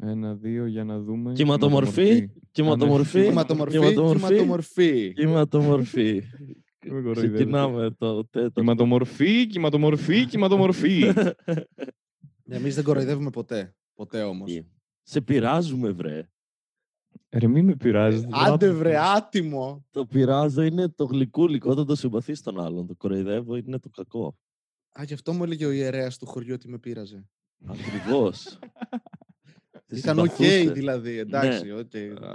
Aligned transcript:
Ένα, 0.00 0.34
δύο, 0.34 0.66
για 0.66 0.84
να 0.84 1.00
δούμε. 1.00 1.32
Κυματομορφή. 1.32 2.30
Κυματομορφή. 2.50 3.24
Κυματομορφή, 3.24 3.78
κυματομορφή. 3.78 5.12
Κυματομορφή. 5.12 6.22
Με 6.84 7.00
κοροϊδεύετε. 7.02 7.34
Ξεκινάμε 7.34 7.90
το 7.90 8.26
τέταρτο. 8.26 8.60
Κυματομορφή, 8.60 9.46
κυματομορφή, 9.46 10.26
κυματομορφή. 10.30 11.12
Εμείς 12.48 12.74
δεν 12.74 12.84
κοροϊδεύουμε 12.84 13.30
ποτέ. 13.30 13.74
Ποτέ 13.94 14.22
όμως. 14.22 14.60
Σε 15.02 15.20
πειράζουμε, 15.20 15.90
βρε. 15.90 16.28
Ρε, 17.30 17.46
μη 17.46 17.62
με 17.62 17.74
πειράζεις. 17.76 18.26
Άντε 18.30 18.70
βρε, 18.70 18.98
άτιμο. 18.98 19.86
Το 19.90 20.06
πειράζω 20.06 20.62
είναι 20.62 20.88
το 20.88 21.04
γλυκούλικο 21.04 21.70
όταν 21.70 21.86
το 21.86 21.94
συμπαθεί 21.94 22.42
τον 22.42 22.60
άλλον. 22.60 22.86
Το 22.86 22.94
κοροϊδεύω 22.94 23.56
είναι 23.56 23.78
το 23.78 23.88
κακό. 23.88 24.36
Α, 25.00 25.02
γι' 25.02 25.14
αυτό 25.14 25.32
μου 25.32 25.44
έλεγε 25.44 25.66
ο 25.66 25.70
ιερέας 25.70 26.18
του 26.18 26.26
χωριού 26.26 26.54
ότι 26.54 26.68
με 26.68 26.78
πείραζε. 26.78 27.28
Ακριβώς. 27.66 28.58
Ήταν 29.90 30.18
οκ 30.18 30.34
δηλαδή. 30.72 31.18
Εντάξει, 31.18 31.64
Ναι. 31.66 31.72
οκ. 31.72 31.90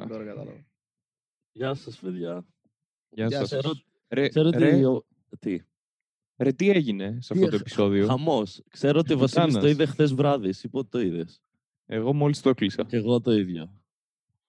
Τώρα 0.09 0.26
κατάλαβα. 0.26 0.66
Γεια 1.52 1.73
σας, 1.73 1.98
παιδιά. 1.98 2.45
Γεια 3.09 3.28
Γεια 3.28 3.38
σας. 3.40 3.50
σας. 3.50 3.59
Ξέρω, 3.59 3.73
Ρε, 4.08 4.28
ξέρω 4.30 4.50
ρε, 4.50 4.73
ότι. 4.76 4.84
ο- 4.86 5.05
Τι; 5.40 5.62
ρε, 6.38 6.52
τι 6.52 6.70
έγινε 6.70 7.18
σε 7.22 7.34
αυτό 7.34 7.45
το 7.45 7.50
Τι- 7.50 7.55
επεισόδιο; 7.55 8.08
Χαμός. 8.08 8.62
Ξέρω 8.70 9.00
ότι 9.00 9.14
ο 9.14 9.18
Βασίλης 9.18 9.45
το 9.45 9.52
Πουτάνας. 9.54 9.72
είδε 9.72 9.86
χθες 9.86 10.14
βράδυ. 10.14 10.48
Εσύ 10.48 10.70
πότε 10.70 10.88
το 10.92 11.00
είδες; 11.02 11.42
Εγώ 11.86 12.14
μόλις 12.14 12.42
το 12.42 12.50
έκλεισα. 12.50 12.84
Και 12.84 12.95
εγώ 12.98 13.22
το 13.22 13.31
ίδιο. 13.31 13.81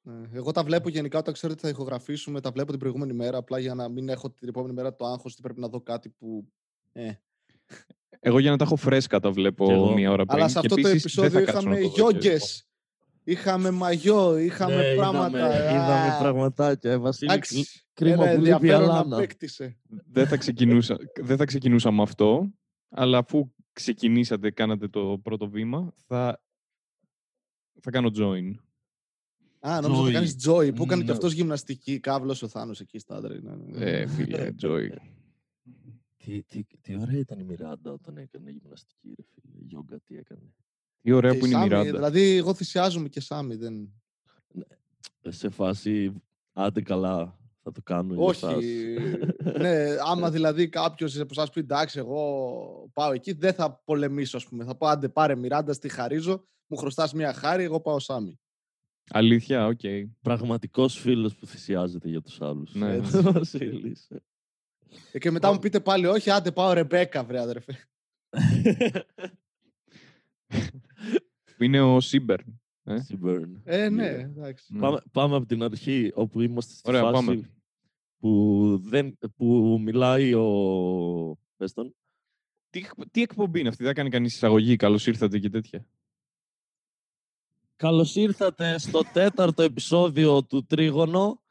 Ναι. 0.03 0.29
Εγώ 0.33 0.51
τα 0.53 0.63
βλέπω 0.65 0.89
γενικά 0.89 1.19
όταν 1.19 1.35
ξέρω 1.35 1.53
ότι 1.53 1.63
θα 1.63 1.69
ηχογραφήσουμε, 1.69 2.41
τα 2.41 2.51
βλέπω 2.51 2.71
την 2.71 2.79
προηγούμενη 2.81 3.13
μέρα, 3.13 3.39
απλά 3.39 3.59
για 3.59 3.75
να 3.75 3.89
μην 3.89 4.09
έχω 4.09 4.31
την 4.31 4.49
επόμενη 4.49 4.75
μέρα 4.75 4.95
το 4.97 5.05
άγχος 5.07 5.33
ότι 5.33 5.43
πρέπει 5.43 5.61
να 5.61 5.69
δω 5.69 5.81
κάτι 5.81 6.09
που... 6.09 6.49
Ε. 6.93 7.13
Εγώ 8.21 8.39
για 8.39 8.51
να 8.51 8.57
τα 8.57 8.65
έχω 8.65 8.77
φρέσκα 8.77 9.21
τα 9.21 9.29
Κι 9.29 9.35
βλέπω 9.35 9.73
εγώ. 9.73 9.93
μία 9.93 10.11
ώρα 10.11 10.25
πριν. 10.25 10.39
Αλλά 10.39 10.49
σε 10.49 10.61
και 10.61 10.67
αυτό 10.67 10.81
το 10.83 10.89
επίσης 10.89 11.15
δεν 11.15 11.31
θα 11.31 11.39
επεισόδιο 11.39 11.53
κάτσω 11.53 11.69
να 11.69 11.79
είχαμε 11.79 11.97
το 11.97 12.03
δω 12.03 12.11
και- 12.13 12.19
γιόγκες, 12.19 12.67
είχαμε 13.25 13.71
μαγιό, 13.71 14.37
είχαμε 14.39 14.77
Ναι, 14.89 14.95
πράγματα. 14.95 15.39
Είδαμε, 15.39 15.71
είδαμε 15.71 16.09
Α, 16.15 16.19
πραγματάκια. 16.19 16.91
Ε, 16.93 16.97
Βασίλη, 16.97 17.31
Εντάξει, 17.33 17.67
κρίμα 17.93 18.25
ένα 18.29 18.35
που 18.35 18.41
λείπει 18.43 18.49
η 18.49 18.53
ενδιαφέρον 18.53 18.91
Αλάνα. 18.91 19.17
απέκτησε. 19.17 19.79
δεν, 20.11 20.27
θα 20.27 20.37
ξεκινούσα, 20.37 20.97
δεν 21.21 21.37
θα 21.37 21.45
ξεκινούσα 21.45 21.91
με 21.91 22.03
αυτό, 22.03 22.51
αλλά 22.89 23.19
αφού 23.19 23.53
ξεκινήσατε, 23.73 24.51
κάνατε 24.51 24.89
το 24.89 25.19
πρώτο 25.23 25.49
βήμα, 25.49 25.93
θα, 26.07 26.43
θα 27.81 27.91
κάνω 27.91 28.11
join. 28.19 28.55
Α, 29.67 29.81
νόμιζα 29.81 30.01
ότι 30.01 30.11
Joy. 30.11 30.13
κάνεις 30.13 30.37
Joy, 30.49 30.75
που 30.75 30.83
έκανε 30.83 31.01
Ναι. 31.01 31.05
και 31.07 31.11
αυτός 31.13 31.33
γυμναστική, 31.33 32.01
κάβλωσε 32.01 32.45
ο 32.45 32.49
Θάνος 32.49 32.81
εκεί 32.81 32.99
στα 32.99 33.17
άντρα. 33.17 33.35
Ναι, 33.41 33.55
ναι, 33.55 33.79
ναι. 33.79 33.91
Ε, 33.91 34.07
φίλε, 34.07 34.51
Joy. 34.63 34.89
Τι, 36.17 36.43
τι, 36.43 36.65
τι 36.81 36.97
ωραία 37.01 37.19
ήταν 37.19 37.39
η 37.39 37.45
Μιράντα 37.45 37.93
όταν 37.93 38.17
έκανε 38.17 38.51
γυμναστική, 38.51 39.15
ρε 39.17 39.23
φίλε. 39.35 39.65
Γιόγκα, 39.67 40.01
τι 40.01 40.17
έκανε. 40.17 40.55
Τι 41.05 41.13
ωραία 41.13 41.33
Και 41.33 41.39
που 41.39 41.47
η 41.47 41.51
είναι 41.53 41.59
η 41.59 41.69
Σάμι, 41.69 41.69
Μιράντα. 41.69 41.91
Δηλαδή, 41.97 42.37
εγώ 42.37 42.55
θυσιάζομαι 42.55 43.09
και 43.09 43.21
Σάμι, 43.21 43.55
δεν... 43.55 43.93
Ε, 45.23 45.31
Σε 45.31 45.49
φάση, 45.49 46.13
άντε 46.53 46.83
καλά, 46.83 47.39
θα 47.63 47.73
το 47.73 47.81
κάνω 47.83 48.15
για 48.15 48.25
Όχι. 48.25 48.45
εσάς. 48.45 48.63
ναι, 49.59 49.97
άμα 50.07 50.31
δηλαδή 50.37 50.69
κάποιος 50.69 51.19
από 51.19 51.29
εσάς 51.31 51.51
πει 51.51 51.61
εντάξει, 51.61 51.99
εγώ 51.99 52.91
πάω 52.93 53.13
εκεί, 53.13 53.33
δεν 53.33 53.53
θα 53.53 53.83
πολεμήσω, 53.85 54.37
ας 54.37 54.47
πούμε. 54.47 54.65
Θα 54.65 54.75
πω 54.75 54.87
άντε 54.87 55.09
πάρε 55.09 55.37
Μιράντα, 55.37 55.73
στη 55.73 55.89
χαρίζω, 55.89 56.45
μου 56.67 56.77
χρωστάς 56.77 57.13
μια 57.13 57.33
χάρη, 57.33 57.65
εγώ 57.65 57.81
πάω 57.81 57.99
Σάμι. 57.99 58.39
Αλήθεια, 59.11 59.67
οκ. 59.67 59.81
Πραγματικός 60.23 60.99
φίλος 60.99 61.35
που 61.35 61.47
θυσιάζεται 61.47 62.09
για 62.09 62.21
τους 62.21 62.41
άλλους. 62.41 62.75
Ναι. 62.75 62.93
Έτσι, 62.99 63.21
Βασίλης. 63.21 64.09
Ε, 65.13 65.19
και 65.19 65.31
μετά 65.31 65.53
μου 65.53 65.59
πείτε 65.59 65.81
πάλι, 65.81 66.07
όχι, 66.07 66.31
άντε 66.31 66.53
πάω 66.53 66.73
Ρεμπέκα, 66.73 67.25
βρε 67.25 67.41
αδερφέ. 67.41 67.79
Είναι 71.59 71.81
ο 71.81 72.01
Σίμπερ. 72.01 72.41
Ε; 72.85 73.01
Σιμπέρν. 73.01 73.61
Ε, 73.65 73.89
ναι, 73.89 74.17
Yeah. 74.17 74.19
εντάξει. 74.19 74.75
Ναι. 74.75 74.81
Πάμε, 74.81 75.01
πάμε 75.13 75.37
από 75.37 75.47
την 75.47 75.63
αρχή, 75.63 76.13
όπου 76.15 76.41
είμαστε 76.41 76.75
στη 76.75 76.89
Ωραία, 76.89 77.03
φάση 77.03 77.13
πάμε. 77.13 77.51
Που, 78.19 78.79
δεν, 78.83 79.19
που 79.37 79.79
μιλάει 79.81 80.35
ο... 80.35 81.39
Πες 81.57 81.73
τον. 81.73 81.95
Τι, 82.71 82.85
τι 83.11 83.23
εκπομπή 83.23 83.61
είναι 83.61 83.69
αυτή, 83.69 83.85
δεν 83.85 83.95
κάνει 83.95 84.11
κανείς 84.11 84.35
εισαγωγή. 84.35 84.77
Καλώς 84.77 85.07
ήρθατε 85.07 85.39
και 85.39 85.51
τέτοια. 85.51 85.87
Καλώς 87.77 88.17
ήρθατε 88.17 88.79
στο 88.79 89.03
τέταρτο 89.13 89.63
επεισόδιο 89.63 90.45
του 90.45 90.65
Τρίγωνο. 90.67 91.43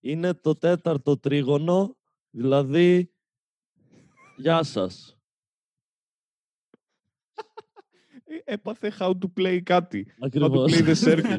Είναι 0.00 0.34
το 0.34 0.54
τέταρτο 0.56 1.18
τρίγωνο, 1.18 1.96
δηλαδή... 2.30 3.12
Γεια 4.36 4.62
σας. 4.62 5.16
Ε, 8.21 8.21
Έπαθε 8.44 8.92
how 8.98 9.10
to 9.10 9.26
play 9.40 9.60
κάτι. 9.62 10.06
How 10.08 10.22
to 10.22 10.26
Ακριβώς. 10.26 10.72
play 10.72 10.84
the 10.84 10.94
circle. 11.04 11.36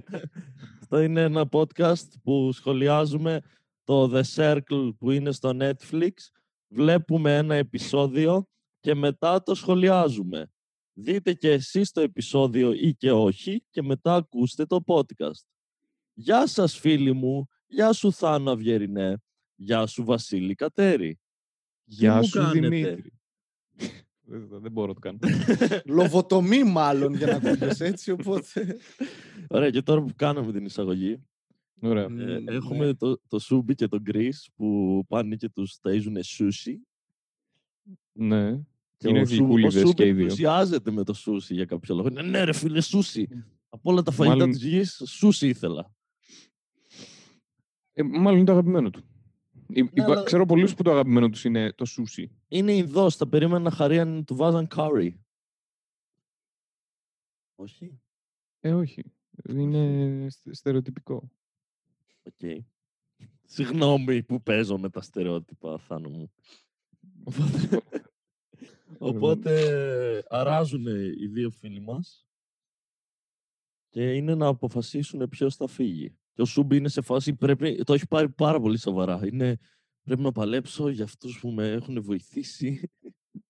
Αυτό 0.82 1.02
είναι 1.02 1.22
ένα 1.22 1.50
podcast 1.52 2.08
που 2.24 2.52
σχολιάζουμε 2.52 3.42
το 3.84 4.12
The 4.14 4.24
Circle 4.36 4.94
που 4.98 5.12
είναι 5.12 5.32
στο 5.32 5.58
Netflix. 5.60 6.12
Βλέπουμε 6.68 7.38
ένα 7.38 7.56
επεισόδιο 7.56 8.48
και 8.80 8.96
μετά 8.96 9.44
το 9.44 9.56
σχολιάζουμε. 9.56 10.52
Δείτε 10.94 11.34
και 11.34 11.52
εσείς 11.52 11.92
το 11.92 12.02
επεισόδιο 12.02 12.74
ή 12.74 12.96
και 12.96 13.12
όχι 13.12 13.64
και 13.70 13.82
μετά 13.82 14.16
ακούστε 14.16 14.66
το 14.66 14.84
podcast. 14.86 15.46
Γεια 16.14 16.48
σας 16.48 16.78
φίλοι 16.78 17.14
μου, 17.14 17.48
γεια 17.68 17.94
σου 17.94 18.14
Θάνο 18.14 18.52
Αυγερινέ, 18.52 19.22
γεια 19.56 19.86
σου 19.86 20.04
Βασίλη 20.04 20.56
Κατέρη. 20.56 21.20
Γεια 21.84 22.16
μου 22.16 22.24
σου 22.24 22.40
κάνετε; 22.40 22.60
Δημήτρη. 22.60 23.14
Δεν, 24.26 24.48
δεν 24.62 24.72
μπορώ 24.72 24.88
να 24.88 24.94
το 24.94 25.00
κάνω. 25.00 25.20
Λοβοτομή, 25.98 26.64
μάλλον, 26.64 27.16
για 27.16 27.28
να 27.28 27.36
ακούγεσαι 27.36 27.86
έτσι, 27.86 28.12
οπότε. 28.12 28.78
Ωραία, 29.48 29.70
και 29.70 29.82
τώρα 29.82 30.02
που 30.02 30.12
κάναμε 30.16 30.52
την 30.52 30.66
εισαγωγή, 30.66 31.20
Ωραία. 31.82 32.04
Ε, 32.04 32.08
Μ, 32.10 32.48
έχουμε 32.48 32.86
ναι. 32.86 32.94
το, 32.94 33.20
το 33.28 33.40
Σούμπι 33.40 33.76
και 33.76 33.88
τον 33.88 34.02
Γκρίς 34.02 34.50
που 34.56 35.00
πάνε 35.08 35.36
και 35.36 35.50
τους 35.50 35.78
ταΐζουν 35.82 36.20
σούσι. 36.22 36.88
Ναι. 38.12 38.60
Και 38.98 39.10
Είναι 39.10 39.22
ο, 39.22 39.26
Σου, 39.26 39.34
ο 39.34 39.38
γλυκούληδες 39.38 39.82
Σούμπι 39.82 39.94
και 39.94 40.06
οι 40.08 40.12
δύο. 40.14 40.24
ενθουσιάζεται 40.24 40.92
με 40.92 41.04
το 41.04 41.14
σούσι 41.14 41.54
για 41.54 41.66
κάποιο 41.66 41.96
λόγο. 41.96 42.10
Ναι, 42.10 42.22
ναι 42.22 42.44
ρε 42.44 42.54
φίλε, 42.54 42.82
σούσι. 42.82 43.28
Από 43.70 43.92
όλα 43.92 44.02
τα 44.02 44.12
φαγητά 44.12 44.36
Μάλλον- 44.38 44.52
της 44.54 44.64
γης, 44.64 45.02
σούσι 45.06 45.48
ήθελα. 45.48 45.92
Ε, 47.94 48.04
μάλλον 48.04 48.36
είναι 48.36 48.46
το 48.46 48.52
αγαπημένο 48.52 48.90
του. 48.90 49.04
Υ- 49.68 49.78
υπά- 49.78 49.92
Ναι, 49.94 50.04
αλλά- 50.04 50.24
Ξέρω 50.24 50.46
πολλούς 50.46 50.74
που 50.76 50.84
το 50.84 50.92
αγαπημένο 50.92 51.30
τους 51.30 51.44
είναι 51.44 51.74
το 51.74 51.86
σούσι. 51.86 52.32
Είναι 52.48 52.74
Ινδός, 52.74 53.16
θα 53.16 53.28
περίμενα 53.28 53.60
να 53.60 53.72
χαρεί 53.72 54.00
αν 54.00 54.26
του 54.26 54.36
βάζαν 54.36 54.68
κάρι. 54.76 55.14
Όχι. 57.56 58.02
Ε, 58.60 58.74
όχι. 58.74 59.04
Είναι 59.50 60.30
στε- 60.30 60.54
στερεοτυπικό. 60.54 61.32
Οκ. 62.24 62.66
Συγγνώμη 63.46 64.24
που 64.24 64.42
παίζω 64.44 64.78
με 64.78 64.90
τα 64.90 65.02
στερεότυπα, 65.02 65.78
Θάνο 65.78 66.10
μου. 66.10 66.34
Οπότε, 67.24 67.82
οπότε 68.98 69.54
αράζουν 70.30 70.86
οι 71.22 71.28
δύο 71.28 71.50
φίλοι 71.50 71.80
μας 71.80 72.28
και 73.90 74.14
είναι 74.14 74.36
να 74.36 74.48
αποφασίσουν 74.48 75.30
ποιος 75.30 75.56
θα 75.56 75.68
φύγει. 75.68 76.18
Και 76.34 76.42
ο 76.42 76.46
Σούμπι 76.46 76.78
είναι 76.78 76.90
σε 76.90 77.02
φάση, 77.02 77.34
πρέπει, 77.36 77.82
το 77.84 77.94
έχει 77.94 78.08
πάρει 78.08 78.30
πάρα 78.30 78.60
πολύ 78.60 78.78
σοβαρά. 78.80 79.20
Είναι, 79.32 79.58
πρέπει 80.04 80.22
να 80.22 80.32
παλέψω 80.32 80.90
για 80.90 81.04
αυτούς 81.04 81.40
που 81.40 81.50
με 81.50 81.68
έχουν 81.72 82.02
βοηθήσει. 82.04 82.90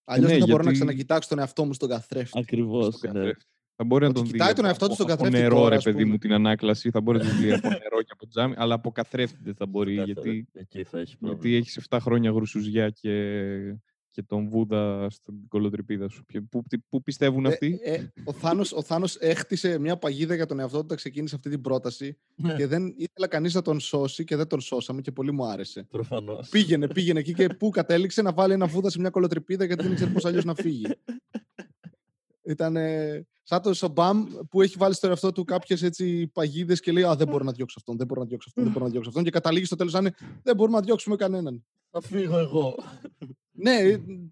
Αλλιώς 0.03 0.27
ναι, 0.31 0.37
δεν 0.37 0.39
θα 0.39 0.45
μπορώ 0.51 0.63
να 0.63 0.71
γιατί- 0.71 0.77
ξανακοιτάξω 0.85 1.29
τον 1.29 1.39
εαυτό 1.39 1.65
μου 1.65 1.73
στον 1.73 1.89
καθρέφτη. 1.89 2.39
Ακριβώς, 2.39 2.95
Στο 2.95 3.07
ναι. 3.07 3.13
καθρέφτη. 3.13 3.45
Θα 3.75 3.83
μπορεί 3.83 4.03
να 4.03 4.09
Ότι 4.09 4.17
τον 4.19 4.25
δει 4.25 4.31
κοιτάει 4.31 4.47
τον 4.53 4.57
από- 4.57 4.67
εαυτό 4.67 4.87
του 4.87 4.93
στον 4.93 5.05
από 5.11 5.15
καθρέφτη 5.15 5.41
νερό, 5.41 5.55
τώρα, 5.55 5.69
ρε 5.69 5.75
ας 5.75 5.83
παιδί 5.83 5.97
πούμε. 5.97 6.09
μου, 6.11 6.17
την 6.17 6.33
ανάκλαση. 6.33 6.89
Θα 6.89 7.01
μπορεί 7.01 7.17
να 7.17 7.23
τον 7.29 7.37
δει 7.37 7.51
από 7.53 7.67
νερό 7.83 8.01
και 8.01 8.11
από 8.11 8.27
τζάμι, 8.27 8.53
αλλά 8.57 8.73
από 8.73 8.91
καθρέφτη 8.91 9.37
δεν 9.43 9.55
θα 9.55 9.65
μπορεί, 9.65 9.95
Κάθε- 9.95 10.11
γιατί, 10.11 10.47
Εκεί 10.53 10.83
θα 10.83 10.99
έχει 10.99 11.17
πρόβλημα. 11.17 11.41
γιατί 11.41 11.55
έχεις 11.57 11.77
7 11.89 11.97
χρόνια 12.01 12.31
γρουσουζιά 12.31 12.89
και, 12.89 13.11
και 14.13 14.23
τον 14.23 14.49
Βούδα 14.49 15.07
στην 15.09 15.47
κολοτρυπίδα 15.47 16.07
σου. 16.09 16.25
Ποιο- 16.25 16.43
Πού, 16.49 16.63
τι- 16.69 16.77
πού 16.89 17.01
πιστεύουν 17.03 17.45
Ε, 17.45 17.47
αυτοί; 17.47 17.79
ε, 17.83 18.03
ο, 18.23 18.33
Θάνος, 18.33 18.71
ο 18.71 18.81
Θάνος 18.81 19.15
έχτισε 19.15 19.79
μια 19.79 19.97
παγίδα 19.97 20.35
για 20.35 20.45
τον 20.45 20.59
εαυτό 20.59 20.77
του 20.77 20.83
όταν 20.85 20.97
ξεκίνησε 20.97 21.35
αυτή 21.35 21.49
την 21.49 21.61
πρόταση 21.61 22.17
Ναι, 22.35 22.55
και 22.55 22.67
δεν 22.67 22.93
ήθελα 22.97 23.27
κανείς 23.27 23.53
να 23.53 23.61
τον 23.61 23.79
σώσει 23.79 24.23
και 24.23 24.35
δεν 24.35 24.47
τον 24.47 24.61
σώσαμε 24.61 25.01
και 25.01 25.11
πολύ 25.11 25.31
μου 25.31 25.45
άρεσε. 25.45 25.83
προφανώς. 25.89 26.49
Πήγαινε, 26.49 26.87
πήγαινε 26.87 27.19
εκεί 27.19 27.33
και 27.33 27.47
πού 27.47 27.69
κατέληξε 27.69 28.21
να 28.21 28.33
βάλει 28.33 28.53
ένα 28.53 28.65
βούδα 28.67 28.89
σε 28.89 28.99
μια 28.99 29.09
κολοτρυπίδα 29.09 29.65
γιατί 29.65 29.83
δεν 29.83 29.91
ήξερε 29.91 30.11
πώς 30.11 30.25
αλλιώς 30.25 30.43
να 30.45 30.55
φύγει. 30.55 30.85
Ήταν 32.45 32.77
σαν 33.43 33.61
το 33.61 33.73
Σομπάμ 33.73 34.23
που 34.49 34.61
έχει 34.61 34.75
βάλει 34.77 34.93
στο 34.93 35.07
εαυτό 35.07 35.31
του 35.31 35.43
κάποιες 35.43 35.81
έτσι 35.83 36.27
παγίδες 36.27 36.79
και 36.79 36.91
λέει 36.91 37.03
Α, 37.03 37.15
δεν 37.15 37.27
μπορώ 37.27 37.43
να 37.43 37.51
διώξω 37.51 37.75
αυτόν, 37.79 37.97
δεν 37.97 38.07
μπορώ 38.07 38.21
να 38.21 38.27
διώξω 38.27 38.47
αυτόν, 38.49 38.63
δεν 38.63 38.73
μπορώ 38.73 38.85
να 38.85 38.91
διώξω 38.91 39.09
αυτόν. 39.09 39.23
Και 39.23 39.29
καταλήγει 39.29 39.65
στο 39.65 39.75
τέλος 39.75 39.93
να 39.93 39.99
είναι 39.99 40.13
Δεν 40.43 40.55
μπορούμε 40.55 40.77
να 40.77 40.83
διώξουμε 40.83 41.15
κανέναν. 41.15 41.65
Θα 41.91 42.01
φύγω 42.01 42.37
εγώ. 42.37 42.75
Ναι, 43.55 43.75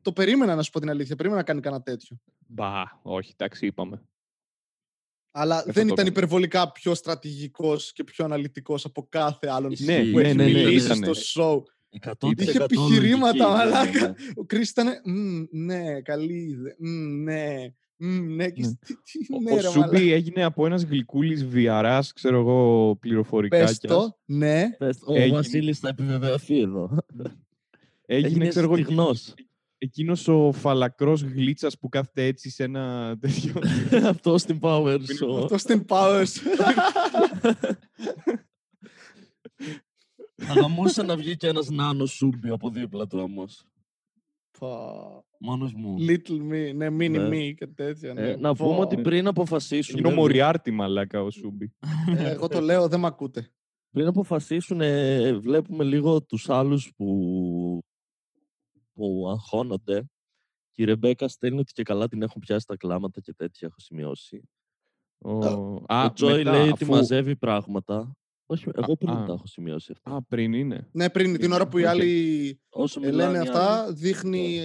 το 0.02 0.12
περίμενα 0.14 0.56
να 0.56 0.62
σου 0.62 0.72
πω 0.72 0.80
την 0.80 0.90
αλήθεια. 0.90 1.16
Περίμενα 1.16 1.42
να 1.42 1.48
κάνει 1.48 1.62
κανένα 1.62 1.82
τέτοιο. 1.84 2.18
Μπα, 2.48 2.84
όχι, 3.02 3.32
εντάξει, 3.38 3.66
είπαμε. 3.66 4.02
Αλλά 5.32 5.56
θα 5.58 5.64
δεν 5.64 5.74
το 5.74 5.80
ήταν 5.82 5.94
έκανα. 5.94 6.10
υπερβολικά 6.10 6.72
πιο 6.72 6.96
στρατηγικός 6.96 7.94
και 7.94 8.04
πιο 8.04 8.26
αναλυτικός 8.26 8.86
από 8.86 9.06
κάθε 9.10 9.48
άλλον 9.50 9.74
Ναι, 9.80 10.00
που 10.12 10.18
ναι, 10.18 10.22
έχει 10.28 10.36
ναι, 10.36 10.44
ναι, 10.44 10.52
μιλήσει 10.52 10.86
ήτανε. 10.86 11.14
στο 11.14 11.42
show. 11.44 11.64
100% 12.20 12.42
Είχε 12.42 12.64
επιχειρήματα, 12.64 13.46
λογική, 13.46 13.66
ναι, 13.66 13.72
μαλάκα. 13.72 14.08
ναι. 14.08 14.14
Ο 14.36 14.44
Κρι 14.46 14.62
ήταν. 14.62 14.88
«Μμ, 15.06 15.44
Ναι, 15.52 16.02
καλή 16.02 16.34
ιδέα. 16.42 16.76
μμ, 16.78 17.24
Ναι. 17.24 17.56
Μμ, 17.98 18.36
ναι, 18.36 18.50
και 18.50 18.62
Ναι. 18.62 18.68
τι- 18.86 18.94
τι- 18.96 19.34
Ο- 19.36 19.40
ναι, 19.42 19.52
ο 19.52 19.56
ρε, 19.56 19.62
Σούμπι 19.62 19.80
μαλάκα. 19.80 19.98
έγινε 20.14 20.44
από 20.44 20.66
ένας 20.66 20.84
γλυκούλης 20.84 21.46
βιαράς, 21.46 22.14
ξέρω 22.14 22.40
εγώ, 22.40 22.96
πληροφορικά. 23.00 23.58
Πες 23.58 23.78
το, 23.80 24.18
ναι. 24.26 24.70
Πες, 24.78 24.98
Ο 25.06 25.14
Έγινε. 25.14 25.36
Βασίλης 25.36 25.80
θα 25.80 25.88
επιβεβαιωθεί 25.88 26.60
εδώ. 26.60 26.98
Έγινε, 28.14 28.28
Έγινε 28.28 28.48
ξέρω 28.48 28.66
εγώ, 28.66 28.76
στιγνός. 28.76 29.34
εκείνος 29.78 30.28
ο 30.28 30.52
φαλακρός 30.52 31.22
γλίτσας 31.22 31.78
που 31.80 31.90
κάθεται 31.90 32.26
έτσι 32.26 32.50
σε 32.50 32.64
ένα 32.64 33.16
τέτοιο... 33.20 33.54
Αυτό 34.10 34.38
στην 34.38 34.60
Power 34.62 34.98
Show. 34.98 35.42
Αυτό 35.44 35.58
στην 35.58 35.86
Powers. 35.88 36.34
Θα 40.36 40.54
γαμούσε 40.54 41.04
να 41.04 41.16
βγει 41.18 41.38
και 41.38 41.48
ένας 41.48 41.70
νάνος 41.70 42.12
σούμπι 42.12 42.50
από 42.50 42.70
δίπλα 42.70 43.08
του 43.08 43.20
όμως. 43.20 43.66
Πα. 44.60 44.68
Μόνος 45.40 45.74
μου. 45.74 45.96
Little 46.00 46.40
me, 46.52 46.76
ναι, 46.76 46.88
mini 46.88 47.10
Ναι. 47.10 47.28
me 47.28 47.54
και 47.58 47.68
τέτοια. 47.68 48.14
ναι. 48.14 48.22
Ε, 48.30 48.36
να 48.36 48.56
πούμε 48.56 48.76
Πω. 48.76 48.82
ότι 48.82 48.98
πριν 48.98 49.28
αποφασίσουν... 49.28 49.98
Είναι 50.00 50.08
ο 50.08 50.12
Μοριάρτη 50.12 50.72
μαλάκα 50.72 51.24
ο 51.24 51.30
Σούμπι. 51.30 51.74
Ε, 52.18 52.30
Εγώ 52.32 52.48
το 52.48 52.62
λέω, 52.62 52.88
δεν 52.88 53.00
μ' 53.00 53.06
ακούτε. 53.06 53.52
Πριν 53.92 54.08
αποφασίσουν, 54.08 54.82
ε, 54.82 55.34
βλέπουμε 55.34 55.84
λίγο 55.84 56.22
τους 56.24 56.50
άλλους 56.50 56.92
που, 56.96 57.06
που 58.94 59.28
αγχώνονται. 59.30 60.06
Και 60.72 60.82
η 60.82 60.86
Ρεμπέκα 60.86 61.28
στέλνει 61.28 61.60
ότι 61.60 61.72
και 61.74 61.84
καλά 61.84 62.08
την 62.08 62.22
έχουν 62.22 62.42
πιάσει 62.46 62.66
τα 62.66 62.76
κλάματα 62.76 63.20
και 63.22 63.34
τέτοια, 63.34 63.68
έχω 63.68 63.80
σημειώσει. 63.80 64.50
Ο, 65.18 65.32
ο 65.76 66.12
Τζόι 66.14 66.44
λέει 66.44 66.70
ότι 66.70 66.86
μαζεύει 66.86 67.36
πράγματα. 67.36 68.16
Όχι, 68.46 68.66
εγώ 68.76 68.96
πριν 68.98 69.12
α. 69.12 69.26
τα 69.26 69.34
έχω 69.34 69.48
σημειώσει 69.48 69.92
αυτά. 69.92 70.16
Α, 70.16 70.22
πριν 70.24 70.54
είναι. 70.54 70.88
Ναι, 70.92 71.10
πριν 71.10 71.38
την 71.38 71.52
ώρα 71.52 71.68
που 71.68 71.78
οι 71.78 71.82
Οκ. 71.84 71.88
άλλοι 71.88 72.60
Όσο 72.70 73.00
ε, 73.04 73.06
μιλάνε 73.10 73.32
λένε 73.32 73.44
οι 73.46 73.48
αυτά, 73.48 73.84
άλλοι. 73.84 73.94
δείχνει 73.94 74.60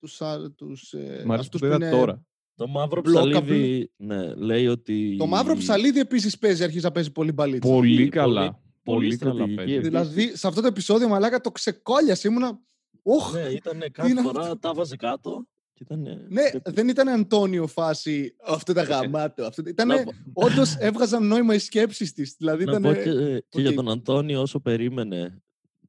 τους, 0.00 0.20
α- 0.22 0.52
τους, 0.54 0.92
ε, 0.92 0.98
Μ' 0.98 1.02
αρέσει 1.02 1.24
που 1.24 1.32
αυτούς 1.32 1.48
το 1.48 1.58
που 1.58 1.64
είδα 1.66 1.76
είναι... 1.76 1.90
τώρα. 1.90 2.24
Το 2.54 2.66
μαύρο 2.66 3.00
Blockable. 3.00 3.04
ψαλίδι, 3.32 3.92
ναι, 3.96 4.34
λέει 4.34 4.66
ότι... 4.66 5.16
Το 5.18 5.26
μαύρο 5.26 5.56
ψαλίδι 5.56 6.00
επίσης 6.00 6.38
παίζει, 6.38 6.64
αρχίζει 6.64 6.84
να 6.84 6.90
παίζει 6.92 7.12
πολύ 7.12 7.32
μπαλίτσα. 7.32 7.68
Πολύ 7.72 7.94
πολύ- 7.96 8.08
καλά. 8.08 8.40
πολύ 8.50 8.60
Πολύ 8.82 9.16
καλά 9.16 9.32
στρατηγική 9.34 9.56
παίζει. 9.56 9.72
επίσης. 9.74 9.88
Δηλαδή, 10.12 10.36
σε 10.36 10.46
αυτό 10.46 10.60
το 10.60 10.66
επεισόδιο, 10.66 11.08
μαλάκα, 11.08 11.40
το 11.40 11.50
ξεκόλιασε. 11.50 12.28
Ήμουνα, 12.28 12.60
Όχ, 13.08 13.32
Ναι, 13.32 13.40
ήταν 13.40 13.74
είναι 13.76 13.88
κάθε 13.88 14.12
αυτό; 14.12 14.22
φορά, 14.22 14.58
τα 14.58 14.74
βάζε 14.74 14.96
κάτω. 14.96 15.46
Και 15.74 15.82
ήταν, 15.82 16.00
ναι, 16.28 16.42
δεν 16.64 16.88
ήταν 16.88 17.08
Αντώνιο 17.08 17.66
φάση 17.66 18.34
αυτό 18.46 18.72
τα 18.72 18.82
γαμάτο. 18.82 19.44
Αυτό... 19.44 19.62
Ήταν, 19.66 19.88
να, 19.88 20.02
πω- 20.04 20.12
όντως 20.32 20.76
έβγαζαν 20.78 21.26
νόημα 21.26 21.54
οι 21.54 21.58
σκέψεις 21.58 22.12
της. 22.12 22.34
Δηλαδή 22.38 22.64
να 22.64 22.70
ήταν... 22.70 22.82
πω 22.82 22.92
και, 22.94 23.44
και 23.48 23.60
για 23.60 23.68
οκ. 23.70 23.74
τον 23.76 23.90
Αντώνιο 23.90 24.40
όσο 24.40 24.60
περίμενε 24.60 25.42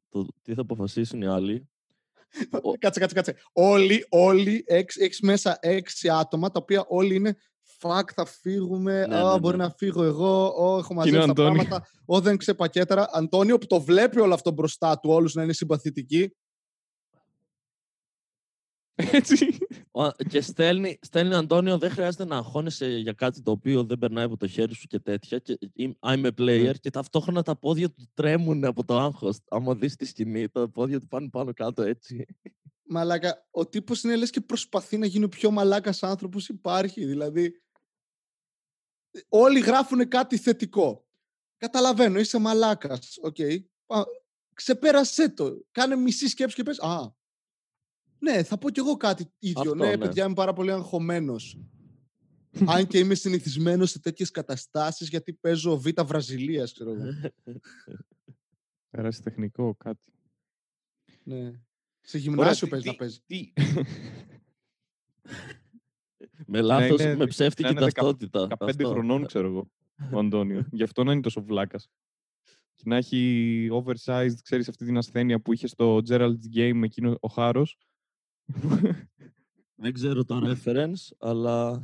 το 0.10 0.28
τι 0.42 0.54
θα 0.54 0.62
αποφασίσουν 0.62 1.22
οι 1.22 1.28
άλλοι. 1.28 1.68
ο- 2.62 2.72
Κάτσε, 2.80 3.00
κάτσε, 3.00 3.16
κάτσε. 3.16 3.36
Όλοι, 3.54 4.06
όλοι, 4.10 4.64
έξι, 4.68 5.02
έχεις 5.04 5.20
μέσα 5.22 5.58
έξι 5.62 6.10
άτομα, 6.10 6.52
τα 6.52 6.60
οποία 6.62 6.86
όλοι 6.88 7.16
είναι 7.16 7.36
Φακ, 7.80 8.10
θα 8.14 8.26
φύγουμε. 8.26 9.06
Ναι, 9.08 9.16
Α, 9.18 9.34
ναι, 9.34 9.40
μπορεί 9.40 9.58
ναι. 9.58 9.64
να 9.64 9.70
φύγω 9.78 10.04
εγώ. 10.04 10.46
Ω, 10.58 10.78
έχω 10.78 10.94
μαζέψει 10.94 11.26
τα 11.26 11.32
Αντώνιο. 11.32 11.52
πράγματα. 11.54 11.88
Ω, 12.06 12.20
δεν 12.22 12.38
ξεπακέταρα. 12.38 13.10
Αντώνιο 13.12 13.58
που 13.58 13.66
το 13.68 13.82
βλέπει 13.82 14.20
όλο 14.20 14.34
αυτό 14.34 14.52
μπροστά 14.52 15.00
του, 15.00 15.10
όλους 15.10 15.34
να 15.34 15.44
είναι 15.44 15.54
συμπαθητικοί. 15.54 16.32
Έτσι. 19.12 19.58
Ο- 19.92 20.12
Και 20.12 20.42
στέλνει, 20.42 21.00
στέλνει 21.02 21.34
Αντώνιο, 21.34 21.78
δεν 21.78 21.90
χρειάζεται 21.90 22.26
να 22.26 22.38
αγχώνεσαι 22.38 22.88
για 22.88 23.14
κάτι 23.14 23.42
το 23.42 23.52
οποίο 23.52 23.84
δεν 23.84 23.98
περνάει 23.98 24.24
από 24.26 24.38
το 24.38 24.48
χέρι 24.48 24.74
σου 24.76 24.88
και 24.88 25.00
τέτοια. 25.00 25.40
Και 25.40 25.58
είμαι- 25.74 25.96
I'm 26.00 26.26
a 26.26 26.32
player 26.38 26.62
Ναι. 26.64 26.72
και 26.74 26.90
ταυτόχρονα 26.90 27.42
τα 27.44 27.56
πόδια 27.58 27.90
του 27.92 28.10
τρέμουν 28.14 28.66
από 28.66 28.86
το 28.86 28.98
άγχος. 29.00 29.40
Άμα 29.50 29.76
δεις 29.76 29.96
τη 29.96 30.06
σκηνή, 30.06 30.50
τα 30.50 30.70
πόδια 30.70 31.00
του 31.00 31.08
πάνε 31.08 31.30
πάνω 31.30 31.54
κάτω 31.54 31.82
έτσι. 31.82 32.26
Μαλάκα, 32.90 33.48
ο 33.52 33.68
τύπος 33.68 34.04
είναι 34.04 34.16
λες 34.16 34.30
και 34.30 34.42
προσπαθεί 34.42 34.98
να 34.98 35.06
γίνει 35.06 35.24
ο 35.26 35.30
πιο 35.30 35.52
μαλάκας 35.52 36.04
άνθρωπος 36.04 36.48
υπάρχει. 36.50 37.06
Δηλαδή. 37.06 37.62
Όλοι 39.30 39.60
γράφουν 39.60 40.08
κάτι 40.08 40.38
θετικό. 40.38 41.08
Καταλαβαίνω, 41.58 42.20
είσαι 42.20 42.38
μαλάκας. 42.38 43.18
ΟΚ. 43.22 43.36
Πα- 43.86 44.06
Ξεπέρασέ 44.54 45.30
το. 45.30 45.66
Κάνε 45.72 45.96
μισή 45.96 46.28
σκέψη 46.28 46.56
και 46.56 46.64
πες 46.64 46.80
Α. 46.80 47.16
Ναι, 48.20 48.44
θα 48.44 48.58
πω 48.58 48.70
κι 48.70 48.80
εγώ 48.80 48.98
κάτι 48.98 49.32
ίδιο. 49.40 49.62
Αυτό, 49.62 49.76
ναι, 49.76 49.90
ναι. 49.90 49.98
παιδιά, 49.98 50.26
είμαι 50.26 50.34
πάρα 50.34 50.54
πολύ 50.54 50.72
αγχωμένος. 50.72 51.60
Αν 52.68 52.88
και 52.88 52.98
είμαι 53.00 53.14
συνηθισμένος 53.16 53.90
σε 53.90 54.00
τέτοιες 54.00 54.32
καταστάσεις 54.32 55.10
γιατί 55.10 55.34
παίζω 55.34 55.80
Β' 55.80 56.02
Βραζιλίας, 56.06 56.74
ξέρω 56.74 56.92
εγώ. 56.92 57.04
Πέρασε 58.90 59.22
τεχνικό 59.22 59.76
κάτι. 59.76 60.12
ναι. 61.24 61.52
Σε 62.02 62.18
γυμνάσιο 62.18 62.68
τι- 62.68 62.72
παίζεις 62.72 62.86
να 62.88 62.92
τι- 62.92 62.98
παίζεις. 62.98 63.22
τι- 63.26 63.54
με 66.46 66.62
λάθος, 66.62 67.02
είναι- 67.02 67.16
με 67.16 67.26
ψεύτικη 67.26 67.64
να 67.64 67.70
είναι 67.70 67.80
δεκα- 67.80 68.02
ταυτότητα. 68.02 68.48
15 68.50 68.56
Αυτό. 68.70 68.90
χρονών, 68.90 69.26
ξέρω 69.26 69.48
εγώ, 69.48 69.70
ο 70.14 70.20
Αντώνιο. 70.20 70.68
Γι' 70.72 70.84
αυτό 70.84 71.04
να 71.04 71.12
είναι 71.12 71.22
τόσο 71.22 71.44
βλάκας. 71.44 71.90
Και 72.76 72.84
να 72.86 72.96
έχει 72.96 73.70
oversized, 73.72 74.34
ξέρεις, 74.44 74.68
αυτή 74.70 74.86
την 74.86 74.98
ασθένεια 74.98 75.40
που 75.42 75.54
είχε 75.54 75.68
στο 75.68 76.02
Gerald's 76.10 76.56
Game 76.56 76.82
εκείνο 76.84 77.18
ο 77.22 77.28
Χάρος. 77.28 77.78
Δεν 79.76 79.94
ξέρω 79.94 80.24
το 80.26 80.42
reference, 80.44 81.16
αλλά... 81.20 81.82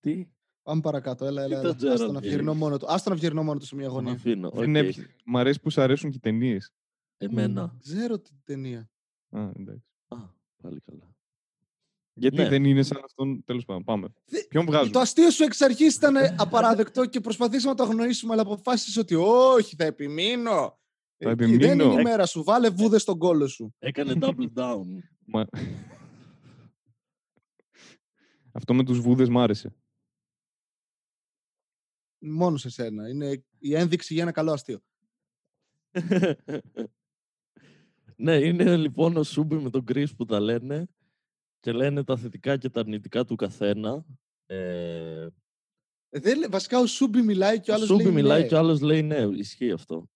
Τι, 0.00 0.26
Πάμε 0.62 0.80
παρακάτω. 0.80 1.24
Έλα, 1.24 1.42
έλα. 1.42 1.60
το 1.60 1.68
έλα. 1.68 1.76
Gerald 1.80 1.90
Άστο 1.92 2.12
να 2.12 2.18
Game. 2.18 2.22
βγερνώ 2.22 2.54
μόνο 2.54 2.78
του. 2.78 2.86
Άστο 2.88 3.10
να 3.10 3.16
βγερνώ 3.16 3.42
μόνο 3.42 3.58
του 3.58 3.64
σε 3.66 3.74
μια 3.74 3.84
τον 3.84 3.94
γωνία. 3.94 4.12
αφήνω. 4.12 4.50
Δεν 4.50 4.76
οκ. 4.76 4.82
έπι- 4.84 5.10
Μ' 5.24 5.36
αρέσει 5.36 5.60
που 5.60 5.70
σου 5.70 5.80
αρέσουν 5.80 6.10
και 6.10 6.16
οι 6.16 6.20
ταινίες. 6.20 6.72
Εμένα. 7.16 7.76
Ξέρω 7.82 8.18
την 8.18 8.36
ταινία. 8.44 8.90
Α, 9.30 9.50
εντάξει. 9.56 9.84
Α, 10.08 10.16
πάλι 10.62 10.80
καλά. 10.80 11.14
Γιατί 12.12 12.36
Ναι. 12.36 12.48
δεν 12.48 12.64
είναι 12.64 12.82
σαν 12.82 13.00
αυτόν. 13.04 13.44
Τέλος 13.44 13.64
πάντων, 13.64 13.84
πάμε. 13.84 14.08
Δε- 14.24 14.44
Ποιον 14.48 14.64
βγάζουμε; 14.66 14.90
Το 14.92 14.98
αστείο 14.98 15.30
σου 15.30 15.42
εξ 15.42 15.60
αρχής 15.60 15.94
ήταν 15.94 16.14
απαράδεκτο 16.36 17.06
και 17.06 17.20
προσπαθήσαμε 17.20 17.70
να 17.70 17.76
το 17.76 17.82
αγνοήσουμε, 17.82 18.32
αλλά 18.32 18.42
αποφάσισες 18.42 18.96
ότι 18.96 19.14
όχι, 19.14 19.76
θα 19.76 19.84
επιμείνω. 19.84 20.78
Θα 21.18 21.30
Εκεί 21.30 21.44
Δεν 21.44 21.54
επιμείνω. 21.60 21.84
είναι 21.92 22.00
η 22.00 22.04
μέρα 22.04 22.26
σου. 22.26 22.42
Βάλε 22.44 22.68
βούδες 22.70 23.02
στον 23.02 23.18
κόλο 23.18 23.46
σου. 23.46 23.74
Έκανε 23.78 24.12
double 24.20 24.52
down. 24.54 24.84
Μα- 25.26 25.46
Αυτό 28.52 28.74
με 28.74 28.84
τους 28.84 29.00
βούδες 29.00 29.28
μ' 29.28 29.38
άρεσε. 29.38 29.74
Μόνο 32.18 32.56
σε 32.56 32.70
σένα. 32.70 33.08
Είναι 33.08 33.44
η 33.58 33.74
ένδειξη 33.74 34.14
για 34.14 34.22
ένα 34.22 34.32
καλό 34.32 34.52
αστείο. 34.52 34.80
ναι, 38.16 38.34
είναι 38.36 38.76
λοιπόν 38.76 39.16
ο 39.16 39.22
Σούμπι 39.22 39.54
με 39.56 39.70
τον 39.70 39.84
Chris 39.88 40.06
που 40.16 40.24
τα 40.24 40.40
λένε 40.40 40.88
και 41.60 41.72
λένε 41.72 42.04
τα 42.04 42.16
θετικά 42.16 42.56
και 42.56 42.68
τα 42.70 42.80
αρνητικά 42.80 43.24
του 43.24 43.36
καθένα. 43.36 44.04
Ε, 44.46 45.26
Ε, 46.08 46.20
δεν 46.20 46.38
λέ- 46.38 46.50
βασικά 46.50 46.78
ο 46.78 46.86
Σούμπι 46.86 47.22
μιλάει 47.22 47.60
και 47.60 47.70
ο 47.70 47.74
ο 47.74 47.76
άλλος 47.76 47.88
Σούμπι 47.88 48.02
λέει. 48.02 48.12
μιλάει 48.12 48.40
ναι. 48.42 48.46
και 48.48 48.54
ο 48.54 48.58
άλλος 48.58 48.80
λέει 48.80 49.02
ναι, 49.02 49.16
ισχύει 49.18 49.70
αυτό. 49.70 50.08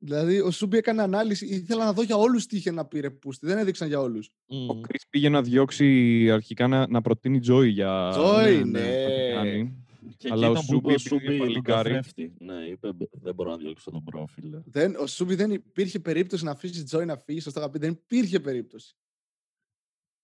Δηλαδή, 0.00 0.40
ο 0.40 0.50
Σούμπι 0.50 0.76
έκανε 0.76 1.02
ανάλυση. 1.02 1.46
Ήθελα 1.46 1.84
να 1.84 1.92
δω 1.92 2.02
για 2.02 2.16
όλους 2.16 2.46
τι 2.46 2.56
είχε 2.56 2.70
να 2.70 2.84
πει 2.86 3.00
ρε 3.00 3.10
πούστη. 3.10 3.46
Δεν 3.46 3.58
έδειξαν 3.58 3.88
για 3.88 4.00
όλους. 4.00 4.30
Μμμ. 4.46 4.68
Ο 4.70 4.80
Chris 4.88 5.00
πήγε 5.10 5.28
να 5.28 5.42
διώξει 5.42 6.30
αρχικά 6.30 6.66
να, 6.66 6.86
να 6.88 7.00
προτείνει 7.00 7.40
Joy 7.48 7.68
για. 7.68 8.08
Τζόι, 8.12 8.64
ναι, 8.64 8.80
ναι. 8.80 8.80
να 8.80 9.14
την 9.14 9.34
κάνει. 9.34 9.82
Και 10.16 10.28
Αλλά 10.30 10.46
εκεί 10.46 10.56
ο 10.56 10.60
ήταν 10.64 10.80
που 10.80 10.90
είπε 10.90 10.98
Σούμπι, 10.98 11.14
ο 11.14 11.16
επειδή 11.16 11.34
είναι 11.34 11.34
Σούμπι 11.34 11.38
τον 11.38 11.46
παλικάρι. 11.46 11.88
καθρέφτη. 11.90 12.32
Ναι, 12.38 12.54
είπε 12.54 12.92
«Μπ- 12.92 13.08
δεν 13.22 13.34
μπορώ 13.34 13.50
να 13.50 13.56
διώξω 13.56 13.90
τον 13.90 14.04
πρόφιλ. 14.04 14.60
Δεν, 14.64 14.96
ο 14.96 15.06
Σούμπι 15.06 15.34
δεν 15.34 15.50
υπήρχε 15.50 15.98
περίπτωση 16.00 16.44
να 16.44 16.50
αφήσει 16.50 16.82
Τζόι 16.84 17.04
να 17.04 17.16
φύγει. 17.16 17.40
Σωστά 17.40 17.60
είχα 17.60 17.70
πει. 17.70 17.78
Δεν 17.78 17.90
υπήρχε 17.90 18.40
περίπτωση. 18.40 18.96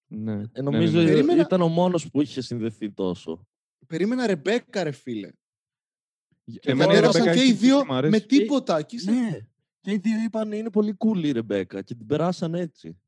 Ναι. 0.06 0.32
Ε, 0.32 0.36
ναι, 0.36 0.62
νομίζω 0.62 0.98
ναι, 0.98 1.04
ναι. 1.04 1.10
Περίμενα- 1.10 1.42
ήταν 1.42 1.60
ο 1.62 1.68
μόνος 1.68 2.10
που 2.10 2.20
είχε 2.22 2.40
συνδεθεί 2.40 2.90
τόσο. 2.92 3.46
Περίμενα 3.86 4.26
Ρεμπέκα, 4.26 4.82
ρε 4.82 4.90
φίλε. 4.90 5.28
Εμένα 6.60 6.92
η 6.92 6.94
Πέρασαν 6.94 7.12
Ρεμπέκα 7.24 7.34
και 7.34 7.46
οι 7.46 7.50
έχει 7.50 7.52
δύο 7.58 7.84
μ' 7.84 7.92
αρέσει. 7.92 8.10
με 8.12 8.20
τίποτα. 8.20 8.82
Και 8.82 8.96
είσαι- 8.96 9.10
Ναι. 9.10 9.38
Και 9.84 9.90
οι 9.92 9.96
δύο 9.96 10.22
είπαν 10.24 10.52
είναι 10.52 10.70
πολύ 10.70 10.96
cool 10.98 11.24
η 11.24 11.30
Ρεμπέκα 11.30 11.82
και 11.82 11.94
την 11.94 12.06
περάσαν 12.06 12.54
έτσι. 12.54 12.98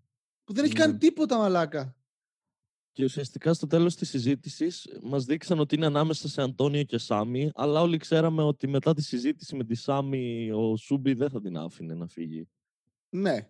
Που 0.45 0.53
δεν 0.53 0.65
έχει 0.65 0.73
Ναι. 0.73 0.79
κάνει 0.79 0.97
τίποτα, 0.99 1.39
μαλάκα. 1.39 1.97
Και 2.93 3.05
ουσιαστικά 3.05 3.55
στο 3.55 3.67
τέλος 3.67 3.95
της 3.97 4.09
συζήτησης 4.09 4.89
μας 5.03 5.25
δείξαν 5.25 5.59
ότι 5.61 5.75
είναι 5.75 5.87
ανάμεσα 5.87 6.29
σε 6.29 6.43
Αντώνιο 6.43 6.83
και 6.83 6.99
Σάμι, 6.99 7.51
αλλά 7.55 7.81
όλοι 7.81 7.97
ξέραμε 7.97 8.43
ότι 8.43 8.67
μετά 8.69 8.95
τη 8.95 9.03
συζήτηση 9.03 9.57
με 9.57 9.65
τη 9.65 9.75
Σάμι 9.75 10.51
ο 10.53 10.77
Σούμπι 10.77 11.13
δεν 11.15 11.31
θα 11.31 11.41
την 11.41 11.57
άφηνε 11.57 11.95
να 11.95 12.07
φύγει. 12.07 12.49
Ναι. 13.09 13.49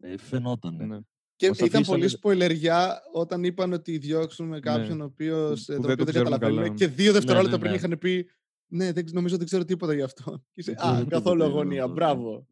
Ε, 0.00 0.16
φαινότανε. 0.18 0.84
Ναι. 0.86 0.98
Και 1.36 1.48
Μας 1.48 1.56
ήταν 1.56 1.66
αφήσανε- 1.68 1.86
πολύ 1.86 2.08
σποιλεριά 2.08 3.02
όταν 3.12 3.44
είπαν 3.44 3.72
ότι 3.72 3.98
διώξουν 3.98 4.60
κάποιον 4.60 5.00
ο 5.00 5.04
οποίος, 5.04 5.64
Που 5.64 5.72
ε, 5.72 5.74
τον 5.74 5.82
δεν 5.84 5.90
οποίο 5.92 5.96
το 5.96 6.04
δεν 6.04 6.06
ξέρουμε 6.14 6.30
καταλαβαίνουμε. 6.30 6.62
καλά. 6.66 6.74
Και 6.76 6.86
δύο 6.88 7.12
δευτερόλεπτα 7.12 7.56
ναι, 7.56 7.58
πριν 7.58 7.70
ναι. 7.70 7.76
είχαν 7.76 7.98
πει 7.98 8.30
Ναι, 8.68 8.92
δεν, 8.92 9.04
ξ- 9.04 9.14
νομίζω 9.14 9.36
δεν 9.36 9.46
ξέρω 9.46 9.64
τίποτα 9.64 9.94
γι' 9.94 10.02
αυτό. 10.02 10.24
Και 10.52 10.60
είσαι, 10.60 10.70
Δεν 10.70 10.76
ξέρω 10.80 10.92
Α, 10.94 10.96
τίποτα 10.98 11.16
καθόλου 11.16 11.38
τι 11.40 11.44
είναι 11.46 11.54
αγωνία. 11.54 11.84
αυτό, 11.84 11.94
ναι. 11.94 12.00
Μπράβο. 12.00 12.46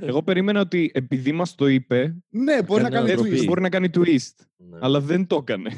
Εγώ 0.00 0.22
περίμενα 0.22 0.60
ότι 0.60 0.90
επειδή 0.94 1.32
μας 1.32 1.54
το 1.54 1.66
είπε, 1.66 2.16
Ναι, 2.28 2.62
μπορεί 2.62 2.82
να 2.82 2.88
Έκανε 2.88 3.08
κάνει 3.08 3.20
ντροπή. 3.22 3.40
twist. 3.40 3.46
μπορεί 3.46 3.60
να 3.60 3.68
κάνει 3.68 3.88
twist. 3.94 4.44
Ναι. 4.56 4.78
Αλλά 4.80 5.00
δεν 5.00 5.26
το 5.26 5.36
έκανε. 5.36 5.70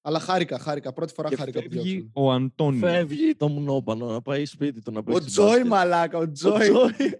Αλλά 0.00 0.18
χάρηκα, 0.18 0.58
χάρηκα. 0.58 0.92
Πρώτη 0.92 1.12
φορά 1.12 1.28
Και 1.28 1.36
χάρηκα 1.36 1.62
που 1.62 1.70
φεύγει 1.72 1.90
διώξουν. 1.90 2.10
ο 2.14 2.32
Αντώνιο. 2.32 2.80
Φεύγει 2.88 3.34
το 3.36 3.48
μουνόπανο 3.48 4.06
να 4.10 4.22
πάει 4.22 4.44
σπίτι 4.44 4.82
του 4.82 4.92
να 4.92 4.98
Ο 4.98 5.02
παίξει 5.02 5.26
Τζόι, 5.26 5.46
μπάσκετ. 5.46 5.66
μαλάκα, 5.66 6.18
ο 6.18 6.20
Ο 6.20 6.30
Τζόι. 6.30 6.58
Τζόι. 6.58 7.18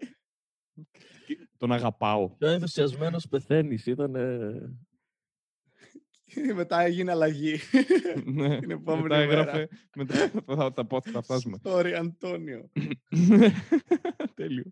Τον 1.57 1.73
αγαπάω. 1.73 2.29
Πιο 2.29 2.49
ενθουσιασμένος 2.49 3.29
πεθαίνεις. 3.29 3.87
Ήταν... 3.87 4.13
Μετά 6.55 6.81
έγινε 6.81 7.11
αλλαγή. 7.11 7.57
ναι. 8.25 8.59
Την 8.61 8.71
επόμενη 8.71 9.03
Μετά 9.03 9.17
μέρα. 9.17 9.31
έγραφε. 9.41 9.69
Μετά 9.97 10.15
θα, 10.15 10.43
θα, 10.47 10.73
θα, 10.89 11.01
θα 11.13 11.23
φτάσουμε. 11.23 11.59
Sorry, 11.63 11.91
Αντώνιο. 11.91 12.71
Τέλειο. 14.35 14.65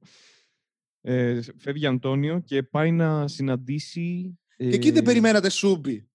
Ε, 1.00 1.40
φεύγει 1.56 1.86
Αντώνιο 1.86 2.40
και 2.40 2.62
πάει 2.62 2.92
να 2.92 3.28
συναντήσει. 3.28 4.38
Και 4.56 4.64
εκεί 4.68 4.90
δεν 4.90 5.02
ε, 5.02 5.04
περιμένατε 5.06 5.48
Σούμπι; 5.50 6.08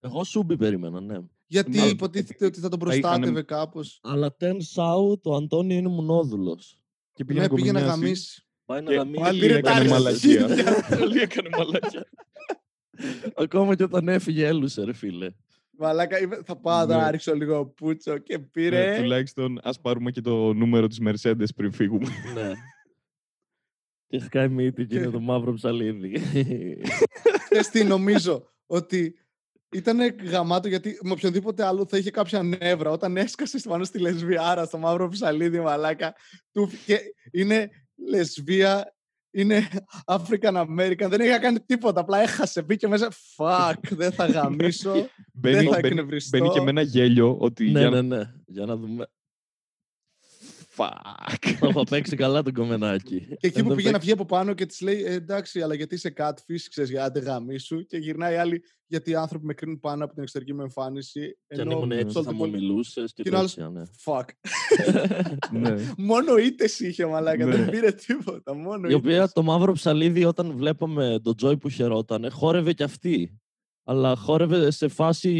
Εγώ 0.00 0.24
σούμπι 0.24 0.56
περίμενα, 0.56 1.00
ναι. 1.00 1.18
Γιατί 1.46 1.70
Ναι. 1.78 1.86
υποτίθεται 1.86 2.44
ότι 2.44 2.60
θα 2.60 2.68
τον 2.68 2.78
Θα 2.80 2.86
είχανε- 2.86 3.02
προστάτευε 3.10 3.42
κάπως; 3.42 4.00
Αλλά 4.02 4.36
turns 4.40 4.74
out 4.84 5.20
ο 5.22 5.34
Αντώνιο 5.34 5.76
είναι 5.76 5.88
μονόδουλος. 5.88 6.78
Και 7.12 7.24
πήγε 7.24 7.40
Ναι, 7.40 7.46
να 7.46 7.54
πήγε 7.54 7.72
να 7.72 7.80
κομμουνιάσει. 7.80 8.00
γαμίσει. 8.04 8.42
Πάει 8.64 8.82
να 8.82 8.90
Και 8.90 8.96
γαμίσει. 8.96 9.20
πάλι 9.22 9.40
Πήρε 9.40 9.54
έκανε 9.56 9.84
τα 9.84 9.90
μαλακία. 9.94 10.44
αρχίδια. 10.44 10.74
Πάλι 10.98 11.18
έκανε 11.20 11.48
μαλακία. 11.56 12.06
Ακόμα 13.36 13.74
και 13.74 13.82
όταν 13.82 14.08
έφυγε 14.08 14.46
έλουσε, 14.46 14.84
ρε 14.84 14.92
φίλε. 14.92 15.30
Μαλάκα, 15.80 16.20
είπε, 16.20 16.40
θα 16.44 16.56
πάω 16.56 16.86
Ναι. 16.86 16.94
να 16.96 17.10
ρίξω 17.10 17.34
λίγο 17.34 17.66
πούτσο 17.66 18.18
και 18.18 18.36
Ναι, 18.36 18.42
πήρε. 18.44 18.96
τουλάχιστον 19.00 19.60
ας 19.62 19.80
πάρουμε 19.80 20.10
και 20.10 20.20
το 20.20 20.52
νούμερο 20.52 20.86
της 20.86 21.00
Mercedes 21.04 21.46
πριν 21.56 21.72
φύγουμε. 21.72 22.06
ναι. 22.34 22.52
Και 24.06 24.18
σκάει 24.18 24.48
μύτη 24.48 24.86
και 24.86 24.96
είναι 24.96 25.10
το 25.10 25.20
μαύρο 25.20 25.52
ψαλίδι. 25.54 26.10
Ξέρεις 27.48 27.70
τι 27.70 27.84
νομίζω, 27.84 28.48
ότι 28.66 29.14
ήταν 29.72 29.98
γαμάτο 30.24 30.68
γιατί 30.68 30.98
με 31.02 31.10
οποιονδήποτε 31.10 31.64
άλλο 31.64 31.86
θα 31.86 31.96
είχε 31.98 32.10
κάποια 32.10 32.42
νεύρα. 32.42 32.90
Όταν 32.90 33.16
έσκασες 33.16 33.62
πάνω 33.62 33.84
στη 33.84 33.98
λεσβιάρα, 33.98 34.64
στο 34.64 34.78
μαύρο 34.78 35.08
ψαλίδι, 35.08 35.60
μαλάκα, 35.60 36.14
του, 36.52 36.70
και 36.86 36.98
είναι 37.32 37.68
λεσβία, 38.08 38.96
είναι 39.40 39.68
African 40.04 40.54
American, 40.54 41.08
δεν 41.08 41.20
είχε 41.20 41.38
κάνει 41.38 41.60
τίποτα, 41.60 42.00
απλά 42.00 42.18
έχασε, 42.18 42.62
μπήκε 42.62 42.88
μέσα, 42.88 43.12
fuck, 43.36 43.74
δεν 43.90 44.12
θα 44.12 44.26
γαμίσω, 44.26 44.92
δεν 44.92 45.08
Μπαίνει, 45.32 45.64
θα 45.64 45.70
μπαίνει, 45.70 45.86
εκνευριστώ. 45.86 46.38
μπαίνει 46.38 46.50
και 46.50 46.60
με 46.60 46.70
ένα 46.70 46.82
γέλιο 46.82 47.36
ότι 47.38 47.70
ναι, 47.70 47.80
για 47.80 47.90
ναι, 47.90 48.00
να... 48.02 48.16
ναι. 48.16 48.32
Για 48.46 48.66
να 48.66 48.76
δούμε. 48.76 49.06
Fuck. 50.78 51.52
Το 51.60 51.66
έχω 51.66 51.82
παίξει 51.82 52.16
καλά 52.16 52.42
τον 52.42 52.52
κομμενάκι. 52.52 53.20
Και 53.20 53.36
εκεί 53.40 53.54
Δεν 53.54 53.62
που 53.62 53.68
το 53.68 53.74
πήγε 53.74 53.86
να 53.86 53.92
παίξει- 53.92 54.00
βγει 54.00 54.12
από 54.12 54.24
πάνω 54.24 54.54
και 54.54 54.66
της 54.66 54.80
λέει: 54.80 55.02
«Ε, 55.04 55.12
Εντάξει, 55.12 55.60
αλλά 55.62 55.74
γιατί 55.74 55.94
είσαι 55.94 56.12
catfish, 56.16 56.60
ξέρεις, 56.70 56.90
για 56.90 57.04
άντε 57.04 57.20
γαμίσου. 57.20 57.86
Και 57.86 57.96
γυρνάει 57.96 58.34
η 58.34 58.36
άλλη, 58.36 58.62
γιατί 58.86 59.10
οι 59.10 59.14
άνθρωποι 59.14 59.44
με 59.46 59.54
κρίνουν 59.54 59.80
πάνω 59.80 60.04
από 60.04 60.12
την 60.12 60.22
εξωτερική 60.22 60.54
μου 60.54 60.60
εμφάνιση. 60.62 61.38
Και 61.46 61.54
αν 61.54 61.60
ενώ 61.60 61.76
ήμουν 61.76 61.92
έτσι 61.92 62.10
στο 62.10 62.22
θα 62.22 62.32
μου 62.32 62.38
πολύ- 62.38 62.52
μιλούσες 62.52 63.12
και 63.12 63.22
Και 63.22 63.28
είναι 63.28 63.36
ο 63.36 63.40
άλλος, 63.40 63.54
τέτοια, 63.54 63.70
ναι. 63.70 63.82
Fuck. 64.04 64.24
ναι. 65.60 65.74
Μόνο 65.96 66.36
ήττε 66.36 66.64
είχε 66.78 67.06
μαλάκα. 67.06 67.44
Ναι. 67.46 67.56
Δεν 67.56 67.70
πήρε 67.70 67.92
τίποτα. 67.92 68.54
Μόνο 68.54 68.88
Η 68.88 68.94
οποία 68.94 69.16
ήττες. 69.16 69.32
το 69.32 69.42
μαύρο 69.42 69.72
ψαλίδι 69.72 70.24
όταν 70.24 70.56
βλέπαμε 70.56 71.20
τον 71.22 71.36
Τζόι 71.36 71.56
που 71.56 71.68
χαιρότανε, 71.68 72.28
χόρευε 72.30 72.72
κι 72.72 72.82
αυτή. 72.82 73.38
Αλλά 73.84 74.16
χόρευε 74.16 74.70
σε 74.70 74.88
φάση 74.88 75.30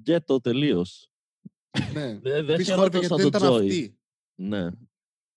γκέτο 0.00 0.40
τελείως. 0.40 1.10
Ναι. 1.92 2.06
Δεν 2.06 2.20
δεν 2.22 2.48
Επίσης 2.50 2.72
χόρευε 2.74 2.98
χαιρόταν 2.98 3.00
γιατί 3.00 3.06
σαν 3.06 3.16
δεν 3.16 3.30
τον 3.30 3.40
ήταν 3.40 3.50
Τζόι. 3.52 3.68
αυτή. 3.68 3.98
Ναι. 4.40 4.68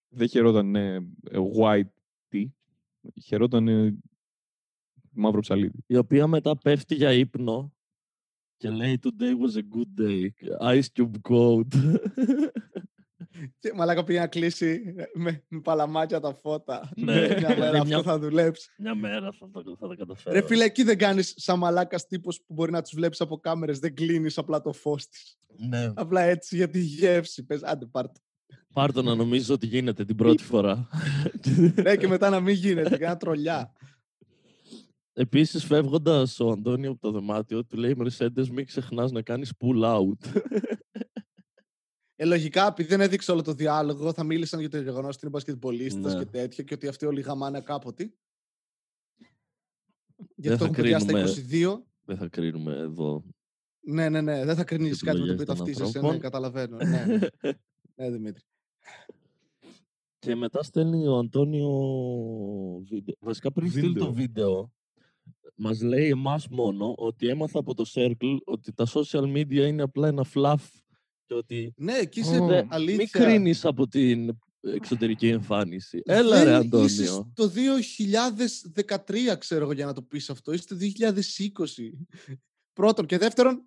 Δεν 0.10 0.27
χαιρόταν 0.27 0.70
ναι, 0.70 0.96
ε, 0.96 1.38
white 1.60 1.89
tea. 2.31 2.46
Χαιρόταν 3.24 3.67
ε, 3.67 3.98
μαύρο 5.12 5.39
ψαλίδι. 5.39 5.84
Η 5.88 5.96
οποία 5.96 6.27
μετά 6.27 6.58
πέφτει 6.58 6.96
για 6.96 7.12
ύπνο 7.13 7.74
και 8.58 8.70
λέει 8.70 9.00
Today 9.03 9.31
was 9.31 9.58
a 9.58 9.62
good 9.62 10.01
day. 10.01 10.29
Ice 10.75 10.86
Cube 10.96 11.22
Code. 11.29 11.96
Και 13.60 13.74
μαλάκα 13.75 14.03
πήγε 14.03 14.20
να 14.20 14.27
κλείσει 14.27 14.93
με, 15.13 15.43
με 15.48 15.60
παλαμάκια 15.62 16.20
τα 16.20 16.34
φώτα. 16.34 16.91
Ναι. 16.96 17.13
Μια 17.13 17.27
μέρα 17.27 17.53
Δηλαδή 17.53 17.77
αυτό 17.77 17.86
μια- 17.88 18.03
θα 18.03 18.20
δουλέψει. 18.20 18.70
Μια 18.77 18.96
μέρα 18.96 19.31
θα 19.31 19.50
το, 19.51 19.75
θα 19.79 19.88
το 19.88 19.96
καταφέρω. 19.96 20.36
Ρε 20.36 20.46
φίλε, 20.46 20.63
εκεί 20.63 20.84
δεν 20.84 20.98
κάνεις 20.98 21.34
σαν 21.38 21.58
μαλάκας 21.58 22.08
τύπος 22.08 22.38
που 22.41 22.53
μπορεί 22.53 22.72
να 22.72 22.81
τους 22.81 22.93
βλέπεις 22.96 23.22
από 23.22 23.38
κάμερες. 23.38 23.79
Δεν 23.79 23.96
κλείνεις 23.96 24.38
απλά 24.38 24.62
το 24.62 24.74
φως 24.74 25.08
της. 25.08 25.38
Ναι. 25.58 25.91
Απλά 25.96 26.22
έτσι 26.22 26.55
για 26.55 26.70
τη 26.70 26.79
γεύση. 26.79 27.46
Πες, 27.46 27.63
άντε 27.63 27.86
πάρ' 27.86 28.08
το. 28.08 28.20
Πάρ' 28.74 28.92
το 28.92 29.01
να 29.01 29.16
νομίζω 29.16 29.54
ότι 29.54 29.68
γίνεται 29.68 30.06
την 30.06 30.16
πρώτη 30.16 30.44
φορά. 30.44 30.88
Ναι, 31.75 31.96
και 31.98 32.08
μετά 32.08 32.30
να 32.30 32.40
μην 32.40 32.56
γίνεται. 32.56 32.98
Και 32.98 33.04
ένα 33.04 33.18
τρολιά. 33.18 33.74
Επίσης, 35.13 35.66
φεύγοντας 35.66 36.40
ο 36.40 36.50
Αντώνιο 36.50 36.92
από 36.92 37.00
το 37.00 37.12
δωμάτιο, 37.12 37.66
του 37.66 37.78
λέει 37.78 37.96
Mercedes, 37.98 38.48
μην 38.48 38.66
ξεχνάς 38.66 39.12
να 39.12 39.22
κάνεις 39.22 39.54
pull 39.60 39.84
out. 39.84 40.42
Ε, 42.16 42.25
λογικά, 42.25 42.68
επειδή 42.68 42.90
δεν 42.90 43.01
έδειξε 43.01 43.32
όλο 43.32 43.42
το 43.42 43.54
διάλογο, 43.54 44.13
θα 44.13 44.24
μίλησαν 44.24 44.60
για 44.60 44.70
το 44.70 44.78
γεγονός 44.78 45.10
ότι 45.16 45.20
είναι 45.22 45.32
μπασκετμπολίστας 45.32 46.13
Ναι. 46.13 46.20
και 46.20 46.25
τέτοια 46.25 46.63
και 46.63 46.74
ότι 46.74 46.88
αυτοί 46.88 47.06
όλοι 47.06 47.22
γαμάνε 47.22 47.62
κάποτε. 47.62 48.04
Δεν 48.04 48.13
Γιατί 50.36 50.58
το 50.58 50.58
θα 50.58 50.63
έχουν 50.63 50.75
παιδιά 50.75 51.00
στα 51.00 51.12
κρίνουμε 51.13 51.78
22. 51.80 51.84
Δεν 52.06 52.18
θα 52.18 52.28
κρίνουμε 52.28 52.74
εδώ. 52.78 53.24
Ναι, 53.80 54.10
ναι, 54.10 54.22
ναι. 54.22 54.46
Δεν 54.46 54.56
θα 54.56 54.63
κρίνεις 54.63 54.90
τις 54.92 55.01
κάτι 55.04 55.20
με 55.20 55.25
το 55.25 55.32
επιλογές 55.32 55.42
οποίο 55.42 55.46
των 55.46 55.58
ταυτίζεσαι. 55.58 56.00
Ναι, 56.00 56.08
ανθρώπων. 56.08 56.20
καταλαβαίνω. 56.20 56.78
Ναι, 56.78 57.06
ναι. 57.06 57.20
ναι, 57.96 58.10
Δημήτρη. 58.10 58.44
Και 60.20 60.36
μετά 60.36 60.64
στέλνει 60.64 61.08
ο 61.08 61.18
Αντώνιο 61.18 61.70
βίντεο. 62.90 63.16
Βασικά 63.20 63.52
πριν 63.52 63.70
στείλει 63.72 63.94
το 63.94 64.14
βίντεο, 64.14 64.72
μας 65.56 65.82
λέει 65.82 66.08
εμάς 66.10 66.48
μόνο 66.48 66.94
ότι 66.98 67.28
έμαθα 67.28 67.60
από 67.60 67.74
το 67.74 67.90
Circle 67.94 68.38
ότι 68.44 68.74
τα 68.74 68.86
social 68.94 69.36
media 69.36 69.52
είναι 69.68 69.82
απλά 69.82 70.08
ένα 70.08 70.26
fluff 70.34 70.64
και 71.26 71.34
ότι 71.34 71.74
Ναι, 71.78 71.94
εκεί 71.94 72.20
είσαι 72.20 72.40
Ω, 72.40 72.46
δεν- 72.48 72.68
αλήθεια. 72.74 72.96
μην 72.98 73.08
κρίνεις 73.10 73.66
από 73.66 73.88
την 73.88 74.38
εξωτερική 74.62 75.28
εμφάνιση. 75.28 76.02
Έλα 76.06 76.44
ρε 76.44 76.50
Δεν 76.50 76.60
Αντώνιο. 76.60 76.86
Είσαι 76.86 77.32
το 77.34 77.48
2013, 77.48 79.36
ξέρω 79.38 79.64
εγώ, 79.64 79.72
για 79.72 79.86
να 79.86 79.94
το 79.94 80.02
πεις 80.02 80.30
αυτό. 80.30 80.52
Είσαι 80.54 80.68
το 80.68 80.76
2020. 80.76 81.92
Πρώτον. 82.74 83.06
Και 83.06 83.18
δεύτερον, 83.18 83.66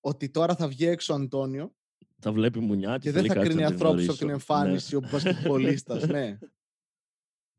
ότι 0.00 0.30
τώρα 0.30 0.56
θα 0.56 0.68
βγει 0.68 0.86
έξω 0.86 1.12
ο 1.12 1.16
Αντώνιο 1.16 1.74
Θα 2.20 2.32
βλέπει 2.32 2.60
μουνιά 2.60 2.92
και, 2.92 2.98
και 2.98 3.10
δεν 3.10 3.14
θέλει 3.14 3.28
θα 3.28 3.34
κάτι 3.34 3.46
κρίνει 3.46 3.60
να 3.62 3.66
της 3.72 3.74
ανθρώπους 3.80 4.08
από 4.08 4.18
την 4.18 4.26
γνωρίσω. 4.26 4.54
Ναι. 4.54 4.62
εμφάνιση 4.62 4.96
ο 4.96 5.00
μπασκετμπολίστας, 5.10 6.06
ναι. 6.06 6.38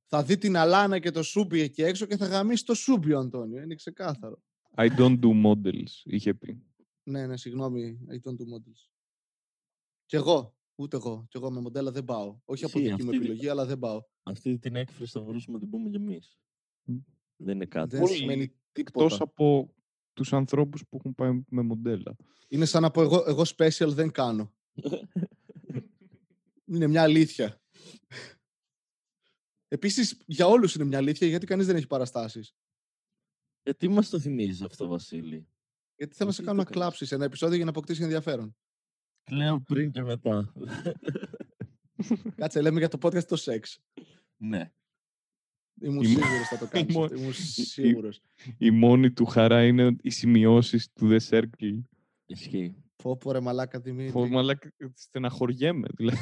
Θα 0.07 0.23
δει 0.23 0.37
την 0.37 0.55
Αλάνα 0.57 0.99
και 0.99 1.11
το 1.11 1.23
Σούμπι 1.23 1.59
εκεί 1.61 1.81
έξω 1.83 2.05
και 2.05 2.17
θα 2.17 2.25
γαμίσει 2.27 2.65
το 2.65 2.73
Σούμπι 2.73 3.13
ο 3.13 3.19
Αντώνιο. 3.19 3.61
Είναι 3.61 3.75
ξεκάθαρο. 3.75 4.41
I 4.77 4.87
don't 4.97 5.19
do 5.19 5.45
models, 5.45 5.91
είχε 6.03 6.33
πει. 6.33 6.63
Ναι, 7.03 7.27
ναι, 7.27 7.37
συγγνώμη, 7.37 7.99
I 8.09 8.13
don't 8.13 8.33
do 8.33 8.43
models. 8.55 8.89
Κι 10.05 10.15
εγώ, 10.15 10.55
ούτε 10.75 10.95
εγώ. 10.97 11.25
Κι 11.29 11.37
εγώ 11.37 11.51
με 11.51 11.59
μοντέλα 11.61 11.91
δεν 11.91 12.03
πάω. 12.03 12.39
Όχι 12.45 12.65
από 12.65 12.79
Ισχύει, 12.79 12.91
δική 12.91 13.03
μου 13.03 13.09
αυτή- 13.09 13.21
επιλογή, 13.21 13.47
αλλά 13.49 13.65
δεν 13.65 13.79
πάω. 13.79 14.03
Αυτή 14.23 14.57
την 14.59 14.75
έκφραση 14.75 15.11
θα 15.11 15.19
μπορούσαμε 15.21 15.53
να 15.57 15.59
την 15.63 15.69
πούμε 15.69 15.89
κι 15.89 15.95
εμείς. 15.95 16.37
Μμ. 16.83 16.97
Δεν 17.35 17.55
είναι 17.55 17.65
κάτι. 17.65 17.89
Δεν 17.89 17.99
Πολύ 18.05 18.13
σημαίνει 18.15 18.43
Εκτός 18.71 19.13
τίποτα. 19.13 19.23
από 19.23 19.73
τους 20.15 20.33
ανθρώπους 20.33 20.87
που 20.89 20.97
έχουν 20.97 21.15
πάει 21.15 21.43
με 21.49 21.61
μοντέλα. 21.61 22.15
Είναι 22.47 22.65
σαν 22.65 22.81
να 22.81 22.91
πω 22.91 23.01
εγώ, 23.01 23.23
εγώ 23.27 23.43
special 23.57 23.87
δεν 23.87 24.11
κάνω. 24.11 24.53
είναι 26.65 26.87
μια 26.87 27.01
αλήθεια. 27.01 27.61
Επίσης, 29.67 30.23
για 30.25 30.47
όλους 30.47 30.75
είναι 30.75 30.83
μια 30.83 30.97
αλήθεια, 30.97 31.27
γιατί 31.27 31.45
κανείς 31.45 31.65
δεν 31.65 31.75
έχει 31.75 31.87
παραστάσεις. 31.87 32.55
Γιατί 33.63 33.87
μας 33.87 34.09
το 34.09 34.19
θυμίζεις 34.19 34.61
αυτό, 34.61 34.87
Βασίλη; 34.87 35.47
Γιατί 35.95 36.15
θέλω 36.15 36.29
να 36.29 36.35
σε 36.35 36.41
Γιατί 36.41 36.43
κάνω 36.43 36.57
να 36.57 36.63
το 36.63 36.69
κάνεις; 36.69 36.69
κλάψεις 36.69 37.11
ένα 37.11 37.25
επεισόδιο 37.25 37.55
για 37.55 37.65
να 37.65 37.71
αποκτήσεις 37.71 38.03
ενδιαφέρον. 38.03 38.55
Κλαίω 39.23 39.61
πριν 39.61 39.91
και 39.91 40.01
μετά. 40.01 40.53
Κάτσε, 42.35 42.61
λέμε 42.61 42.79
για 42.79 42.87
το 42.87 42.97
podcast 43.01 43.23
το 43.23 43.35
σεξ. 43.35 43.79
ναι. 44.37 44.71
Ήμουν 45.81 46.03
Η 46.03 46.07
μο- 46.07 46.13
σίγουρος 46.13 46.47
θα 46.47 46.57
το 46.57 46.67
κάνεις. 46.71 46.95
μο- 46.95 47.03
αυτό, 47.03 47.17
Ήμουν 47.17 47.33
σίγουρος. 47.33 48.21
Η 48.57 48.71
μόνη 48.71 49.11
του 49.11 49.25
χαρά 49.25 49.65
είναι 49.65 49.95
οι 50.01 50.09
σημειώσεις 50.09 50.91
του 50.93 51.07
The 51.11 51.19
Circle. 51.29 51.81
Ισχύει. 52.25 52.75
Πω 52.95 53.17
πω 53.17 53.31
ρε 53.31 53.39
μαλάκα 53.39 53.79
Δημήτρη. 53.79 54.11
Φω- 54.11 54.27
Μαλάκα, 54.29 54.71
στεναχωριέμαι. 54.93 55.87
Δηλαδή. 55.95 56.17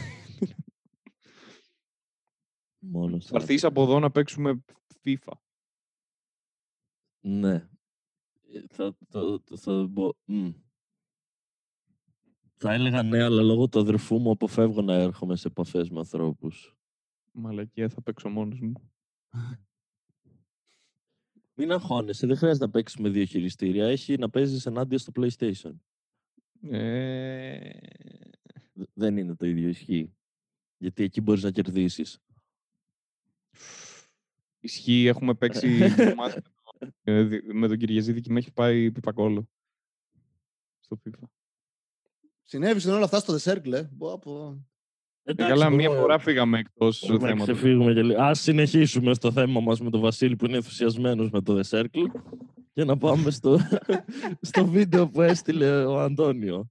Μόνος 2.79 3.23
Θα 3.25 3.29
σαν- 3.31 3.41
έρθεις 3.41 3.63
από 3.63 3.83
εδώ 3.83 3.99
να 3.99 4.11
παίξουμε 4.11 4.63
FIFA. 5.03 5.31
Ναι. 7.19 7.53
Ε, 8.53 8.61
Θα, 8.69 8.97
θα, 9.09 9.21
θα, 9.45 9.57
θα 9.57 9.87
μπο- 9.87 10.13
μμ. 10.25 10.49
Θα 12.55 12.73
έλεγα 12.73 13.03
ναι, 13.03 13.23
αλλά 13.23 13.41
λόγω 13.41 13.69
του 13.69 13.79
αδερφού 13.79 14.19
μου 14.19 14.31
αποφεύγω 14.31 14.81
να 14.81 14.93
έρχομαι 14.93 15.35
σε 15.35 15.47
επαφές 15.47 15.89
με 15.89 15.99
ανθρώπους. 15.99 16.75
Μαλακία 17.31 17.89
θα 17.89 18.01
παίξω 18.01 18.29
μόνος 18.29 18.59
μου. 18.59 18.91
Μην 21.55 21.71
αγχώνεσαι, 21.71 22.27
δεν 22.27 22.37
χρειάζεται 22.37 22.65
να 22.65 22.71
παίξεις 22.71 22.99
με 22.99 23.09
δύο 23.09 23.25
χειριστήρια. 23.25 23.85
Έχει 23.87 24.17
να 24.17 24.29
παίζεις 24.29 24.65
ενάντια 24.65 24.97
στο 24.97 25.11
PlayStation. 25.15 25.71
Ε, 26.69 27.69
Δε- 28.73 28.85
Δεν 28.93 29.17
είναι 29.17 29.35
το 29.35 29.45
ίδιο 29.45 29.67
ισχύει. 29.69 30.13
Γιατί 30.77 31.03
εκεί 31.03 31.21
μπορείς 31.21 31.43
να 31.43 31.51
κερδίσεις. 31.51 32.19
Ισχύει, 34.59 35.05
έχουμε 35.05 35.33
παίξει 35.33 35.67
κομμάτι 36.15 36.35
με 36.35 36.41
το- 36.41 36.93
ε, 37.03 37.23
δι- 37.23 37.53
με 37.53 37.67
τον 37.67 37.77
Κυριαζίδη 37.77 38.21
και 38.21 38.31
με 38.31 38.39
έχει 38.39 38.51
πάει 38.51 38.91
πιπακόλο. 38.91 39.49
Στο 40.79 41.01
FIFA. 41.05 41.23
Συνέβησαν 42.41 42.93
όλα 42.93 43.05
αυτά 43.05 43.19
στο 43.19 43.35
The 43.37 43.39
Circle, 43.53 43.87
ε. 45.23 45.33
Πω, 45.33 45.35
πω. 45.37 45.43
Ε, 45.43 45.47
καλά, 45.47 45.69
μία 45.69 45.77
μπορούμε- 45.77 45.99
φορά 45.99 46.19
φύγαμε 46.19 46.59
εκτός 46.59 46.99
του 46.99 47.05
μπορούμε 47.07 47.27
να 47.27 47.33
θέματος. 47.33 47.55
ξεφύγουμε 47.57 47.93
και 47.93 48.01
λίγο. 48.03 48.21
Ας 48.21 48.39
συνεχίσουμε 48.39 49.13
στο 49.13 49.31
θέμα 49.31 49.59
μας 49.59 49.79
με 49.81 49.89
τον 49.89 49.99
Βασίλη 50.01 50.35
που 50.35 50.45
είναι 50.45 50.55
ενθουσιασμένος 50.55 51.29
με 51.29 51.41
το 51.41 51.59
The 51.59 51.79
Circle. 51.79 52.21
Και 52.73 52.83
να 52.83 52.97
πάμε 52.97 53.31
στο, 53.31 53.59
στο 54.41 54.65
βίντεο 54.65 55.07
που 55.09 55.21
έστειλε 55.21 55.85
ο 55.85 55.99
Αντώνιο. 55.99 56.69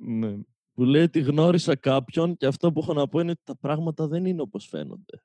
Ναι. 0.00 0.34
Που 0.74 0.84
λέει 0.84 1.02
ότι 1.02 1.20
γνώρισα 1.20 1.76
κάποιον 1.76 2.36
και 2.36 2.46
αυτό 2.46 2.72
που 2.72 2.80
έχω 2.80 2.92
να 2.92 3.08
πω 3.08 3.20
είναι 3.20 3.30
ότι 3.30 3.40
τα 3.44 3.56
πράγματα 3.56 4.06
δεν 4.08 4.24
είναι 4.24 4.40
όπως 4.40 4.66
φαίνονται. 4.66 5.22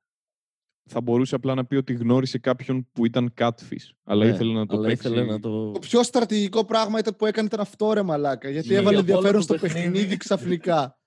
Θα 0.92 1.02
μπορούσε 1.02 1.36
απλά 1.36 1.54
να 1.56 1.66
πει 1.66 1.76
ότι 1.76 1.94
γνώρισε 1.94 2.38
κάποιον 2.38 2.88
που 2.92 3.06
ήταν 3.06 3.34
catfish. 3.38 3.90
Αλλά 4.04 4.26
Ναι, 4.26 4.32
ήθελε 4.32 4.54
να 4.54 4.66
το 4.66 4.78
αλλά 4.78 4.88
παίξει. 4.88 5.08
ήθελε 5.08 5.24
να 5.26 5.40
το... 5.40 5.72
Το 5.72 5.80
πιο 5.80 6.04
στρατηγικό 6.04 6.66
πράγμα 6.66 7.00
ήταν 7.00 7.16
που 7.16 7.26
έκανε 7.26 7.48
ήταν 7.48 7.60
αυτό 7.60 7.94
ρε 7.94 8.02
μαλάκα. 8.04 8.50
Γιατί 8.50 8.68
Ναι. 8.70 8.76
έβαλε 8.76 8.98
Από 8.98 9.08
όλο 9.08 9.16
ενδιαφέρον 9.18 9.36
το 9.48 9.54
στο 9.54 9.54
παιχνίδι 9.68 9.92
παιχνίδι. 9.92 10.18
ξαφνικά. 10.18 10.99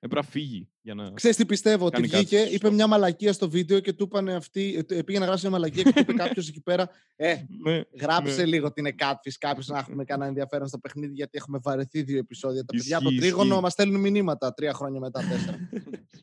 Έπρεπε 0.00 0.24
να 0.26 0.30
φύγει. 0.32 0.68
Για 0.80 0.94
να... 0.94 1.10
Ξέρεις 1.10 1.36
τι 1.36 1.46
πιστεύω, 1.46 1.84
ότι 1.86 1.94
Κάνει 1.94 2.06
βγήκε, 2.06 2.38
κάτι. 2.38 2.54
είπε 2.54 2.70
μια 2.70 2.86
μαλακία 2.86 3.32
στο 3.32 3.50
βίντεο 3.50 3.80
και 3.80 3.92
του 3.92 4.04
είπαν 4.04 4.28
αυτοί, 4.28 4.84
ε, 4.88 5.02
πήγε 5.02 5.18
να 5.18 5.24
γράψει 5.24 5.42
μια 5.48 5.58
μαλακία 5.58 5.82
και 5.82 5.92
του 5.92 6.00
είπε 6.00 6.12
κάποιος 6.22 6.48
εκεί 6.48 6.60
πέρα, 6.60 6.90
Ε, 7.16 7.36
Ναι. 7.64 7.80
γράψε 8.00 8.36
Ναι. 8.36 8.44
λίγο 8.44 8.66
ότι 8.66 8.80
είναι 8.80 8.94
catfish 8.98 9.36
κάποιο 9.38 9.62
να 9.66 9.78
έχουμε 9.78 10.04
κανένα 10.04 10.28
ενδιαφέρον 10.32 10.68
στο 10.68 10.78
παιχνίδι, 10.78 11.12
γιατί 11.14 11.38
έχουμε 11.38 11.58
βαρεθεί 11.62 12.02
δύο 12.02 12.18
επεισόδια. 12.18 12.64
Τα 12.64 12.72
παιδιά 12.76 12.96
από 12.96 13.08
Ισχύει, 13.08 13.20
τρίγωνο 13.20 13.48
ισχύει. 13.48 13.60
μας 13.62 13.72
στέλνουν 13.72 14.00
μηνύματα 14.00 14.54
τρία 14.54 14.72
χρόνια 14.72 15.00
μετά, 15.00 15.20
τέσσερα. 15.28 15.58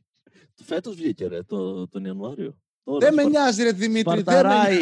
Φέτος 0.63 0.95
βγήκε 0.95 1.27
ρε, 1.27 1.43
το, 1.43 1.87
τον 1.87 2.05
Ιανουάριο. 2.05 2.57
Τώρα, 2.83 2.99
δεν 2.99 3.13
με 3.13 3.21
σπα- 3.21 3.31
νοιάζει, 3.31 3.63
ρε 3.63 3.71
Δημήτρη, 3.71 4.03
δεν 4.03 4.15
με 4.15 4.21
Σπαρταράει. 4.21 4.77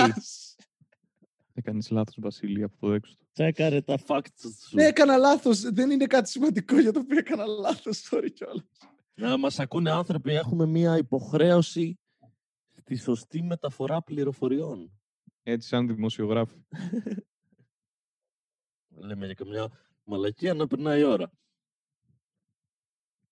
Νοιάζει. 1.54 1.68
Έκανες 1.68 1.90
λάθος, 1.90 2.16
Βασίλη, 2.20 2.64
αποδέξου 2.64 3.16
το. 3.18 3.26
Τσέκαρε 3.34 3.82
τα 3.82 3.98
facts 4.08 4.40
σου. 4.68 4.76
Ναι, 4.76 4.84
έκανα 4.86 5.18
λάθος. 5.18 5.62
Δεν 5.62 5.92
είναι 5.92 6.06
κάτι 6.06 6.30
σημαντικό 6.30 6.80
για 6.80 6.92
το 6.92 7.00
οποίο 7.00 7.18
έκανα 7.18 7.46
λάθος. 7.46 8.10
Sorry 8.12 8.28
κιόλας. 8.34 8.66
Να 9.16 9.38
μας 9.38 9.60
ακούνε 9.60 9.92
άνθρωποι, 9.92 10.32
έχουμε 10.34 10.66
μία 10.66 10.98
υποχρέωση 10.98 12.00
στη 12.72 12.96
σωστή 12.96 13.42
μεταφορά 13.44 14.02
πληροφοριών. 14.02 14.92
Έτσι, 15.44 15.68
σαν 15.68 15.88
δημοσιογράφοι. 15.88 16.58
Λέμε 19.06 19.26
για 19.26 19.34
καμιά 19.34 19.72
μαλακία 20.04 20.54
να 20.54 20.68
περνάει 20.68 21.00
η 21.00 21.04
ώρα. 21.04 21.32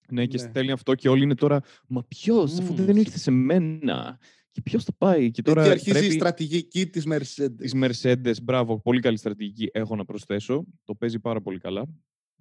Ναι, 0.07 0.25
και 0.25 0.41
Ναι. 0.41 0.49
στέλνει 0.49 0.71
αυτό 0.71 0.95
και 0.95 1.09
όλοι 1.09 1.23
είναι 1.23 1.35
τώρα. 1.35 1.61
Μα 1.87 2.03
ποιος, 2.03 2.59
αφού 2.59 2.73
Μμμ. 2.73 2.85
δεν 2.85 2.95
ήρθε 2.97 3.17
σε 3.17 3.31
μένα. 3.31 4.19
Και 4.51 4.61
ποιος 4.61 4.83
θα 4.83 4.93
πάει; 4.97 5.31
Και 5.31 5.41
τώρα 5.41 5.61
Γιατί 5.65 5.79
αρχίζει 5.79 5.97
η 5.97 5.99
πρέπει 6.07 6.13
στρατηγική 6.19 6.87
της 6.87 7.03
Mercedes. 7.07 7.55
Της 7.57 7.73
Mercedes, 7.75 8.41
μπράβο, 8.43 8.79
πολύ 8.79 8.99
καλή 8.99 9.17
στρατηγική. 9.17 9.69
Έχω 9.73 9.95
να 9.95 10.05
προσθέσω. 10.05 10.65
Το 10.83 10.95
παίζει 10.95 11.19
πάρα 11.19 11.41
πολύ 11.41 11.59
καλά. 11.59 11.85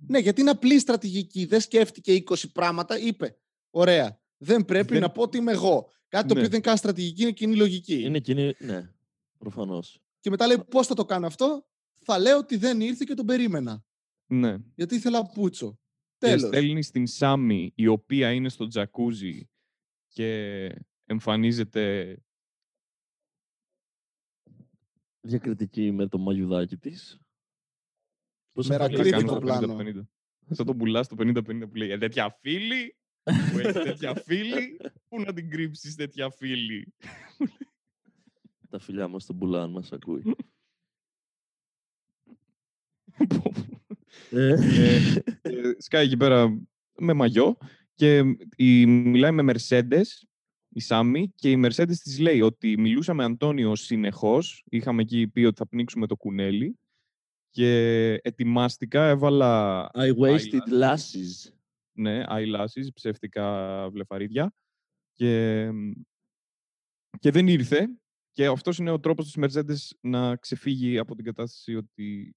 Ναι, 0.07 0.19
γιατί 0.19 0.41
είναι 0.41 0.51
απλή 0.51 0.79
στρατηγική. 0.79 1.45
Δεν 1.45 1.61
σκέφτηκε 1.61 2.13
20 2.13 2.35
πράγματα, 2.53 2.99
είπε. 2.99 3.37
Ωραία. 3.71 4.21
Δεν 4.37 4.65
πρέπει 4.65 4.93
Δεν- 4.93 5.01
να 5.03 5.11
πω 5.11 5.23
ότι 5.23 5.37
είμαι 5.39 5.53
εγώ. 5.53 5.91
Κάτι 6.09 6.29
το 6.29 6.35
Ναι. 6.35 6.41
οποίο 6.41 6.51
δεν 6.53 6.61
κάνει 6.61 6.79
στρατηγική, 6.79 7.23
είναι 7.23 7.31
κοινή 7.33 7.57
λογική. 7.57 8.03
Είναι 8.03 8.19
κοινή, 8.19 8.53
ναι, 8.59 8.91
προφανώς. 9.39 10.01
Και 10.21 10.31
μετά 10.31 10.47
λέει 10.47 10.59
πώς 10.71 10.87
θα 10.87 10.95
το 10.95 11.05
κάνω 11.05 11.27
αυτό; 11.27 11.65
Θα 12.05 12.19
λέω 12.19 12.39
ότι 12.39 12.57
δεν 12.57 12.81
ήρθε 12.81 13.05
και 13.09 13.15
τον 13.15 13.27
περίμενα. 13.27 13.85
Ναι. 14.27 14.57
Γιατί 14.75 14.95
ήθελα 14.95 15.27
πούτσο. 15.27 15.79
Και 16.19 16.27
Τέλος. 16.27 16.41
στέλνει 16.47 16.83
στην 16.83 17.07
Σάμι, 17.07 17.73
η 17.75 17.87
οποία 17.87 18.33
είναι 18.33 18.49
στο 18.49 18.67
τζακούζι 18.67 19.49
και 20.09 20.69
εμφανίζεται. 21.11 22.17
Διακριτική 25.21 25.91
με 25.91 26.07
το 26.07 26.19
μαγιουδάκι 26.19 26.77
της. 26.77 27.21
Πώς 28.53 28.69
Με 28.69 28.77
θα 28.77 28.81
Θα 28.81 28.89
Κρίτικο 28.89 29.11
κάνω 29.11 29.39
κάνει 29.41 29.57
στο 29.57 29.75
πλάνο. 29.75 29.77
50-50. 29.77 30.55
Σαν 30.55 30.67
τον 30.67 30.77
πουλάς 30.77 31.07
στο 31.07 31.17
50-50 31.19 31.69
που 31.69 31.75
λέει 31.75 31.91
«Ε, 31.91 31.99
τέτοια 31.99 32.31
φίλη, 32.41 32.97
που 33.23 33.59
έχεις 33.59 33.73
τέτοια 33.73 34.15
φίλη, 34.15 34.77
πού 35.09 35.21
να 35.21 35.33
την 35.33 35.51
κρύψεις 35.51 35.95
τέτοια 35.95 36.31
φίλη; 36.31 36.95
τα 38.69 38.79
φιλιά 38.79 39.09
μας 39.09 39.23
στον 39.23 39.37
Μπουλάν 39.37 39.71
μας 39.71 39.93
ακούει. 39.93 40.35
Ε, 44.31 44.55
Ε, 45.43 45.75
σκάει 45.79 46.05
εκεί 46.05 46.17
πέρα 46.17 46.61
με 46.99 47.13
μαγιό 47.13 47.57
και 47.95 48.23
η, 48.57 48.87
μιλάει 48.87 49.33
με 49.33 49.53
Mercedes, 49.53 50.05
η 50.73 50.81
Σάμι, 50.81 51.33
και 51.35 51.51
η 51.51 51.61
Mercedes 51.65 51.97
της 52.03 52.19
λέει 52.19 52.41
ότι 52.41 52.79
μιλούσα 52.79 53.15
με 53.15 53.25
Αντώνιο 53.25 53.75
συνεχώς, 53.75 54.65
είχαμε 54.69 55.03
εκεί 55.03 55.29
πει 55.29 55.45
ότι 55.45 55.57
θα 55.57 55.67
πνίξουμε 55.67 56.07
το 56.07 56.17
κουνέλι 56.17 56.79
και 57.51 58.13
ετοιμάστηκα, 58.23 59.09
έβαλα 59.09 59.91
I 59.95 60.13
wasted 60.15 60.83
lashes. 60.83 61.53
ναι, 61.93 62.25
eyelashes, 62.29 62.89
ψεύτικα 62.95 63.89
βλεφαρίδια 63.91 64.55
και, 65.13 65.69
και 67.19 67.31
δεν 67.31 67.49
ήρθε 67.49 67.89
και 68.33 68.47
αυτός 68.47 68.79
είναι 68.79 68.91
ο 68.91 69.01
τρόπος 69.01 69.33
της 69.33 69.45
Mercedes 69.45 69.97
να 70.01 70.37
ξεφύγει 70.37 70.99
από 70.99 71.15
την 71.15 71.25
κατάσταση 71.25 71.75
ότι 71.75 72.35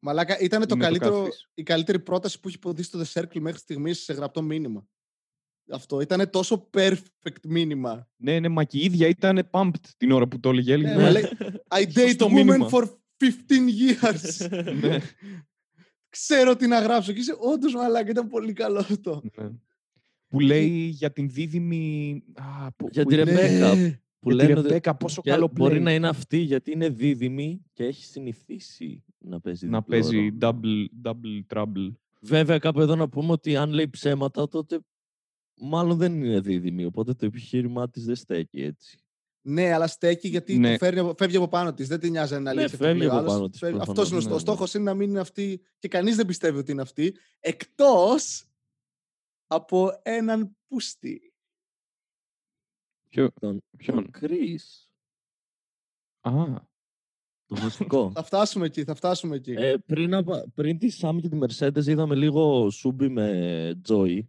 Μαλάκα, 0.00 0.38
ήταν 0.38 0.60
το 0.60 0.74
Είναι 0.74 0.84
το 0.84 0.88
καλύτερο, 0.88 1.24
catfish. 1.24 1.50
η 1.54 1.62
καλύτερη 1.62 2.00
πρόταση 2.00 2.40
που 2.40 2.48
έχει 2.48 2.56
υποδεί 2.56 2.82
στο 2.82 3.00
The 3.02 3.20
Circle 3.20 3.40
μέχρι 3.40 3.58
στιγμής 3.58 4.02
σε 4.02 4.12
γραπτό 4.12 4.42
μήνυμα. 4.42 4.88
Αυτό 5.70 6.00
ήταν 6.00 6.30
τόσο 6.30 6.68
perfect 6.76 7.46
μήνυμα. 7.48 8.08
ναι, 8.16 8.40
ναι, 8.40 8.48
μα 8.48 8.64
και 8.64 8.78
η 8.78 8.84
ίδια 8.84 9.08
ήταν 9.08 9.48
pumped 9.50 9.80
την 9.96 10.10
ώρα 10.12 10.28
που 10.28 10.40
το 10.40 10.48
έλεγε. 10.48 10.72
έλεγε, 10.72 10.88
Ναι, 10.94 10.96
«Ναι, 10.96 11.02
μα 11.02 11.10
λέει, 11.10 11.28
I 11.68 11.82
date 11.82 12.00
Σωστό 12.00 12.26
women 12.26 12.32
μήνυμα. 12.32 12.68
for 12.70 12.82
15 12.82 12.86
years. 13.22 14.48
ναι, 14.88 14.98
Ξέρω 16.08 16.56
τι 16.56 16.66
να 16.66 16.80
γράψω. 16.80 17.12
Και 17.12 17.18
είσαι 17.20 17.36
όντως 17.38 17.74
μαλάκα, 17.74 18.10
ήταν 18.10 18.28
πολύ 18.28 18.52
καλό 18.52 18.78
αυτό. 18.78 19.22
ναι. 19.36 19.48
Που 20.28 20.40
λέει 20.40 20.68
για 20.68 21.12
την 21.12 21.28
δίδυμη... 21.30 22.22
Α, 22.34 22.72
που, 22.72 22.88
Για 22.92 23.02
που 23.02 23.08
τη 23.08 23.14
είναι- 23.14 23.24
Ρεμπέκα. 23.24 23.74
Ναι. 23.74 24.00
Που 24.20 24.30
για 24.30 24.38
τη 24.38 24.46
λένε 24.46 24.58
ότι 24.58 24.68
Ρεμπέκα, 24.68 24.94
πόσο 24.96 25.20
και 25.22 25.30
καλό 25.30 25.50
μπορεί 25.54 25.78
play. 25.78 25.82
να 25.82 25.92
είναι 25.94 26.08
αυτή 26.08 26.38
γιατί 26.38 26.70
είναι 26.72 26.88
δίδυμη 26.88 27.64
και 27.72 27.84
έχει 27.84 28.04
συνηθίσει 28.04 29.04
να 29.18 29.40
παίζει 29.40 29.66
να 29.66 29.78
διπλό 29.78 29.98
παίζει 30.00 30.16
ρόλο. 30.38 30.38
double, 30.40 30.86
double 31.10 31.54
trouble. 31.54 31.92
Βέβαια 32.20 32.58
κάπου 32.58 32.80
εδώ 32.80 32.96
να 32.96 33.08
πούμε 33.08 33.32
ότι 33.32 33.56
αν 33.56 33.70
λέει 33.72 33.88
ψέματα 33.88 34.48
τότε 34.48 34.78
μάλλον 35.60 35.96
δεν 35.98 36.22
είναι 36.22 36.40
δίδυμη 36.40 36.84
οπότε 36.84 37.14
το 37.14 37.26
επιχείρημά 37.26 37.88
της 37.90 38.04
δεν 38.04 38.16
στέκει 38.16 38.62
έτσι. 38.62 38.98
Ναι, 39.40 39.72
αλλά 39.72 39.86
στέκει 39.86 40.28
γιατί 40.28 40.58
Ναι. 40.58 40.70
το 40.70 40.84
φέρνει, 40.84 40.98
από- 41.00 41.14
φεύγει 41.18 41.36
από 41.36 41.48
πάνω 41.48 41.74
της. 41.74 41.88
Δεν 41.88 42.00
την 42.00 42.10
νοιάζει 42.10 42.34
αν 42.34 42.40
είναι 42.40 42.52
Ναι, 42.52 42.60
αλήθεια. 42.60 42.78
φεύγει 42.78 43.04
από 43.06 43.24
πάνω 43.26 43.48
της, 43.48 43.62
Αυτός 43.62 43.84
προφανώς. 43.84 44.08
είναι 44.08 44.16
ο 44.16 44.18
Ναι, 44.18 44.22
στόχο. 44.22 44.32
Ο 44.32 44.34
ναι. 44.34 44.40
στόχος 44.40 44.74
είναι 44.74 44.84
να 44.84 44.94
μην 44.94 45.08
είναι 45.10 45.20
αυτή 45.20 45.60
και 45.78 45.88
κανείς 45.88 46.16
δεν 46.16 46.26
πιστεύει 46.26 46.58
ότι 46.58 46.72
είναι 46.72 46.82
αυτή. 46.82 47.16
Εκτός 47.40 48.44
από 49.46 49.90
έναν 50.02 50.56
πούστη. 50.68 51.32
Ποιο, 53.08 53.30
Τον, 53.40 53.62
ποιον; 53.76 54.10
τον 54.10 54.10
Chris, 54.20 54.86
Α, 56.20 56.30
το 57.46 57.56
μουσικό. 57.62 58.10
Θα 58.14 58.22
φτάσουμε 58.22 58.66
εκεί, 58.66 58.84
θα 58.84 58.94
φτάσουμε 58.94 59.36
εκεί. 59.36 59.52
ε, 59.52 59.76
πριν, 59.86 60.14
απα- 60.14 60.46
πριν 60.54 60.78
τη 60.78 60.88
Sam 61.00 61.18
και 61.22 61.28
τη 61.28 61.38
Mercedes 61.42 61.86
είδαμε 61.86 62.14
λίγο 62.14 62.70
σούμπι 62.70 63.08
με 63.08 63.80
Joy. 63.88 64.20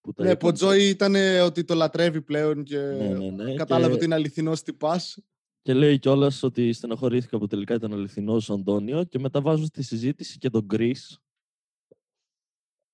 Που 0.00 0.12
τα 0.12 0.22
ναι, 0.24 0.28
που 0.30 0.36
ο 0.36 0.48
είπαν- 0.48 0.54
Τζόι 0.54 0.88
ήταν 0.88 1.14
ε, 1.14 1.40
ότι 1.40 1.64
το 1.64 1.74
λατρεύει 1.74 2.22
πλέον 2.22 2.62
και 2.64 2.78
Ναι, 2.78 3.08
ναι, 3.08 3.30
ναι, 3.44 3.54
κατάλαβε 3.54 3.88
και- 3.88 3.94
ότι 3.96 4.04
είναι 4.04 4.14
αληθινός 4.14 4.62
τυπάς. 4.62 5.18
Και 5.62 5.74
λέει 5.74 5.98
κιόλας 5.98 6.42
ότι 6.42 6.72
στεναχωρήθηκα 6.72 7.38
που 7.38 7.46
τελικά 7.46 7.74
ήταν 7.74 7.92
αληθινός 7.92 8.48
ο 8.48 8.52
Αντώνιο 8.54 9.04
και 9.04 9.18
μετά 9.18 9.40
βάζουν 9.40 9.66
στη 9.66 9.82
συζήτηση 9.82 10.38
και 10.38 10.50
τον 10.50 10.66
Chris. 10.74 10.98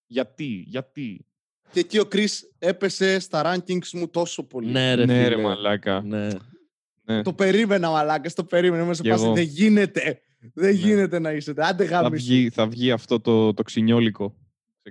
γιατί, 0.06 0.64
γιατί; 0.66 1.26
Και 1.72 1.80
εκεί 1.80 1.98
ο 1.98 2.04
Κρι 2.06 2.28
έπεσε 2.58 3.18
στα 3.18 3.42
rankings 3.66 3.88
μου 3.92 4.08
τόσο 4.08 4.42
πολύ. 4.46 4.70
Ναι, 4.70 4.94
ρε, 4.94 5.04
ναι, 5.06 5.28
ρε 5.28 5.34
φίλε. 5.34 5.42
μαλάκα. 5.46 6.00
Ναι. 6.02 6.28
Ναι. 7.02 7.22
Το 7.22 7.32
περίμενα, 7.32 7.90
μαλάκα. 7.90 8.30
Το 8.30 8.44
περίμενα. 8.44 8.82
Είμαι 8.84 8.94
σε 8.94 9.02
Κι 9.02 9.10
φάση. 9.10 9.24
εγώ. 9.24 9.34
Δεν 9.34 9.44
γίνεται. 9.44 10.20
Δεν 10.54 10.74
Ναι. 10.74 10.80
γίνεται 10.80 11.18
να 11.18 11.32
είσαι. 11.32 11.54
Άντε 11.56 11.84
Θα 11.86 12.00
γάμισου. 12.00 12.24
βγει, 12.24 12.50
θα 12.50 12.66
βγει 12.68 12.90
αυτό 12.90 13.20
το, 13.20 13.54
το 13.54 13.62
ξινιόλικο 13.62 14.36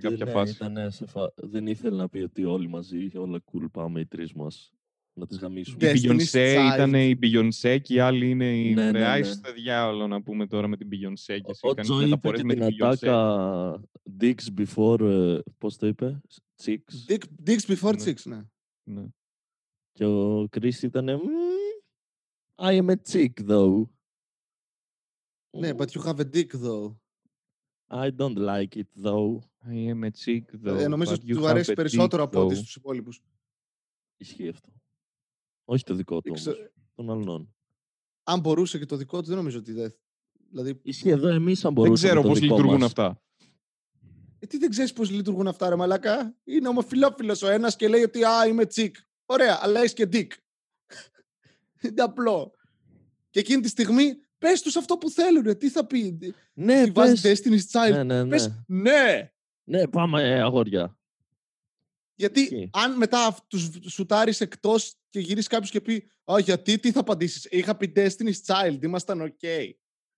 σε 0.00 0.08
κάποια 0.08 0.24
ναι, 0.24 0.30
φάση. 0.30 0.52
ήτανε 0.52 0.90
σε 0.90 1.06
φα... 1.06 1.32
Δεν 1.36 1.66
ήθελε 1.66 1.96
να 1.96 2.08
πει 2.08 2.18
ότι 2.18 2.44
όλοι 2.44 2.68
μαζί, 2.68 3.10
όλα 3.14 3.42
cool, 3.52 3.66
πάμε 3.72 4.00
οι 4.00 4.06
τρεις 4.06 4.32
μας 4.32 4.70
να 5.18 5.26
τις 5.26 5.38
γαμίσουμε. 5.38 5.92
Ναι. 5.92 5.98
Η 5.98 6.02
Destiny's 6.02 6.30
Beyoncé 6.32 6.56
Child. 6.56 6.74
ήταν 6.74 6.94
η 6.94 7.18
Beyoncé 7.22 7.78
και 7.82 7.94
οι 7.94 7.98
άλλοι 7.98 8.30
είναι 8.30 8.58
η 8.60 8.74
Ναι, 8.74 8.90
ναι, 8.90 8.98
Ρε, 9.14 9.18
ναι. 9.18 9.22
στο 9.24 9.52
διάολο 9.52 10.06
να 10.06 10.22
πούμε 10.22 10.46
τώρα 10.46 10.66
με 10.68 10.76
την 10.76 10.88
Beyoncé 10.90 11.24
και 11.26 11.50
εσύ 11.50 11.60
Ο 11.66 11.74
κάνεις 11.74 11.90
Τζο 11.90 11.96
είπε 12.00 12.04
μεταφορές 12.08 12.40
και 12.40 12.46
με 12.46 12.54
την 12.54 12.66
την 12.66 12.76
Beyoncé. 12.80 12.86
ατάκα 12.86 13.82
Dicks 14.20 14.60
before, 14.60 15.00
ε, 15.00 15.38
πώς 15.58 15.76
το 15.76 15.86
είπε, 15.86 16.20
Chicks. 16.64 17.10
Dick, 17.12 17.22
Dicks 17.46 17.76
before 17.76 17.96
Ναι. 17.96 18.04
chicks, 18.04 18.22
ναι. 18.24 18.40
Ναι. 18.82 19.04
Και 19.92 20.04
ο 20.04 20.42
Chris 20.56 20.82
ήταν 20.82 21.20
I 22.62 22.82
am 22.82 22.88
a 22.90 22.94
chick 23.12 23.32
though. 23.48 23.82
Ναι, 25.58 25.70
but 25.76 25.86
you 25.86 26.02
have 26.02 26.20
a 26.20 26.24
dick 26.34 26.52
though. 26.62 26.96
I 27.88 28.10
don't 28.16 28.36
like 28.36 28.76
it 28.76 28.88
though. 29.02 29.40
I 29.68 29.74
am 29.92 30.02
a 30.04 30.10
chick 30.24 30.42
though, 30.64 30.78
Ε, 30.78 30.88
νομίζω 30.88 31.10
but 31.12 31.14
ότι 31.14 31.32
you 31.32 31.36
του 31.36 31.42
have 31.42 31.46
αρέσει 31.46 31.72
a 31.72 31.74
περισσότερο 31.76 32.22
dick 32.22 32.26
από 32.26 32.40
ό,τι 32.44 32.54
though. 32.54 32.58
στους 32.58 32.76
υπόλοιπους. 32.76 33.20
Ισχύει 34.16 34.48
αυτό. 34.48 34.72
Όχι 35.64 35.84
το 35.84 35.94
δικό 35.94 36.20
του 36.20 36.28
Ήξε- 36.32 36.48
όμως, 36.54 36.70
των 36.94 37.10
άλλων. 37.10 37.54
Αν 38.22 38.40
μπορούσε 38.40 38.78
και 38.78 38.86
το 38.86 38.96
δικό 38.96 39.20
του, 39.20 39.26
δεν 39.26 39.36
νομίζω 39.36 39.58
ότι 39.58 39.72
δεν. 39.72 39.94
Δηλαδή, 40.50 40.80
Ισχύει 40.82 41.08
εδώ 41.08 41.28
εμείς 41.28 41.64
αν 41.64 41.74
Δεν 41.74 41.82
μπορούσαμε 41.82 42.08
ξέρω 42.08 42.22
το 42.22 42.28
πώς 42.28 42.38
δικό 42.38 42.54
λειτουργούν 42.54 42.80
μας. 42.80 42.88
αυτά. 42.88 43.22
ε, 44.38 44.46
τι 44.46 44.58
δεν 44.58 44.70
ξέρεις 44.70 44.92
πώς 44.92 45.10
λειτουργούν 45.10 45.46
αυτά, 45.48 45.68
ρε 45.68 45.76
Μαλάκα; 45.76 46.36
Είναι 46.44 46.68
ομοφυλόφιλο 46.68 47.40
ο 47.44 47.46
ένας 47.48 47.76
και 47.76 47.88
λέει 47.88 48.02
ότι 48.02 48.24
Α, 48.24 48.46
είμαι 48.46 48.66
chick. 48.66 48.96
Ωραία, 49.26 49.58
αλλά 49.62 49.78
έχεις 49.80 49.92
και 49.92 50.08
dick. 50.12 50.26
Είναι 51.82 52.02
απλό. 52.02 52.52
Και 53.30 53.38
εκείνη 53.40 53.62
τη 53.62 53.68
στιγμή 53.68 54.14
πες 54.46 54.62
τους 54.62 54.76
αυτό 54.76 54.96
που 54.98 55.10
θέλουν. 55.10 55.58
Τι 55.58 55.70
θα 55.70 55.86
πει. 55.86 56.18
Ναι, 56.52 56.84
Τι 56.84 56.90
βάζει 56.90 57.20
πες. 57.20 57.40
Destiny's 57.42 57.70
Child. 57.72 57.90
Ναι, 57.92 58.02
ναι, 58.02 58.22
ναι. 58.22 58.28
Πες 58.28 58.64
ναι. 58.66 59.30
Ναι, 59.64 59.88
πάμε 59.88 60.22
ε, 60.22 60.40
αγόρια. 60.40 60.98
Γιατί 62.14 62.40
Ισχύει. 62.40 62.70
αν 62.72 62.96
μετά 62.96 63.36
τους 63.46 63.70
σουτάρεις 63.88 64.40
εκτός 64.40 64.94
και 65.10 65.20
γυρίσεις 65.20 65.46
κάποιος 65.46 65.70
και 65.70 65.80
πει 65.80 66.10
«Α, 66.32 66.38
γιατί, 66.38 66.78
τι 66.78 66.92
θα 66.92 67.00
απαντήσεις. 67.00 67.44
Είχα 67.50 67.76
πει 67.76 67.92
Destiny's 67.96 68.40
Child, 68.46 68.78
ήμασταν 68.82 69.20
ΟΚ. 69.20 69.38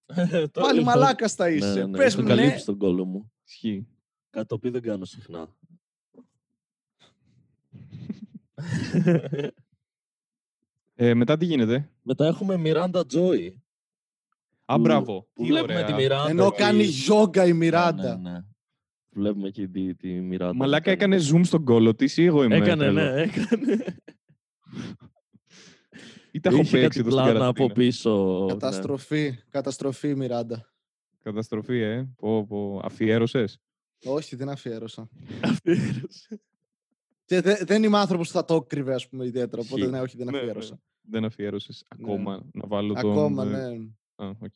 Το 0.53 0.61
Πάλι 0.61 0.79
έχω- 0.79 0.87
μαλάκας 0.87 1.35
θα 1.35 1.49
Ναι, 1.49 1.55
είσαι. 1.55 1.87
ναι, 1.87 1.97
Πες 1.99 2.12
έχω 2.12 2.23
μου 2.23 2.29
ναι. 2.29 2.35
καλύψει 2.35 2.64
τον 2.64 2.79
κόλλο 2.79 3.05
μου. 3.05 3.33
Ισχύει. 3.47 3.87
Κάτι 4.31 4.47
το 4.47 4.55
οποίο 4.55 4.71
δεν 4.71 4.83
κάνω 4.83 5.05
συχνά. 5.05 5.57
Ε, 10.95 11.14
μετά 11.14 11.37
τι 11.37 11.45
γίνεται; 11.45 11.91
Μετά 12.03 12.27
έχουμε 12.27 12.61
Miranda 12.64 13.03
Joy. 13.12 13.53
Α, 14.70 14.74
Που- 14.74 14.81
μπράβο. 14.81 15.28
Που 15.33 15.42
Τι 15.42 15.48
βλέπουμε 15.48 15.74
ωραία. 15.74 15.85
τη 15.87 15.92
Miranda. 15.98 16.31
Ενώ 16.31 16.44
εκεί. 16.46 16.57
κάνει 16.57 16.83
γιόγκα 16.83 17.44
η 17.46 17.52
Μιράντα. 17.52 18.16
Ναι, 18.16 18.31
ναι, 18.31 18.37
ναι. 18.37 18.44
Βλέπουμε 19.11 19.50
και 19.50 19.68
τη, 19.68 19.94
τη 19.94 20.28
Miranda. 20.33 20.50
Μαλάκα 20.54 20.92
που 20.92 20.98
κάνει. 20.98 21.14
έκανε 21.14 21.38
zoom 21.38 21.40
στον 21.46 21.64
κόλλο 21.64 21.94
της 21.94 22.16
ή 22.16 22.24
εγώ 22.24 22.42
είμαι 22.42 22.57
Έκανε, 22.57 22.76
τρελός; 22.76 22.94
ναι, 23.14 23.20
έκανε. 23.22 23.85
Ή 26.33 26.40
τα 26.40 26.48
έχω 26.48 26.59
Είχε 26.61 26.70
παίξει 26.70 26.87
κάτι 26.88 26.98
εδώ 26.98 27.11
στην 27.11 27.22
πλάνα 27.33 27.46
από 27.46 27.52
καραντίνα. 27.62 27.72
πίσω. 27.74 28.40
ναι. 28.46 28.52
Καταστροφή. 28.52 29.35
Καταστροφή 29.50 30.09
η 30.09 30.14
Μιράντα. 30.14 30.72
Καταστροφή, 31.22 31.78
ε. 31.81 32.09
Πω, 32.16 32.46
πω. 32.46 32.81
Αφιέρωσες; 32.85 33.59
Όχι, 34.04 34.37
δεν 34.37 34.48
αφιέρωσα. 34.48 35.09
Αφιέρωσε. 35.40 36.40
Και 37.24 37.40
δε- 37.40 37.64
δεν 37.64 37.83
είμαι 37.83 37.98
άνθρωπος 37.98 38.26
που 38.26 38.33
θα 38.33 38.44
το 38.44 38.62
κρύβε, 38.62 38.94
ας 38.94 39.09
πούμε, 39.09 39.26
ιδιαίτερα. 39.26 39.62
Οπότε 39.66 39.81
Ισχύει. 39.81 39.92
ναι, 39.92 40.00
όχι, 40.00 40.16
δεν 40.16 40.26
Ναι, 40.26 40.33
ναι. 40.33 40.38
αφιέρωσα. 40.38 40.81
Δεν 41.02 41.24
αφιέρωσες 41.24 41.85
ακόμα 41.88 42.42
να 42.52 42.66
βάλω 42.66 42.94
τον... 42.94 43.11
Ακόμα, 43.11 43.42
ε, 43.44 43.46
ναι. 43.46 43.87
Α, 44.22 44.28
ΟΚ. 44.38 44.55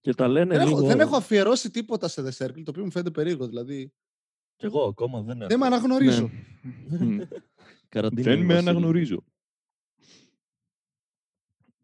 Και 0.00 0.14
τα 0.14 0.28
λένε 0.28 0.56
Δεν, 0.56 0.66
λίγο... 0.66 0.78
έχω, 0.78 0.86
δεν 0.86 1.00
έχω 1.00 1.16
αφιερώσει 1.16 1.70
τίποτα 1.70 2.08
σε 2.08 2.22
The 2.22 2.44
Circle, 2.46 2.62
το 2.64 2.70
οποίο 2.70 2.84
μου 2.84 2.90
φαίνεται 2.90 3.10
περίεργο. 3.10 3.46
Δηλαδή, 3.48 3.92
Κι 4.56 4.64
εγώ 4.66 4.82
ακόμα 4.84 5.22
δεν 5.22 5.38
έχω. 5.40 5.48
δεν 5.48 5.58
με 5.58 5.66
αναγνωρίζω. 5.66 6.30
Μμ. 6.88 7.18
Καραντίνα 7.88 8.22
Δεν 8.30 8.36
είναι 8.36 8.46
με 8.46 8.52
Βασίλη. 8.54 8.68
αναγνωρίζω. 8.70 9.24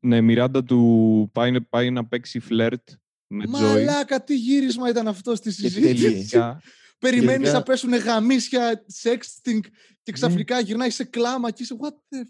Ναι, 0.00 0.20
Μιράντα 0.20 0.64
του 0.64 1.30
πάει, 1.32 1.60
πάει 1.60 1.90
να 1.90 2.06
παίξει 2.06 2.38
φλερτ 2.38 2.88
με 3.26 3.44
Τζόι. 3.46 3.60
Μαλάκα, 3.62 4.24
τι 4.24 4.36
γύρισμα 4.36 4.88
ήταν 4.88 5.08
αυτό 5.08 5.34
στη 5.34 5.48
Και 5.54 5.68
συζήτηση. 5.68 6.02
τελικά 6.02 6.62
Περιμένεις 6.98 7.34
τελικά- 7.36 7.52
να 7.52 7.62
πέσουν 7.62 7.94
γαμίσια, 7.94 8.84
sexting 9.02 9.52
Ναι. 9.54 9.60
και 10.02 10.12
ξαφνικά 10.12 10.60
γυρνάει 10.60 10.90
σε 10.90 11.04
κλάμα 11.04 11.50
και 11.50 11.62
είσαι 11.62 11.76
what 11.80 11.90
the 11.92 12.22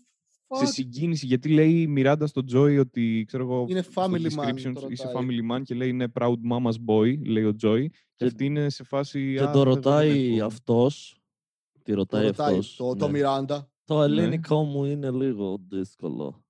σε 0.57 0.65
fuck. 0.65 0.69
συγκίνηση, 0.69 1.27
γιατί 1.27 1.49
λέει 1.49 1.81
η 1.81 1.87
Μιράντα 1.87 2.27
στον 2.27 2.47
Τζόι 2.47 2.79
ότι 2.79 3.25
ξέρω 3.27 3.43
εγώ. 3.43 3.67
Είναι 3.69 3.83
στο 3.83 4.03
family 4.03 4.31
man, 4.31 4.49
description 4.49 4.73
το 4.75 4.87
είσαι 4.91 5.07
ρωτάει. 5.13 5.27
family 5.27 5.53
man 5.57 5.63
και 5.65 5.75
λέει 5.75 5.89
είναι 5.89 6.13
proud 6.21 6.35
mama's 6.51 6.75
boy, 6.87 7.27
λέει 7.27 7.45
ο 7.45 7.55
Τζόι. 7.55 7.89
Και 7.89 7.97
Και- 8.17 8.25
αυτή 8.25 8.45
είναι 8.45 8.71
σε 8.71 8.85
φάση. 8.85 9.35
Και 9.37 9.43
«Α, 9.43 9.45
το 9.45 9.49
εγώ 9.51 9.65
δεν 9.65 9.75
ρωτάει 9.75 10.37
έχω». 10.37 10.47
αυτός. 10.47 11.17
Τη 11.83 11.91
Το 11.91 11.97
ρωτάει 11.97 12.25
ρωτάει 12.27 12.49
αυτός. 12.51 12.77
το, 12.77 12.95
το 12.97 13.07
ναι. 13.07 13.13
Μιράντα. 13.13 13.71
Το 13.85 13.99
Ναι. 13.99 14.05
ελληνικό 14.05 14.63
μου 14.65 14.85
είναι 14.85 15.11
λίγο 15.11 15.59
δύσκολο. 15.69 16.45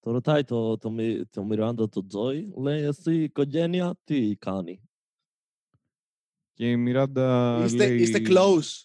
Το 0.00 0.10
ρωτάει 0.10 0.44
το, 0.44 0.76
το, 0.78 0.90
Μι- 0.90 1.30
το 1.30 1.44
Μιράντα 1.44 1.88
το 1.88 2.06
Τζόι. 2.06 2.52
Λέει 2.56 2.82
εσύ 2.82 3.14
η 3.14 3.22
οικογένεια 3.22 3.94
τι 4.04 4.36
κάνει; 4.36 4.80
Και 6.52 6.70
η 6.70 6.76
Μιράντα. 6.76 7.60
Είστε, 7.64 7.76
λέει, 7.88 7.96
είστε 8.00 8.20
close. 8.26 8.84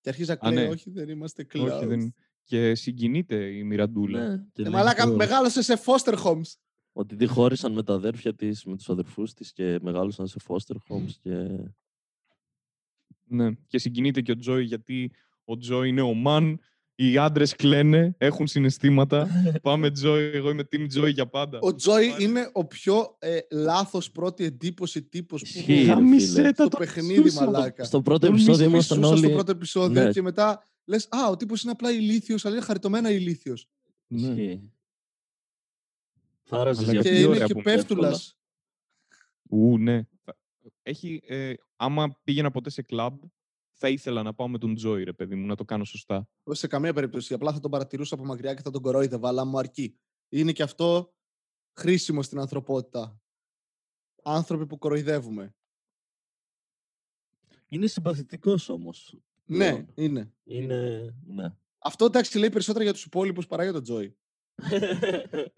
Και 0.00 0.08
αρχίζει 0.08 0.28
να 0.28 0.34
Α, 0.34 0.50
κλαίει, 0.50 0.64
ναι. 0.64 0.70
όχι 0.70 0.90
δεν 0.90 1.08
είμαστε 1.08 1.46
close. 1.54 1.70
Όχι, 1.76 1.86
δεν... 1.86 2.14
Και 2.44 2.74
συγκινείται 2.74 3.36
η 3.36 3.64
Μιραντούλα. 3.64 4.28
Ναι, 4.28 4.36
και 4.52 4.62
Ε, 4.62 4.64
λέει 4.64 4.72
μαλάκα, 4.72 5.04
το- 5.06 5.16
μεγάλωσε 5.16 5.62
σε 5.62 5.80
foster 5.86 6.14
homes. 6.24 6.52
Ότι 6.92 7.14
δεν 7.14 7.28
χώρισαν 7.28 7.72
με 7.72 7.82
τα 7.82 7.94
αδέρφια 7.94 8.34
της, 8.34 8.64
με 8.64 8.76
τους 8.76 8.88
αδερφούς 8.90 9.32
της 9.32 9.52
και 9.52 9.78
μεγάλωσαν 9.82 10.26
σε 10.26 10.36
foster 10.48 10.76
homes 10.88 11.10
και... 11.20 11.48
Ναι. 13.24 13.50
Και 13.66 13.78
συγκινείται 13.78 14.20
και 14.20 14.30
ο 14.32 14.36
Τζόι 14.36 14.64
γιατί 14.64 15.10
ο 15.44 15.56
Τζόι 15.56 15.88
είναι 15.88 16.02
ο 16.02 16.12
man. 16.26 16.54
Οι 16.96 17.18
άντρες 17.18 17.56
κλαίνε, 17.56 18.14
έχουν 18.18 18.46
συναισθήματα. 18.46 19.28
Πάμε 19.62 19.90
Τζόι, 19.90 20.22
εγώ 20.24 20.50
είμαι 20.50 20.62
team 20.72 20.84
Τζόι 20.88 21.10
για 21.10 21.26
πάντα. 21.28 21.58
Ο 21.62 21.74
Τζόι 21.74 22.14
είναι 22.20 22.50
ο 22.52 22.64
πιο 22.66 23.16
ε, 23.18 23.38
λάθος 23.50 24.10
πρώτη 24.10 24.44
εντύπωση 24.44 25.02
τύπος 25.02 25.40
που 25.42 25.48
Ισχύει, 25.48 25.72
έχω 25.72 25.82
ρε 25.86 25.92
Γάμισε 25.92 26.26
φίλε. 26.34 26.42
τα 26.52 26.62
στο 26.64 26.68
το 26.68 26.76
παιχνίδι, 26.78 27.20
μισούσα. 27.22 27.44
μαλάκα. 27.44 27.84
Στο 27.84 28.02
πρώτο 28.02 28.26
Τον 28.26 28.34
επεισόδιο 28.34 28.60
μισ- 28.64 28.72
ήμασταν 28.72 28.98
Μισούσα 28.98 29.16
στο 29.16 29.26
όλοι... 29.26 29.34
πρώτο 29.34 29.50
επεισόδιο 29.50 30.02
Ναι. 30.02 30.10
και 30.10 30.22
μετά 30.22 30.62
λες 30.84 31.08
«Α, 31.10 31.28
ο 31.30 31.36
τύπος 31.36 31.62
είναι 31.62 31.72
απλά 31.72 31.90
ηλίθιος, 31.92 32.44
αλλά 32.44 32.54
είναι 32.56 32.64
χαριτωμένα 32.64 33.10
ηλίθιος». 33.10 33.68
Ναι. 34.06 34.28
Ισχύει. 34.28 34.72
Θάραζες 36.42 36.82
Αλλά 36.88 36.92
για 36.92 37.02
Και 37.02 37.08
τι 37.08 37.14
αυτό. 37.14 37.20
είναι 37.26 37.34
ωραία 37.34 37.46
και 37.46 37.52
που 37.52 37.58
είναι 37.60 37.72
εύκολα. 37.72 38.00
πέφτουλας. 38.08 38.36
Ου, 39.50 39.78
ναι. 39.78 40.02
Θα- 40.24 40.36
Έχει, 40.82 41.20
ε, 41.26 41.52
άμα 41.76 42.20
πήγαινα 42.24 42.50
ποτέ 42.50 42.70
σε 42.70 42.82
κλαμπ, 42.82 43.22
θα 43.84 43.92
ήθελα 43.92 44.22
να 44.22 44.34
πάω 44.34 44.48
με 44.48 44.58
τον 44.58 44.74
Τζόι, 44.74 45.04
ρε 45.04 45.12
παιδί 45.12 45.34
μου, 45.34 45.46
να 45.46 45.56
το 45.56 45.64
κάνω 45.64 45.84
σωστά. 45.84 46.28
Όχι 46.42 46.58
σε 46.58 46.66
καμία 46.66 46.92
περίπτωση. 46.92 47.34
Απλά 47.34 47.52
θα 47.52 47.60
τον 47.60 47.70
παρατηρούσα 47.70 48.14
από 48.14 48.24
μακριά 48.24 48.54
και 48.54 48.62
θα 48.62 48.70
τον 48.70 48.82
κορόιδευα, 48.82 49.28
αλλά 49.28 49.44
μου 49.44 49.58
αρκεί. 49.58 49.98
Είναι 50.28 50.52
και 50.52 50.62
αυτό 50.62 51.14
χρήσιμο 51.78 52.22
στην 52.22 52.38
ανθρωπότητα. 52.38 53.20
Άνθρωποι 54.22 54.66
που 54.66 54.78
κοροϊδεύουμε. 54.78 55.54
Είναι 57.68 57.86
συμπαθητικός 57.86 58.68
όμως. 58.68 59.18
Ναι, 59.44 59.70
πλέον. 59.70 59.92
είναι. 59.94 60.32
Είναι... 60.44 61.14
Ναι. 61.26 61.54
Αυτό 61.78 62.04
εντάξει 62.04 62.38
λέει 62.38 62.50
περισσότερα 62.50 62.84
για 62.84 62.92
τους 62.92 63.04
υπόλοιπους 63.04 63.46
παρά 63.46 63.62
για 63.62 63.72
τον 63.72 63.82
Τζόι. 63.82 64.16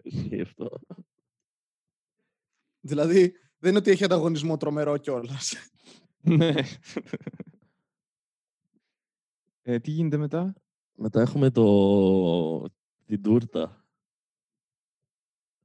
Ισχύει 0.03 0.41
αυτό. 0.41 0.81
Δηλαδή, 2.81 3.33
δεν 3.59 3.71
είναι 3.71 3.79
ότι 3.79 3.91
έχει 3.91 4.05
ανταγωνισμό 4.05 4.57
τρομερό 4.57 4.97
κιόλας. 4.97 5.55
Ναι. 6.21 6.55
Ε, 9.69 9.79
τι 9.79 9.91
γίνεται 9.91 10.17
μετά; 10.17 10.55
Μετά 10.99 11.21
έχουμε 11.21 11.51
το... 11.51 12.63
την 13.07 13.23
τούρτα. 13.23 13.81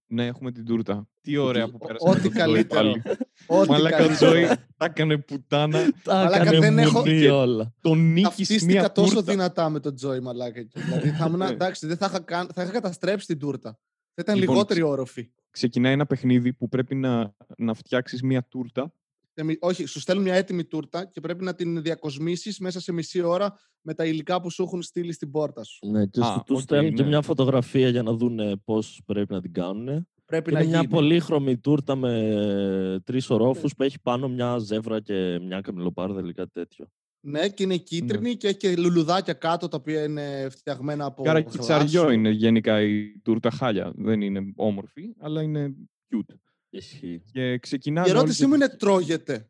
Ναι, 0.08 0.26
έχουμε 0.26 0.52
την 0.52 0.66
τούρτα. 0.66 1.08
Τι 1.22 1.38
ωραία 1.38 1.70
που 1.70 1.78
Ό- 1.82 1.86
πέρασαμε. 1.88 2.12
ό,τι 2.12 2.22
τον 2.22 2.32
Τζόι 2.32 2.42
καλύτερο. 2.44 2.82
πάλι. 2.82 3.02
Ό,τι 3.48 3.70
Μαλάκα 3.70 3.96
ο 3.96 4.00
καλύτερο. 4.00 4.32
Τζόι 4.32 4.46
τα 4.78 4.86
έκανε 4.86 5.18
πουτάνα. 5.18 5.80
Τα 6.04 6.14
Μαλάκα, 6.14 6.42
έκανε 6.42 6.60
δεν 6.60 6.78
έχω- 6.80 7.00
μουνί 7.00 7.20
και- 7.20 7.32
όλα. 7.32 7.74
Τον 7.82 7.98
νίκησε 8.00 8.24
Ταυτίστηκα 8.24 8.72
μία 8.72 8.92
τόσο 8.92 9.14
τούρτα. 9.14 9.32
δυνατά 9.32 9.70
με 9.70 9.80
τον 9.80 9.96
Τζόι 9.96 10.20
μαλάκα. 10.20 10.60
εκεί. 10.60 10.80
δηλαδή, 10.80 11.10
θα 11.10 11.26
ήμουν, 11.26 11.38
Ναι. 11.40 11.48
εντάξει, 11.48 11.88
δεν 11.88 11.98
θα 11.98 12.06
είχα, 12.06 12.20
καν, 12.20 12.50
θα 12.54 12.64
είχα 12.64 12.72
καταστρέψει 12.72 13.28
την 13.28 13.40
τούρτα. 13.40 13.70
Θα 14.14 14.22
ήταν 14.22 14.36
Λοιπόν, 14.38 14.54
λιγότερη 14.54 14.82
όροφη. 14.82 15.32
Ξεκινάει 15.50 15.94
ένα 15.94 16.06
παιχνίδι 16.06 16.54
που 16.54 16.70
πρέπει 16.70 16.96
να, 16.96 17.36
να 17.58 17.74
φτιάξεις 17.74 18.22
μία 18.22 18.44
τούρτα. 18.48 18.94
Ε, 19.42 19.44
μη- 19.44 19.58
Όχι, 19.64 19.86
σου 19.86 20.00
στέλνουν 20.00 20.24
μια 20.26 20.34
έτοιμη 20.36 20.64
τούρτα 20.66 21.06
και 21.06 21.20
πρέπει 21.20 21.44
να 21.44 21.56
την 21.56 21.82
διακοσμήσεις 21.82 22.60
μέσα 22.60 22.80
σε 22.80 22.92
μισή 22.92 23.22
ώρα 23.22 23.54
με 23.82 23.94
τα 23.94 24.06
υλικά 24.06 24.42
που 24.42 24.50
σου 24.52 24.64
έχουν 24.64 24.82
στείλει 24.82 25.14
στην 25.14 25.32
πόρτα 25.32 25.64
σου. 25.64 25.88
Ναι, 25.88 26.06
και 26.06 26.20
Α, 26.22 26.26
σου 26.26 26.44
τους 26.46 26.56
οκ, 26.58 26.62
στέλνουν 26.64 26.94
και 26.94 27.02
ναι. 27.02 27.08
μια 27.08 27.22
φωτογραφία 27.22 27.90
για 27.90 28.04
να 28.04 28.14
δουν 28.14 28.62
πώς 28.66 29.02
πρέπει 29.06 29.34
να 29.34 29.42
την 29.42 29.54
κάνουν. 29.54 30.08
Πρέπει 30.26 30.50
Είναι 30.52 30.60
να 30.60 30.66
μια 30.66 30.80
γίνει. 30.80 30.88
πολύχρωμη 30.92 31.58
τούρτα 31.58 31.96
με 31.96 33.02
τρεις 33.04 33.30
ορόφους 33.30 33.76
που 33.76 33.84
έχει 33.84 34.00
πάνω 34.00 34.28
μια 34.30 34.58
ζεύρα 34.58 35.00
και 35.02 35.40
μια 35.42 35.62
καμιλοπάρδα 35.62 36.22
ή 36.30 36.32
κάτι 36.34 36.52
τέτοιο. 36.54 36.86
Ναι, 37.24 37.50
και 37.50 37.64
είναι 37.64 37.78
κίτρινη 37.78 38.36
και 38.38 38.48
έχει 38.48 38.58
και 38.58 38.76
λουλουδάκια 38.78 39.34
κάτω 39.34 39.68
τα 39.68 39.78
οποία 39.78 40.04
είναι 40.04 40.48
φτιαγμένα 40.50 41.06
από 41.06 41.24
Κάρα 41.24 41.40
γλάσσο. 41.40 41.58
κυτσαριό 41.58 42.12
είναι 42.12 42.30
γενικά 42.30 42.82
η 42.82 43.20
τούρτα 43.24 43.52
χάλια. 43.52 43.92
Δεν 43.96 44.22
είναι 44.22 44.52
όμορφη, 44.56 45.14
αλλά 45.20 45.42
είναι 45.42 45.76
cute. 46.10 46.36
Ισχύει. 46.74 47.22
Και 47.32 47.58
ξεκινάνε 47.58 48.08
Η 48.08 48.10
όλοι 48.10 48.20
ερώτησή 48.20 48.40
και 48.42 48.48
μου 48.48 48.54
τις- 48.58 48.66
είναι 48.68 48.76
τρώγεται. 48.78 49.50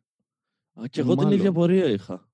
Α, 0.80 0.82
και 0.90 1.00
εγώ 1.00 1.14
την 1.14 1.22
Μάλλον. 1.22 1.38
ίδια 1.38 1.52
πορεία 1.52 1.84
είχα. 1.86 2.30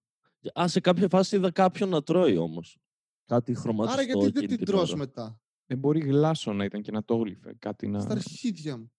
Α, 0.60 0.68
σε 0.68 0.80
κάποια 0.80 1.08
φάση 1.08 1.36
είδα 1.36 1.50
κάποιον 1.50 1.88
να 1.88 2.02
τρώει 2.02 2.36
όμως. 2.36 2.78
Κάτι 3.26 3.54
χρωματιστό 3.54 3.92
Άρα 4.00 4.02
γιατί 4.06 4.20
δεν 4.20 4.28
εκείνη 4.28 4.46
την 4.46 4.56
την 4.56 4.66
τρως 4.66 4.88
ώρα. 4.88 4.98
μετά; 4.98 5.40
Ε, 5.66 5.76
μπορεί 5.76 6.00
γλάσο 6.00 6.52
να 6.52 6.64
ήταν 6.64 6.82
και 6.82 6.90
να 6.90 7.04
το 7.04 7.16
γλύφε. 7.16 7.54
Κάτι 7.58 7.86
να... 7.88 8.00
Στα 8.00 8.10
αρχίδια 8.12 8.76
μου. 8.76 8.92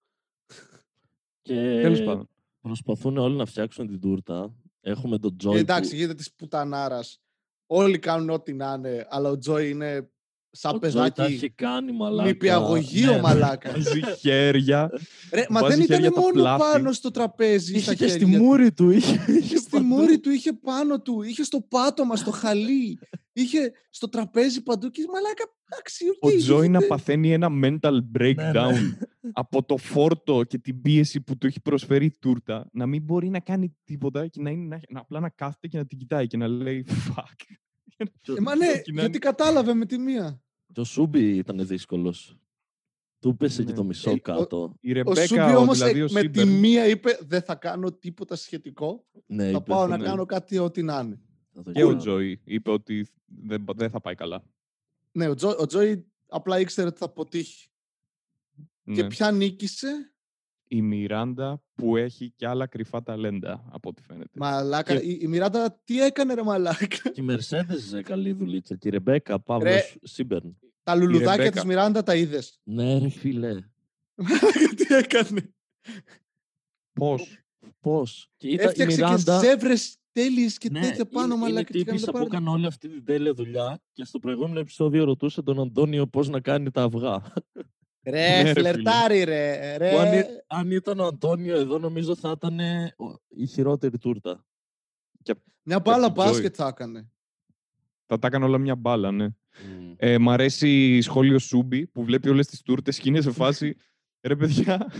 Και 1.41 1.53
Τέλος 1.81 2.03
πάντων. 2.03 2.29
προσπαθούν 2.61 3.17
όλοι 3.17 3.35
να 3.35 3.45
φτιάξουν 3.45 3.87
την 3.87 3.99
τούρτα. 3.99 4.55
Έχουμε 4.81 5.19
τον 5.19 5.33
Ε, 5.33 5.35
Τζόι 5.37 5.57
εντάξει, 5.57 5.89
που... 5.89 5.95
γίνεται 5.95 6.13
της 6.13 6.33
πουτανάρας. 6.33 7.21
Όλοι 7.65 7.99
κάνουν 7.99 8.29
ό,τι 8.29 8.53
να 8.53 8.73
είναι, 8.73 9.07
αλλά 9.09 9.29
ο 9.29 9.37
Τζόι 9.37 9.69
είναι 9.69 10.11
σαν 10.51 10.75
Ο 10.75 10.79
Τζόι 10.79 10.91
τα 11.11 11.23
έχει 11.23 11.33
παιδάκι. 11.33 11.49
κάνει 11.49 11.91
μαλάκα. 11.91 12.27
Νηπιαγωγείο, 12.29 13.09
Ναι, 13.09 13.15
ναι. 13.15 13.21
μαλάκα. 13.21 13.71
Βάζει 13.71 14.01
χέρια. 14.19 14.89
Ρε, 15.33 15.45
μα 15.49 15.61
βάζει 15.61 15.75
δεν 15.75 15.83
ήταν 15.83 15.95
χέρια 15.97 16.11
τα 16.11 16.21
μόνο 16.21 16.33
πλάτη. 16.33 16.61
πάνω 16.71 16.91
στο 16.91 17.11
τραπέζι. 17.11 17.71
Είχε 17.73 17.81
στα 17.81 17.93
και 17.93 18.07
στη 18.07 18.19
χέρια 18.19 18.37
του. 18.37 18.43
μούρη 18.43 18.71
του. 18.71 18.89
Είχε, 18.89 19.25
Είχε 19.39 19.57
στη 19.57 19.79
μούρη 19.79 20.19
του, 20.19 20.29
είχε 20.29 20.53
πάνω 20.53 21.01
του, 21.01 21.21
είχε 21.21 21.43
στο 21.43 21.61
πάτωμα, 21.61 22.15
στο 22.15 22.31
χαλί, 22.31 22.99
είχε 23.33 23.71
στο 23.89 24.09
τραπέζι 24.09 24.63
παντού 24.63 24.89
και 24.89 25.01
μαλάκα, 25.13 25.43
εντάξει, 25.71 26.05
ΟΚ. 26.19 26.31
Ο 26.33 26.37
Τζόι 26.37 26.57
να 26.59 26.65
γίνεται- 26.65 26.87
παθαίνει 26.87 27.31
ένα 27.31 27.47
mental 27.63 27.91
Ναι, 27.91 27.99
breakdown 28.19 28.73
από 29.31 29.63
το 29.63 29.77
φόρτο 29.77 30.43
και 30.43 30.57
την 30.57 30.81
πίεση 30.81 31.21
που 31.21 31.37
του 31.37 31.47
έχει 31.47 31.61
προσφέρει 31.61 32.05
η 32.05 32.17
τούρτα. 32.19 32.69
Να 32.73 32.85
μην 32.85 33.03
μπορεί 33.03 33.29
να 33.29 33.39
κάνει 33.39 33.77
τίποτα 33.83 34.27
και 34.27 34.41
να, 34.41 34.49
είναι, 34.49 34.65
να, 34.67 34.79
να 34.89 34.99
απλά 34.99 35.19
να 35.19 35.29
κάθεται 35.29 35.67
και 35.67 35.77
να 35.77 35.85
την 35.85 35.97
κοιτάει 35.97 36.27
και 36.27 36.37
να 36.37 36.47
λέει 36.47 36.85
fuck. 36.89 37.55
Ε, 37.99 38.39
μα 38.41 38.55
ναι, 38.55 38.67
Ξεκινάνε- 38.67 38.99
γιατί 39.01 39.19
κατάλαβε 39.19 39.73
με 39.73 39.85
τη 39.85 39.97
μία. 39.97 40.41
Και 40.73 40.79
ο 40.79 40.83
Σούμπι 40.83 41.37
ήταν 41.37 41.67
δύσκολος. 41.67 42.37
Του 43.19 43.35
πέσε 43.37 43.63
και 43.63 43.69
Ναι. 43.69 43.75
το 43.75 43.83
μισό 43.83 44.09
Ε, 44.09 44.13
ο- 44.13 44.19
κάτω. 44.19 44.75
Η 44.79 44.89
Ο 44.89 44.93
Ρεμπέκα, 44.93 45.27
Σούμπι 45.27 45.41
ο, 45.41 45.59
όμως 45.59 45.77
δηλαδή 45.77 45.99
ε, 45.99 46.03
ο 46.03 46.07
με 46.11 46.21
τη 46.21 46.39
Σίμπερν, 46.39 46.59
μία 46.59 46.85
είπε 46.87 47.17
δεν 47.21 47.41
θα 47.41 47.55
κάνω 47.55 47.91
τίποτα 47.93 48.35
σχετικό. 48.35 49.05
Ναι, 49.25 49.43
θα 49.43 49.49
είπε, 49.49 49.59
πάω 49.59 49.87
να 49.87 49.97
ναι. 49.97 50.03
κάνω 50.03 50.25
κάτι 50.25 50.57
ό,τι 50.57 50.81
να 50.83 50.99
είναι. 50.99 51.21
θα 51.53 51.61
το 51.63 51.71
και 51.71 51.83
ο 51.83 51.87
κάνω. 51.87 51.99
Τζόι 51.99 52.41
είπε 52.43 52.71
ότι 52.71 53.07
δεν, 53.25 53.65
δεν 53.75 53.89
θα 53.89 54.01
πάει 54.01 54.15
καλά. 54.15 54.43
Ναι, 55.11 55.27
ο, 55.27 55.33
Τζο, 55.35 55.55
ο 55.59 55.65
Τζόι 55.65 56.05
απλά 56.27 56.59
ήξερε 56.59 56.87
ότι 56.87 56.97
θα 56.97 57.05
αποτύχει. 57.05 57.69
Και 58.93 59.01
Ναι. 59.01 59.07
ποια 59.07 59.31
νίκησε. 59.31 60.13
Η 60.71 60.81
Μιράντα 60.81 61.61
που 61.75 61.97
έχει 61.97 62.31
και 62.35 62.47
άλλα 62.47 62.67
κρυφά 62.67 63.03
ταλέντα, 63.03 63.65
από 63.71 63.89
ό,τι 63.89 64.01
φαίνεται. 64.01 64.29
Μαλάκα. 64.33 64.95
Και- 64.95 65.05
Η, 65.05 65.19
η 65.21 65.27
Μιράντα 65.27 65.79
τι 65.83 66.01
έκανε 66.01 66.33
ρε 66.33 66.43
μαλάκα; 66.43 67.09
Και 67.11 67.21
η 67.21 67.25
Mercedes 67.29 68.01
καλή 68.03 68.31
δουλίτσα. 68.33 68.75
Και 68.75 68.87
η 68.87 68.91
Ρεμπέκα, 68.91 69.39
Παύλος 69.39 69.71
Ρε. 69.73 69.81
Σίμπερν. 70.01 70.57
Τα 70.83 70.95
λουλουδάκια 70.95 71.35
Ρεμπέκα. 71.35 71.51
της 71.51 71.63
Μιράντα 71.63 72.03
τα 72.03 72.15
είδες; 72.15 72.59
Ναι, 72.63 72.97
ρε 72.97 73.09
φίλε. 73.09 73.49
Μαλάκα, 74.15 74.73
τι 74.75 74.95
έκανε; 74.95 75.53
Πώς; 76.93 77.37
Πώς; 77.79 78.31
Και 78.37 78.47
ήταν 78.47 78.65
η 78.65 78.69
Έφτιαξε 78.69 78.95
και 78.97 79.03
Μιράντα... 79.03 79.39
ζεύρες 79.39 79.97
τέλειες 80.11 80.57
και 80.57 80.69
Ναι, 80.69 80.79
τέτοια 80.81 81.05
πάνω 81.05 81.25
είναι, 81.25 81.35
μαλάκα. 81.35 81.59
είναι 81.59 81.63
και 81.69 81.77
έκανε 81.77 81.85
τύπησα 81.97 82.05
τα 82.05 82.11
που 82.11 82.17
πάντα. 82.23 82.35
έκανε 82.37 82.49
όλη 82.49 82.65
αυτή 82.65 82.89
την 82.89 83.05
τέλεια 83.05 83.33
δουλειά 83.33 83.79
και 83.93 84.03
στο 84.03 84.19
προηγούμενο 84.19 84.59
επεισόδιο 84.59 85.03
ρωτούσε 85.03 85.41
τον 85.41 85.59
Αντώνιο 85.59 86.07
πώς 86.07 86.29
να 86.29 86.39
κάνει 86.39 86.71
τα 86.71 86.83
αυγά. 86.83 87.33
Ρε, 88.09 88.41
Ναι, 88.43 88.51
ρε, 88.51 88.53
φλερτάρι 88.59 89.23
ρε. 89.23 89.77
ρε. 89.77 89.91
Που 89.91 89.97
αν, 89.97 90.13
ή- 90.19 90.23
αν 90.47 90.71
ήταν 90.71 90.99
ο 90.99 91.05
Αντώνιο 91.05 91.57
εδώ 91.57 91.77
νομίζω 91.79 92.15
θα 92.15 92.31
ήταν 92.35 92.59
ε, 92.59 92.93
ο- 92.97 93.21
η 93.27 93.45
χειρότερη 93.45 93.97
τούρτα. 93.97 94.45
Μια 95.63 95.79
μπάλα 95.79 96.05
τον 96.05 96.13
Τζόι. 96.13 96.25
μπάσκετ 96.27 96.53
θα 96.57 96.67
έκανε. 96.67 97.09
Θα 98.05 98.19
τα 98.19 98.27
έκανε 98.27 98.45
όλα 98.45 98.57
μια 98.57 98.75
μπάλα, 98.75 99.11
ναι. 99.11 99.27
Ε, 99.97 100.17
μ' 100.17 100.29
αρέσει 100.29 101.01
σχόλιο 101.01 101.39
Σούμπι 101.39 101.87
που 101.87 102.03
βλέπει 102.03 102.29
όλες 102.29 102.47
τις 102.47 102.61
τούρτες 102.61 102.99
και 102.99 103.09
είναι 103.09 103.21
σε 103.21 103.31
φάση 103.31 103.75
ρε 104.27 104.35
παιδιά, 104.35 104.91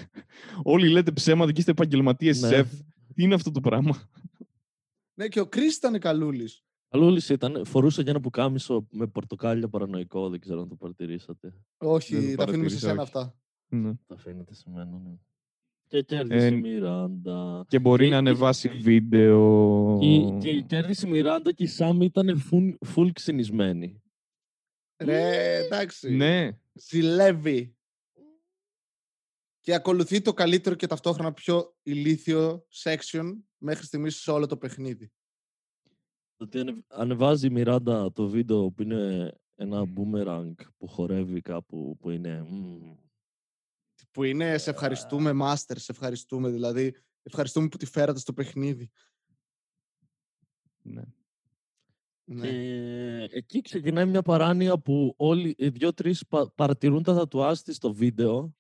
όλοι 0.64 0.90
λέτε 0.90 1.12
ψέματα 1.12 1.52
και 1.52 1.60
είστε 1.60 1.72
επαγγελματίες 1.72 2.42
Ναι. 2.42 2.48
σεφ. 2.48 2.72
Τι 3.14 3.24
είναι 3.24 3.34
αυτό 3.34 3.52
το 3.52 3.60
πράγμα; 3.60 4.10
Ναι, 5.14 5.28
και 5.28 5.40
ο 5.40 5.48
Κρις 5.48 5.76
ήταν 5.76 6.00
καλούλης. 6.00 6.64
Αλούλης 6.92 7.30
ήταν, 7.30 7.66
φορούσε 7.66 8.04
και 8.04 8.10
ένα 8.10 8.20
πουκάμισο 8.20 8.88
με 8.92 9.08
πορτοκάλια 9.08 9.70
παρανοϊκό, 9.70 10.30
δεν 10.30 10.40
ξέρω 10.40 10.62
αν 10.62 10.68
το 10.70 10.76
παρατηρήσατε. 10.76 11.50
Δεν 11.78 11.90
Όχι, 11.90 12.14
το 12.16 12.20
τα 12.20 12.22
αφήνουμε 12.24 12.36
σε 12.36 12.36
παρατήρησα, 12.36 12.80
σένα 12.80 12.92
όχι. 13.02 13.02
αυτά. 13.02 13.36
Ναι. 13.68 13.94
Τα 14.08 14.16
αφήνετε 14.16 14.54
σε 14.54 14.70
μένα, 14.70 14.98
ναι. 15.04 15.16
Και 15.88 16.02
κέρδισε 16.02 16.46
Ε, 16.46 16.54
η 16.54 16.56
Μιράντα. 16.60 17.66
Και 17.68 17.80
μπορεί 17.80 18.04
Και- 18.06 18.12
να 18.12 18.18
ανεβάσει 18.18 18.70
βίντεο. 18.70 19.98
Και, 20.02 20.38
και 20.52 20.62
κέρδισε 20.62 21.08
η 21.08 21.12
Μιράντα 21.12 21.52
και 21.52 21.64
η 21.64 21.68
Σάμι 21.68 22.06
ήταν 22.06 22.42
full, 22.52 22.74
full 22.96 23.10
ξυνισμένη. 23.14 24.02
Ρε, 24.98 25.56
εντάξει. 25.66 26.16
Ναι, 26.16 26.60
Ζηλεύει. 26.74 27.76
Και 29.60 29.74
ακολουθεί 29.74 30.22
το 30.22 30.34
καλύτερο 30.34 30.76
και 30.76 30.88
ταυτόχρονα 30.88 31.34
πιο 31.34 31.76
ηλίθιο 31.84 32.68
section 32.84 33.34
μέχρι 33.58 33.86
στιγμής 33.86 34.16
σε 34.22 34.32
όλο 34.32 34.46
το 34.46 34.58
παιχνίδι. 34.58 35.12
Το 36.40 36.46
ότι 36.46 36.60
ανε- 36.60 36.84
ανεβάζει 36.88 37.48
η 37.48 37.50
Μιράντα 37.50 38.12
το 38.12 38.28
βίντεο 38.28 38.72
που 38.72 38.82
είναι 38.82 39.32
ένα 39.56 39.84
boomerang 39.96 40.52
που 40.78 40.88
χορεύει 40.88 41.42
κάπου 41.42 41.98
που 42.00 42.10
είναι... 42.10 42.42
μμμ. 42.50 42.96
Που 44.12 44.24
είναι 44.24 44.58
σε 44.58 44.70
ευχαριστούμε 44.70 45.32
master, 45.44 45.76
σε 45.76 45.92
ευχαριστούμε 45.92 46.50
δηλαδή. 46.50 46.96
Ευχαριστούμε 47.24 47.68
που 47.68 47.78
τη 47.78 47.86
φέρατε 47.86 48.20
στο 48.20 48.34
παιχνίδι. 48.34 48.90
ναι. 50.82 51.02
Ναι. 52.24 52.48
Και 52.48 53.28
εκεί 53.32 53.62
ξεκινάει 53.62 54.06
μια 54.06 54.22
παράνοια 54.22 54.78
που 54.80 55.14
όλοι 55.18 55.56
οι 55.58 55.70
δύο-τρεις 55.70 56.26
πα- 56.28 56.52
παρατηρούν 56.56 57.04
τα 57.04 57.16
τατουάζ 57.16 57.60
της 57.60 57.76
στο 57.76 57.94
βίντεο 57.94 58.56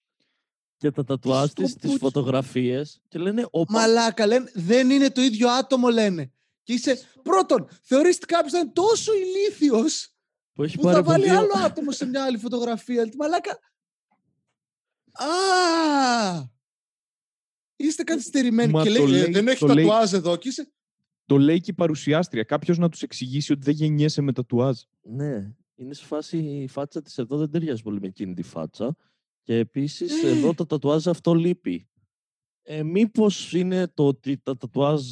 και 0.78 0.92
τα 0.92 1.04
τατουάζ 1.04 1.52
της 1.52 1.70
στις 1.72 1.82
πούτσο. 1.82 1.98
φωτογραφίες 1.98 3.02
και 3.08 3.20
λένε 3.20 3.48
«Οπα, 3.52 3.72
Μαλάκα, 3.72 4.28
λένε, 4.28 4.52
δεν 4.54 4.90
είναι 4.90 5.10
το 5.10 5.22
ίδιο 5.22 5.50
άτομο, 5.50 5.90
λένε. 5.90 6.32
Και 6.70 6.76
είσαι, 6.76 7.00
πρώτον, 7.24 7.68
θεωρείς 7.82 8.16
ότι 8.16 8.26
κάποιος 8.26 8.52
θα 8.52 8.60
είναι 8.60 8.72
τόσο 8.74 9.12
ηλίθιος 9.14 10.14
που 10.54 10.64
έχει 10.64 10.76
που 10.76 10.82
πάρει 10.82 10.94
θα 10.94 11.00
από 11.00 11.10
βάλει 11.10 11.24
δύο- 11.24 11.38
άλλο 11.38 11.52
άτομο 11.66 11.92
σε 11.92 12.06
μια 12.06 12.24
άλλη 12.24 12.38
φωτογραφία. 12.38 13.10
Τι 13.10 13.18
Μαλάκα. 13.18 13.60
Α! 15.12 15.28
Είστε 17.76 18.04
καθυστερημένοι 18.04 18.72
Μα 18.72 18.84
και 18.84 18.90
το 18.90 19.06
λέει, 19.06 19.20
«Ε, 19.20 19.22
λέει- 19.22 19.32
δεν 19.32 19.48
έχει 19.48 19.60
το 19.60 19.74
λέει- 19.74 19.86
τατουάζ 19.86 20.14
εδώ 20.14 20.36
και 20.36 20.48
είσαι 20.48 20.72
Το 21.26 21.38
λέει 21.38 21.60
και 21.60 21.72
η 21.72 21.74
παρουσιάστρια. 21.74 22.44
Κάποιος 22.44 22.78
να 22.78 22.90
τους 22.90 23.02
εξηγήσει 23.02 23.52
ότι 23.52 23.62
δεν 23.64 23.74
γεννιέσαι 23.74 24.22
με 24.22 24.34
τατουάζ. 24.34 24.80
Ναι, 25.02 25.52
είναι 25.76 25.94
σε 25.94 26.06
φάση 26.06 26.38
η 26.38 26.68
φάτσα 26.68 27.02
της 27.02 27.18
εδώ 27.18 27.38
δεν 27.38 27.52
ταιριάζει 27.52 27.82
πολύ 27.82 28.00
με 28.00 28.08
εκείνη 28.08 28.34
τη 28.34 28.42
φάτσα. 28.44 28.96
Και 29.44 29.56
επίσης 29.58 30.24
Ε. 30.24 30.30
εδώ 30.30 30.54
το 30.54 30.66
τατουάζ 30.66 31.08
αυτό 31.08 31.34
λείπει. 31.34 31.90
Ε, 32.62 32.84
μήπως 32.84 33.54
είναι 33.54 33.88
το 33.88 34.08
ότι 34.08 34.38
τα 34.38 34.58
τατουάζ 34.58 35.04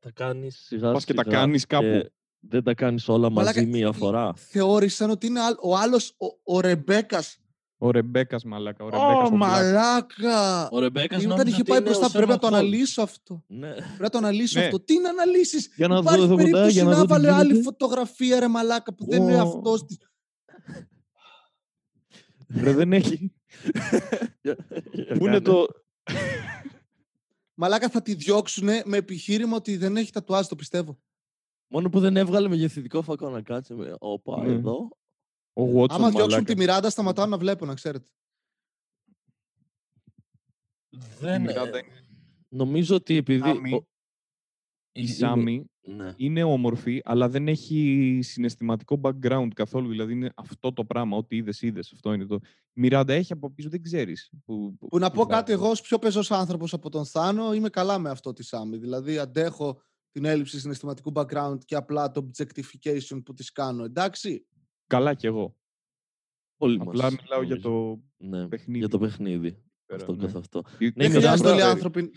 τα 0.00 0.10
κάνεις 0.10 0.62
σιγά 0.66 0.92
Πας 0.92 1.04
και 1.04 1.14
τα 1.14 1.22
σιγά 1.22 1.36
κάνεις 1.36 1.66
κάπου. 1.66 1.84
και 1.84 2.10
δεν 2.40 2.62
τα 2.62 2.74
κάνεις 2.74 3.08
όλα 3.08 3.30
μαζί 3.30 3.46
Μαλάκα, 3.48 3.66
μία 3.70 3.86
ε, 3.88 3.92
φορά. 3.92 4.32
θεώρησαν 4.36 5.10
ότι 5.10 5.26
είναι 5.26 5.40
άλλο- 5.40 5.58
ο 5.62 5.76
άλλος, 5.76 6.14
ο, 6.44 6.54
ο 6.54 6.60
Ρεμπέκας. 6.60 7.34
Ο 7.82 7.90
Ρεμπέκας, 7.90 8.44
μαλάκα. 8.44 8.84
Ο 8.84 8.88
Ρεμπέκας, 8.88 9.14
Ω, 9.14 9.26
ο 9.26 9.28
Black. 9.28 9.36
μαλάκα! 9.36 10.68
Ο 10.70 10.78
Ρεμπέκας 10.78 11.18
Όταν 11.18 11.28
νόμιζε 11.30 11.48
είχε 11.50 11.60
ότι 11.60 11.70
πάει 11.70 11.78
είναι 11.78 11.88
ο 11.88 11.92
μπροστά, 11.92 12.10
πρέπει 12.18 12.30
να 12.32 12.38
το 12.38 12.46
Sherlock 12.46 12.50
Holmes. 12.50 12.54
αναλύσω 12.56 13.02
αυτό. 13.02 13.44
Ναι. 13.46 13.70
Πρέπει 13.72 13.92
να 13.98 14.08
το 14.10 14.18
αναλύσω 14.18 14.58
Ναι. 14.58 14.64
αυτό. 14.64 14.80
Τι 14.80 15.00
να 15.00 15.08
αναλύσεις; 15.10 15.72
Για 15.76 15.88
να 15.88 15.94
δω 15.94 16.00
Υπάρχει 16.00 16.18
εδώ 16.22 16.28
κοντά, 16.30 16.42
περίπτωση 16.42 16.72
για 16.72 16.84
να 16.84 16.90
να 16.90 16.96
δω 16.96 17.02
τι 17.02 17.08
βάλε 17.08 17.30
άλλη 17.32 17.46
γίνεται. 17.46 17.62
φωτογραφία, 17.62 18.40
ρε 18.40 18.48
μαλάκα, 18.48 18.94
που 18.94 19.04
δεν 19.08 19.22
είναι 19.22 19.40
Ω. 19.40 19.42
αυτός 19.42 19.84
της. 19.86 19.98
Ρε, 22.62 22.72
δεν 22.72 22.92
έχει. 22.92 23.32
Για- 24.42 24.56
για 24.92 25.14
Πού 25.18 25.26
είναι 25.26 25.40
κάνε. 25.40 25.40
το. 25.40 25.66
Μαλάκα 27.62 27.88
θα 27.88 28.02
τη 28.02 28.14
διώξουν 28.14 28.64
με 28.84 28.96
επιχείρημα 28.96 29.56
ότι 29.56 29.76
δεν 29.76 29.96
έχει 29.96 30.12
τατουάζ, 30.12 30.46
το 30.46 30.56
πιστεύω. 30.56 30.98
Μόνο 31.72 31.88
που 31.90 32.00
δεν 32.00 32.16
έβγαλε 32.16 32.48
με 32.48 32.56
γευθυντικό 32.56 33.02
φακό 33.02 33.30
να 33.30 33.42
κάτσει. 33.42 33.74
με- 33.74 33.94
Όπα, 33.98 34.44
Ναι. 34.46 34.52
εδώ. 34.52 34.88
Ο 35.52 35.62
Watson, 35.62 35.86
Άμα 35.90 36.08
διώξουν 36.10 36.30
μαλάκα. 36.30 36.42
τη 36.52 36.56
Μιράντα, 36.56 36.90
σταματάω 36.90 37.26
να 37.26 37.38
βλέπω, 37.38 37.66
να 37.66 37.74
ξέρετε. 37.74 38.08
Δεν, 41.20 41.40
Μιράντα 41.42 41.78
ε, 41.78 41.82
νομίζω 42.48 42.94
ότι 42.94 43.16
επειδή... 43.16 43.40
Σάμι. 43.40 43.86
Ο- 44.96 45.00
Η 45.00 45.02
η- 45.02 45.06
Σάμι 45.06 45.64
Ναι. 45.82 46.14
είναι 46.16 46.42
όμορφη, 46.42 47.00
αλλά 47.04 47.28
δεν 47.28 47.48
έχει 47.48 48.18
συναισθηματικό 48.22 49.00
background 49.02 49.48
καθόλου. 49.54 49.88
Δηλαδή 49.88 50.12
είναι 50.12 50.32
αυτό 50.36 50.72
το 50.72 50.84
πράγμα. 50.84 51.16
Ό,τι 51.16 51.36
είδες, 51.36 51.62
είδες. 51.62 51.92
Αυτό 51.92 52.12
είναι 52.12 52.26
το. 52.26 52.34
Η 52.72 52.80
Μιράντα 52.80 53.12
έχει 53.12 53.32
από 53.32 53.50
πίσω, 53.50 53.68
δεν 53.68 53.82
ξέρεις. 53.82 54.30
Που, 54.44 54.76
Που 54.88 54.98
να 54.98 55.10
τι 55.10 55.16
πω 55.16 55.22
θα- 55.26 55.28
κάτι, 55.30 55.52
εγώ 55.52 55.68
ως 55.70 55.80
πιο 55.80 55.98
πεζός 55.98 56.30
άνθρωπος 56.30 56.72
από 56.72 56.90
τον 56.90 57.06
Θάνο, 57.06 57.54
είμαι 57.54 57.68
καλά 57.68 57.98
με 57.98 58.10
αυτό 58.10 58.32
τη 58.32 58.42
Σάμι. 58.42 58.76
Δηλαδή, 58.76 59.18
αντέχω 59.18 59.82
την 60.10 60.24
έλλειψη 60.24 60.60
συναισθηματικού 60.60 61.12
background 61.14 61.58
και 61.64 61.74
απλά 61.74 62.10
το 62.10 62.30
objectification 62.30 63.22
που 63.24 63.32
της 63.34 63.52
κάνω. 63.52 63.84
Εντάξει. 63.84 64.46
Καλά 64.86 65.14
κι 65.14 65.26
εγώ. 65.26 65.56
Όλοι 66.56 66.78
Απλά 66.80 67.02
μας, 67.02 67.12
μιλάω 67.22 67.42
για 67.42 67.56
νομίζω. 67.62 68.00
το 68.18 68.26
Ναι, 68.26 68.48
παιχνίδι. 68.48 68.78
για 68.78 68.88
το 68.88 68.98
παιχνίδι. 68.98 69.50
πέρα, 69.86 70.00
αυτό 70.00 70.14
ναι. 70.14 70.24
καθ' 70.24 70.36
αυτό. 70.36 70.62
Η- 70.78 70.84
Ναι, 70.84 70.90
Δεν 70.94 71.10
η 71.10 71.14
χρειάζεται 71.14 71.48
όλοι 71.48 71.58
οι 71.58 71.62
Μιράντα- 71.62 71.70
άνθρωποι. 71.70 72.12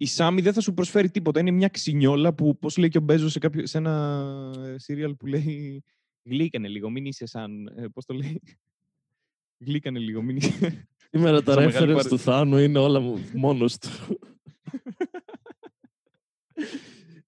Η 0.00 0.06
Σάμι 0.06 0.40
δεν 0.40 0.52
θα 0.52 0.60
σου 0.60 0.74
προσφέρει 0.74 1.10
τίποτα. 1.10 1.40
Είναι 1.40 1.50
μια 1.50 1.68
ξινιόλα 1.68 2.34
που, 2.34 2.58
πώς 2.58 2.76
λέει 2.76 2.88
και 2.88 2.98
ο 2.98 3.00
Μπέζος 3.00 3.32
σε, 3.32 3.38
κάποιο, 3.38 3.66
σε 3.66 3.78
ένα 3.78 4.52
σύριαλ 4.76 5.14
που 5.14 5.26
λέει 5.26 5.84
«Γλύκανε 6.22 6.68
λίγο, 6.68 6.90
μην 6.90 7.04
είσαι 7.04 7.26
σαν...» 7.26 7.66
ε, 7.66 7.86
Πώς 7.88 8.04
το 8.04 8.14
λέει; 8.14 8.42
«Γλύκανε 9.64 9.98
λίγο, 9.98 10.22
μην 10.22 10.36
είσαι...» 10.36 10.88
Σήμερα 11.10 11.42
τα 11.42 11.52
Σαν 11.52 11.64
μεγάλη 11.64 11.92
reference 11.92 11.94
παρε- 11.96 12.08
του 12.08 12.18
Θάνου 12.18 12.56
είναι 12.58 12.78
όλα 12.78 13.00
μου- 13.00 13.30
μόνος 13.34 13.78
του. 13.78 13.88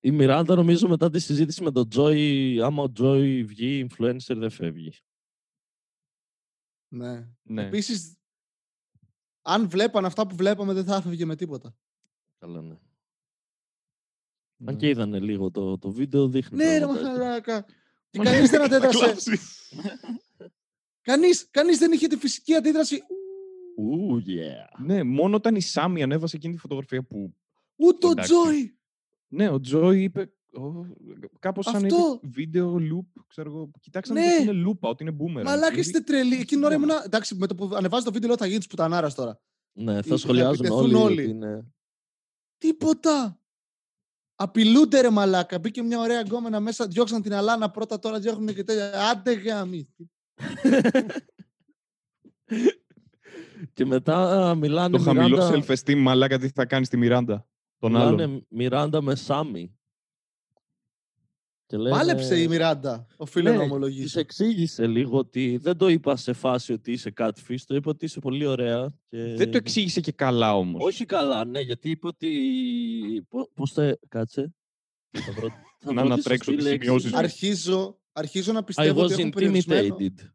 Η 0.02 0.11
Μιράντα 0.11 0.54
νομίζω 0.54 0.88
μετά 0.88 1.11
τη 1.11 1.18
συζήτηση 1.18 1.62
με 1.62 1.70
τον 1.72 1.88
Τζόι, 1.88 2.61
άμα 2.62 2.83
ο 2.83 2.92
Τζόι 2.92 3.44
βγει 3.44 3.87
influencer 3.88 4.35
δεν 4.37 4.50
φεύγει. 4.50 4.92
Ναι. 6.88 7.28
ναι. 7.42 7.66
Επίσης, 7.66 8.16
αν 9.42 9.68
βλέπαν 9.68 10.04
αυτά 10.04 10.26
που 10.26 10.37
βλέπαμε, 10.37 10.72
δεν 10.72 10.85
θα 10.85 10.96
έφευγε 10.96 11.24
με 11.24 11.37
τίποτα. 11.37 11.74
Καλά, 12.40 12.61
ναι. 12.61 12.68
ναι. 14.57 14.70
Αν 14.70 14.76
και 14.76 14.88
είδανε 14.88 15.18
λίγο 15.20 15.50
το, 15.50 15.79
το 15.79 15.90
βίντεο, 15.90 16.29
δείχνει. 16.29 16.57
Ναι, 16.57 16.72
ρε 16.72 16.79
πραγματάκια. 16.79 17.09
μαχαλάκα. 17.12 17.64
Και 18.11 18.18
Μα 18.18 18.24
κανείς 18.24 18.50
δεν 18.50 18.59
θα 18.61 18.64
αντέδρασε. 18.66 18.98
κλάψει. 19.05 19.38
Κανείς, 21.03 21.48
κανείς 21.50 21.79
δεν 21.79 21.92
είχε 21.92 22.07
τη 22.07 22.16
φυσική 22.16 22.55
αντίδραση. 22.55 23.03
Ου, 23.76 24.16
yeah. 24.26 24.81
Ναι, 24.85 25.03
μόνο 25.03 25.37
όταν 25.37 25.55
η 25.55 25.61
Σάμι 25.61 26.03
ανέβασε 26.03 26.37
εκείνη 26.37 26.55
τη 26.55 26.61
φωτογραφία 26.61 27.03
που... 27.03 27.35
Ούτε 27.76 28.07
ο 28.07 28.11
Εντάξει. 28.11 28.33
Τζόι. 28.33 28.79
Ναι, 29.29 29.48
ο 29.48 29.61
Τζόι 29.61 30.03
είπε... 30.03 30.33
«Ω, 30.53 30.87
Κάπως 31.38 31.64
σαν 31.64 31.85
είπε 31.85 31.94
Αυτό. 31.94 32.20
βίντεο 32.22 32.74
loop, 32.76 33.22
ξέρω 33.26 33.50
εγώ. 33.50 33.70
Κοιτάξτε 33.81 34.14
Ναι. 34.14 34.33
ότι 34.35 34.42
είναι 34.42 34.53
λούπα, 34.53 34.88
ότι 34.88 35.03
είναι 35.03 35.12
boomerang. 35.18 35.33
Μαλάκα 35.44 35.55
Δηλαδή, 35.57 35.79
είστε 35.81 36.00
τρελοί. 36.00 36.33
Εκείνη 36.33 36.44
την 36.46 36.62
ώρα 36.64 36.68
Ναι. 36.68 36.74
ήμουνα. 36.85 37.03
Εντάξει, 37.05 37.35
με 37.35 37.46
το 37.46 37.55
που 37.55 37.70
ανεβάζει 37.74 38.05
το 38.05 38.12
βίντεο, 38.12 38.29
λέω 38.29 38.37
θα 38.37 38.46
γίνει 38.46 38.59
της 38.59 38.66
πουτανάρας 38.66 39.14
τώρα. 39.14 39.40
Ναι, 39.72 39.94
θα 39.94 40.03
θα 40.03 40.16
σχολιάζουν 40.16 40.53
επιτεθούν 40.64 40.85
όλοι. 40.85 40.94
όλοι. 40.94 41.20
ότι 41.22 41.31
είναι- 41.31 41.72
Τίποτα. 42.61 43.40
Απειλούνται 44.35 45.01
ρε 45.01 45.11
μαλάκα. 45.11 45.59
Μπήκε 45.59 45.83
μια 45.83 45.99
ωραία 45.99 46.20
γκόμενα 46.20 46.61
μέσα, 46.61 46.87
διώξαν 46.87 47.23
την 47.23 47.35
Αλάνα 47.35 47.70
πρώτα, 47.70 47.99
τώρα 47.99 48.18
διώχνουν 48.18 48.55
και 48.55 48.64
τέτοια. 48.64 49.11
Άντε 49.11 49.33
γάμι. 49.33 49.88
και 53.73 53.85
μετά 53.85 54.55
μιλάνε 54.55 54.96
Το 54.96 55.03
χαμηλό 55.03 55.29
Μιράντα, 55.29 55.64
self-esteem, 55.66 55.96
μαλάκα, 55.96 56.38
τι 56.38 56.49
θα 56.49 56.66
κάνει 56.66 56.85
στη 56.85 56.96
Μιράντα. 56.96 57.46
Τον 57.79 57.96
άλλον. 57.96 58.14
μιλάνε 58.14 58.46
Μιράντα 58.49 59.03
με 59.03 59.14
Σάμι. 59.14 59.79
Και 61.70 61.76
λένε, 61.76 61.96
Πάλεψε 61.96 62.40
η 62.40 62.48
Μιράντα, 62.48 63.06
οφείλω 63.16 63.50
Ναι, 63.50 63.56
να 63.56 63.62
Της 63.62 63.70
ομολογήσω. 63.70 64.20
εξήγησε 64.20 64.87
λίγο 64.87 65.18
ότι 65.18 65.56
δεν 65.62 65.76
το 65.76 65.88
είπα 65.88 66.16
σε 66.16 66.33
φάση 66.33 66.72
ότι 66.72 66.92
είσαι 66.92 67.12
catfish, 67.16 67.56
το 67.66 67.74
είπα 67.74 67.90
ότι 67.90 68.04
είσαι 68.04 68.20
πολύ 68.20 68.46
ωραία. 68.46 68.94
Και... 69.09 69.35
Δεν 69.37 69.50
το 69.50 69.56
εξήγησε 69.56 70.00
και 70.00 70.12
καλά 70.12 70.56
όμως. 70.56 70.85
Όχι 70.85 71.04
καλά, 71.04 71.44
ναι, 71.44 71.61
γιατί 71.61 71.90
είπε 71.90 72.06
ότι. 72.06 73.26
Πώ 73.28 73.48
πώς 73.54 73.72
θα. 73.72 73.98
Κάτσε. 74.09 74.54
Θα 75.11 75.33
βρω, 75.33 75.48
θα 75.78 75.92
Να 75.92 76.02
βρω 76.02 76.02
τη 76.02 76.12
ανατρέξω 76.12 76.44
σωστή 76.44 76.56
τις 76.56 76.64
λέξη. 76.70 76.85
σημειώσεις 76.87 77.12
μου. 77.12 77.18
Αρχίζω, 77.18 77.98
αρχίζω 78.12 78.52
να 78.52 78.61
I 78.61 78.64
πιστεύω 78.66 79.02
ότι 79.02 79.14
was 79.14 79.18
έχουν 79.18 79.30
περιορισμένο, 79.30 79.96
intimidated. 80.00 80.28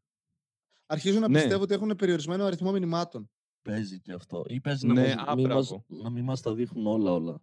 αρχίζω 0.85 1.19
να 1.19 1.27
Ναι. 1.27 1.39
πιστεύω 1.39 1.63
ότι 1.63 1.73
έχουν 1.73 1.95
περιορισμένο 1.95 2.45
αριθμό 2.45 2.71
μηνυμάτων. 2.71 3.29
Παίζει 3.61 3.99
και 3.99 4.11
αυτό. 4.11 4.43
Ή 4.47 4.59
παίζει 4.59 4.87
Ναι, 4.87 5.13
να, 5.13 5.21
α, 5.21 5.25
μας, 5.25 5.35
μη 5.35 5.41
μας, 5.47 5.67
μπράβο. 5.67 5.85
να 5.87 6.09
μην 6.09 6.23
μας 6.23 6.41
τα 6.41 6.53
δείχνουν 6.53 6.87
όλα 6.87 7.11
όλα. 7.13 7.41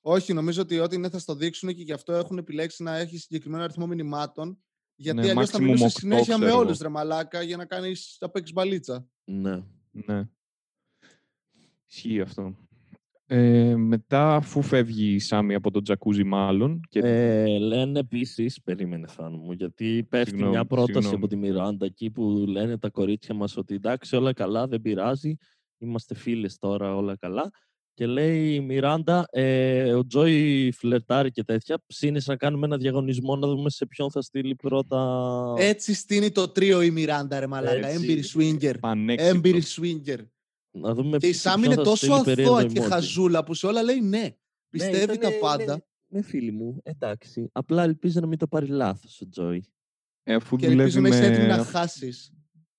Όχι, 0.00 0.32
νομίζω 0.32 0.62
ότι 0.62 0.78
ό,τι 0.78 0.96
είναι 0.96 1.08
θα 1.08 1.18
στο 1.18 1.34
δείξουν 1.34 1.74
και 1.74 1.82
γι' 1.82 1.92
αυτό 1.92 2.12
έχουν 2.12 2.38
επιλέξει 2.38 2.82
να 2.82 2.96
έχει 2.96 3.18
συγκεκριμένο 3.18 3.62
αριθμό 3.62 3.86
μηνυμάτων. 3.86 4.58
Γιατί 4.94 5.20
Ναι, 5.20 5.30
αλλιώς 5.30 5.50
θα 5.50 5.58
maximum 5.58 5.62
μιλούσες 5.62 5.86
οκτώ, 5.86 5.98
συνέχεια 5.98 6.38
με 6.38 6.44
ξέρω 6.44 6.58
όλους 6.58 6.80
εγώ. 6.80 6.82
ρε 6.82 6.88
μαλάκα 6.88 7.42
για 7.42 7.56
να 7.56 7.64
κάνεις 7.64 8.16
να 8.20 8.28
παίξεις 8.30 8.52
μπαλίτσα. 8.52 9.08
Ναι. 9.24 9.62
Ναι. 9.90 10.28
Ισχύει 11.86 12.20
αυτό. 12.20 12.56
Ε, 13.30 13.76
μετά, 13.76 14.34
αφού 14.34 14.62
φεύγει 14.62 15.14
η 15.14 15.18
Σάμι 15.18 15.54
από 15.54 15.70
τον 15.70 15.82
τζακούζι 15.82 16.24
μάλλον, 16.24 16.80
και 16.88 16.98
Ε, 16.98 17.58
λένε 17.58 17.98
επίσης, 17.98 18.62
περίμενε 18.62 19.06
Θάνο 19.06 19.36
μου, 19.36 19.52
γιατί 19.52 20.06
πέφτει 20.08 20.28
Συγγνώμη, 20.28 20.52
μια 20.52 20.64
πρόταση 20.64 20.92
συγγνώμη. 20.92 21.14
από 21.14 21.26
τη 21.26 21.36
Μιράντα 21.36 21.86
εκεί 21.86 22.10
που 22.10 22.44
λένε 22.48 22.78
τα 22.78 22.90
κορίτσια 22.90 23.34
μας 23.34 23.56
ότι 23.56 23.74
εντάξει 23.74 24.16
όλα 24.16 24.32
καλά, 24.32 24.66
δεν 24.66 24.80
πειράζει, 24.80 25.36
είμαστε 25.78 26.14
φίλες 26.14 26.58
τώρα, 26.58 26.96
όλα 26.96 27.16
καλά. 27.16 27.50
Και 27.98 28.06
λέει 28.06 28.54
η 28.54 28.60
Μιράντα, 28.60 29.26
ε, 29.30 29.92
ο 29.92 30.06
Τζόι 30.06 30.70
φλερτάρει 30.72 31.30
και 31.30 31.44
τέτοια, 31.44 31.82
ψήνεις 31.86 32.26
να 32.26 32.36
κάνουμε 32.36 32.66
ένα 32.66 32.76
διαγωνισμό 32.76 33.36
να 33.36 33.48
δούμε 33.48 33.70
σε 33.70 33.86
ποιον 33.86 34.10
θα 34.10 34.22
στείλει 34.22 34.54
πρώτα... 34.54 35.54
Έτσι 35.56 35.94
στείνει 35.94 36.30
το 36.30 36.48
τρίο 36.48 36.82
η 36.82 36.90
Μιράντα, 36.90 37.40
ρε 37.40 37.46
μαλάκα. 37.46 37.88
Έτσι. 37.88 38.04
Έμπειρη 38.04 38.22
swinger. 38.34 38.74
πανέξυπνος. 38.80 39.36
Έμπειρη 39.36 39.62
swinger. 39.66 40.18
να 40.70 40.94
δούμε 40.94 41.18
Και 41.18 41.26
η 41.26 41.32
σε 41.32 41.40
Σάμ 41.40 41.60
ποιον 41.60 41.72
είναι 41.72 41.82
θα 41.82 41.88
τόσο 41.88 42.06
στείλει 42.06 42.24
περίεργο 42.24 42.54
αθώα 42.54 42.68
και 42.68 42.80
emoji. 42.80 42.88
χαζούλα 42.88 43.44
που 43.44 43.54
σε 43.54 43.66
όλα 43.66 43.82
λέει 43.82 44.00
ναι. 44.00 44.36
Πιστεύει 44.68 45.02
ήτανε- 45.14 45.20
τα 45.20 45.30
πάντα. 45.40 45.72
Ναι, 45.74 46.18
ναι, 46.18 46.22
φίλοι 46.22 46.50
μου, 46.52 46.80
εντάξει. 46.82 47.48
Απλά 47.52 47.82
ελπίζω 47.82 48.20
να 48.20 48.26
μην 48.26 48.38
το 48.38 48.46
πάρει 48.46 48.66
λάθος 48.66 49.20
ο 49.20 49.28
Τζόι. 49.28 49.64
Ε, 50.22 50.34
αφού, 50.34 50.56
Και 50.56 50.66
δουλεύει 50.66 50.80
ελπίζω 50.82 51.00
να 51.00 51.08
είσαι 51.08 51.24
έτοιμη 51.26 51.46
με, 51.46 51.56
να 51.56 51.64
χάσεις. 51.64 52.32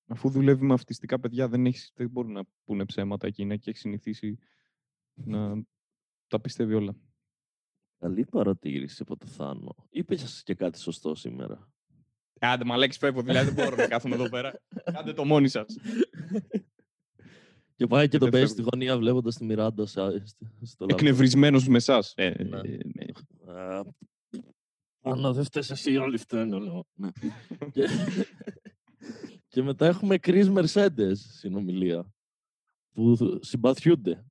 αφού 0.07 0.29
δουλεύει 0.29 0.65
με 0.65 0.73
αυτιστικά 0.73 1.19
παιδιά, 1.19 1.47
δεν, 1.47 1.65
έχει, 1.65 1.91
δεν 1.95 2.09
μπορούν 2.09 2.31
να 2.31 2.41
πούνε 2.65 2.85
ψέματα 2.85 3.27
εκείνα 3.27 3.55
και 3.55 3.69
έχει 3.69 3.79
συνηθίσει 3.79 4.37
να 5.25 5.63
τα 6.27 6.39
πιστεύει 6.39 6.73
όλα. 6.73 6.95
Καλή 7.97 8.25
παρατήρηση 8.25 8.97
από 9.01 9.17
το 9.17 9.25
Θάνο. 9.25 9.75
Είπε 9.89 10.15
και 10.43 10.53
κάτι 10.55 10.79
σωστό 10.79 11.15
σήμερα. 11.15 11.69
Άντε, 12.39 12.63
μαλέξι 12.65 12.99
φεύγω, 12.99 13.21
δηλαδή 13.21 13.51
δεν 13.51 13.63
μπορώ 13.65 13.75
να 13.75 13.87
κάθομαι 13.87 14.15
εδώ 14.15 14.29
πέρα. 14.29 14.61
Κάντε 14.83 15.13
το 15.13 15.25
μόνοι 15.25 15.47
σας. 15.47 15.75
Και 17.75 17.87
πάει 17.87 18.07
και 18.07 18.17
τον 18.17 18.29
δεν 18.29 18.39
παίζει 18.39 18.45
στη 18.53 18.55
φεύγω. 18.61 18.69
γωνία 18.73 18.97
βλέποντας 18.97 19.35
τη 19.35 19.45
Μιράντα 19.45 19.85
σε- 19.85 20.25
στο- 20.25 20.45
στο 20.61 20.85
λάπτοπ. 20.85 20.89
Εκνευρισμένος 20.89 21.67
με 21.67 21.77
εσάς. 21.77 22.13
Ε, 22.15 22.43
Ναι. 22.43 22.57
ε, 22.59 22.77
ναι. 22.93 23.53
Α, 23.53 23.83
Άννα, 25.01 25.31
δεν 25.33 25.43
φταίς 25.43 25.69
εσύ, 25.69 25.97
όλοι 25.97 26.17
φταίνε, 26.17 26.59
λέω. 26.59 26.85
Ναι. 26.93 27.09
και... 27.71 27.87
και 29.47 29.61
μετά 29.63 29.85
έχουμε 29.87 30.15
Chris 30.21 30.53
Mercedes 30.57 31.11
συνομιλία. 31.15 32.13
Που 32.93 33.17
συμπαθιούνται. 33.41 34.25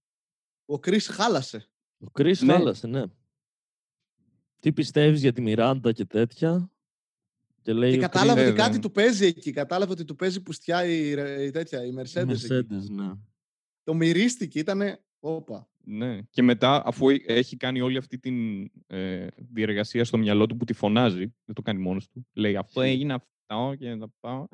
Ο 0.71 0.79
Κρι 0.79 1.01
χάλασε. 1.01 1.69
Ο 2.01 2.07
Chris 2.19 2.39
Ναι. 2.39 2.53
χάλασε, 2.53 2.87
ναι. 2.87 3.03
Τι 4.61 4.73
πιστεύεις 4.73 5.21
για 5.21 5.33
τη 5.33 5.41
Μιράντα 5.41 5.93
και 5.93 6.05
τέτοια; 6.05 6.71
Και 7.63 7.73
λέει 7.73 7.91
Και 7.91 7.97
ο 7.99 8.01
κατάλαβε 8.01 8.41
Chris, 8.41 8.43
ότι 8.45 8.51
βέβαια. 8.51 8.67
κάτι 8.67 8.79
του 8.79 8.91
παίζει 8.91 9.27
εκεί. 9.27 9.51
Κατάλαβε 9.51 9.93
ότι 9.93 10.05
του 10.05 10.15
παίζει 10.17 10.43
πουστιά 10.43 10.85
η, 10.85 11.15
ρε- 11.15 11.45
η 11.45 11.51
τέτοια, 11.51 11.85
η 11.85 11.93
Chris 11.97 12.01
Mercedes. 12.01 12.29
εκεί. 12.29 12.47
Mercedes, 12.51 12.89
ναι. 12.91 13.13
Το 13.83 13.95
μυρίστηκε, 13.95 14.59
ήτανε. 14.59 15.03
Όπα. 15.21 15.69
Ναι. 15.85 16.19
Και 16.31 16.43
μετά, 16.43 16.83
αφού 16.87 17.09
έ- 17.09 17.25
έχει 17.31 17.57
κάνει 17.57 17.81
όλη 17.81 17.97
αυτή 17.97 18.19
τη 18.19 18.31
ε, 18.87 19.27
διεργασία 19.37 20.05
στο 20.05 20.19
μυαλό 20.19 20.47
του 20.47 20.57
που 20.57 20.65
τη 20.65 20.73
φωνάζει, 20.73 21.35
δεν 21.45 21.55
το 21.55 21.63
κάνει 21.63 21.81
μόνος 21.81 22.09
του. 22.09 22.27
Λέει 22.33 22.57
αυτό 22.57 22.81
έγινε 22.81 23.13
αυτό 23.13 23.75
και 23.79 23.95
να 23.95 24.09
πάω. 24.21 24.47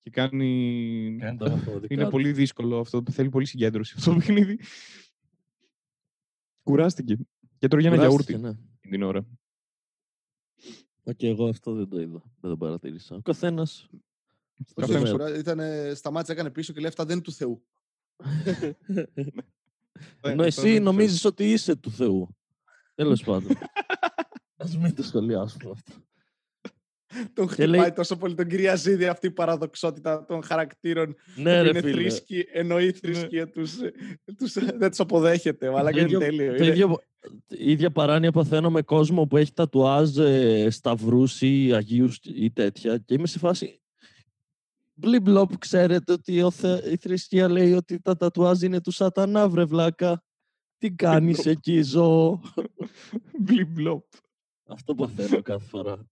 Και 0.00 0.10
κάνει... 0.10 1.16
Κάνει 1.20 1.38
τα 1.38 1.50
μαθηματικά 1.50 1.94
Είναι 1.94 2.04
του. 2.04 2.10
πολύ 2.10 2.32
δύσκολο 2.32 2.78
αυτό. 2.78 3.02
Θέλει 3.10 3.28
πολύ 3.28 3.46
συγκέντρωση 3.46 3.94
αυτό 3.96 4.10
το 4.10 4.16
παιχνίδι. 4.16 4.58
Κουράστηκε. 6.64 7.18
Και 7.58 7.68
τρώγει 7.68 7.86
ένα 7.86 7.96
Κουράστηκε, 7.96 8.32
γιαούρτι 8.32 8.58
ναι. 8.82 8.90
την 8.90 9.02
ώρα. 9.02 9.26
Μα 11.04 11.12
και 11.12 11.28
εγώ 11.28 11.48
αυτό 11.48 11.72
δεν 11.74 11.88
το 11.88 12.00
είδα. 12.00 12.22
Δεν 12.40 12.50
το 12.50 12.56
παρατήρησα. 12.56 13.14
Ο 13.16 13.20
καθένας. 13.20 13.88
Όχι, 13.90 14.74
Καθένας. 14.74 15.02
όχι, 15.02 15.10
κουρά- 15.12 15.36
ήτανε, 15.38 15.92
σταμάτησε, 15.94 16.32
έκανε 16.32 16.50
πίσω 16.50 16.72
και 16.72 16.80
λέει 16.80 16.88
αυτά 16.88 17.04
δεν 17.04 17.14
είναι 17.14 17.24
του 17.24 17.32
Θεού. 17.32 17.64
Ενώ 20.20 20.42
Ε, 20.42 20.46
εσύ 20.46 20.58
αυτό 20.60 20.72
δεν 20.72 20.82
νομίζεις 20.82 21.24
ότι 21.24 21.52
είσαι 21.52 21.76
του 21.76 21.90
Θεού. 21.90 22.36
Τέλος 22.94 23.22
πάντων. 23.24 23.50
Ας 24.56 24.76
μην 24.78 24.94
το 24.94 25.02
σχολιάσουμε 25.02 25.70
αυτό. 25.70 25.92
Τον 27.34 27.46
Και 27.46 27.52
χτυπάει 27.52 27.68
λέει- 27.80 27.92
τόσο 27.92 28.16
πολύ 28.16 28.34
τον 28.34 28.48
κυρία 28.48 28.74
Ζήδη 28.74 29.06
αυτή 29.06 29.26
η 29.26 29.30
παραδοξότητα 29.30 30.24
των 30.24 30.42
χαρακτήρων 30.42 31.16
Ναι, 31.36 31.56
που 31.56 31.62
ρε 31.62 31.68
είναι 31.68 31.80
φίλε. 31.80 31.92
θρήσκοι, 31.92 32.44
ενώ 32.52 32.80
οι 32.80 32.92
θρησκεία 32.92 33.48
τους, 33.50 33.80
ε, 33.80 33.92
τους, 34.38 34.52
δεν 34.52 34.88
τους 34.90 35.00
αποδέχεται. 35.00 35.78
Αλλά 35.78 35.92
και 35.92 35.98
είναι 35.98 36.08
ίδιο- 36.08 36.18
τέλειο. 36.20 36.48
Το 36.56 36.64
είναι- 36.64 36.66
ίδιο, 36.72 36.98
η 37.48 37.70
ίδια 37.70 37.90
παράνοια 37.90 38.32
παθαίνω 38.32 38.70
με 38.70 38.82
κόσμο 38.82 39.26
που 39.26 39.36
έχει 39.36 39.52
τατουάζ 39.52 40.18
ε, 40.18 40.70
σταυρούς 40.70 41.40
ή 41.42 41.70
αγίους 41.74 42.18
ή 42.22 42.50
τέτοια 42.50 42.98
και 42.98 43.14
είμαι 43.14 43.26
σε 43.26 43.38
φάση 43.38 43.78
Μπλιμπλοπ, 44.96 45.58
ξέρετε 45.58 46.12
ότι 46.12 46.42
ο 46.42 46.50
θε... 46.50 46.90
η 46.90 46.96
θρησκεία 46.96 47.48
λέει 47.48 47.72
ότι 47.72 48.00
τα 48.00 48.16
τατουάζ 48.16 48.62
είναι 48.62 48.80
του 48.80 48.90
σατανά, 48.90 49.48
βρε 49.48 49.64
βλάκα. 49.64 50.24
Τι 50.78 50.90
κάνεις 50.90 51.36
Μπλιμπλοπ. 51.36 51.56
εκεί, 51.56 51.82
ζώο. 51.82 52.40
Μπλιμπλοπ. 53.40 54.04
Αυτό 54.66 54.94
παθαίνω 54.94 55.42
κάθε 55.42 55.64
φορά. 55.68 56.06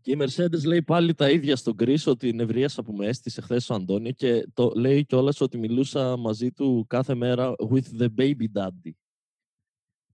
Και 0.00 0.10
η 0.12 0.16
Mercedes 0.20 0.64
λέει 0.66 0.82
πάλι 0.82 1.14
τα 1.14 1.30
ίδια 1.30 1.56
στον 1.56 1.74
Chris 1.78 2.04
ότι 2.06 2.32
νευρίασα 2.32 2.82
που 2.82 2.92
με 2.92 3.06
έστησε 3.06 3.40
χθες 3.40 3.70
ο 3.70 3.74
Αντώνιο 3.74 4.12
και 4.12 4.48
το 4.54 4.72
λέει 4.76 5.04
κιόλας 5.04 5.40
ότι 5.40 5.58
μιλούσα 5.58 6.16
μαζί 6.16 6.52
του 6.52 6.84
κάθε 6.88 7.14
μέρα 7.14 7.54
with 7.58 8.00
the 8.00 8.08
baby 8.18 8.46
daddy. 8.54 8.90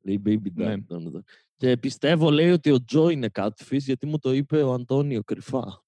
Λέει 0.00 0.22
baby 0.26 0.46
daddy. 0.46 0.52
Ναι. 0.54 0.82
το 0.82 0.94
όνομα 0.94 1.20
του. 1.20 1.24
Και 1.56 1.76
πιστεύω 1.76 2.30
λέει 2.30 2.50
ότι 2.50 2.70
ο 2.70 2.84
Τζο 2.84 3.08
είναι 3.08 3.30
catfish 3.34 3.78
γιατί 3.78 4.06
μου 4.06 4.18
το 4.18 4.32
είπε 4.32 4.62
ο 4.62 4.72
Αντώνιο 4.72 5.22
κρυφά. 5.22 5.84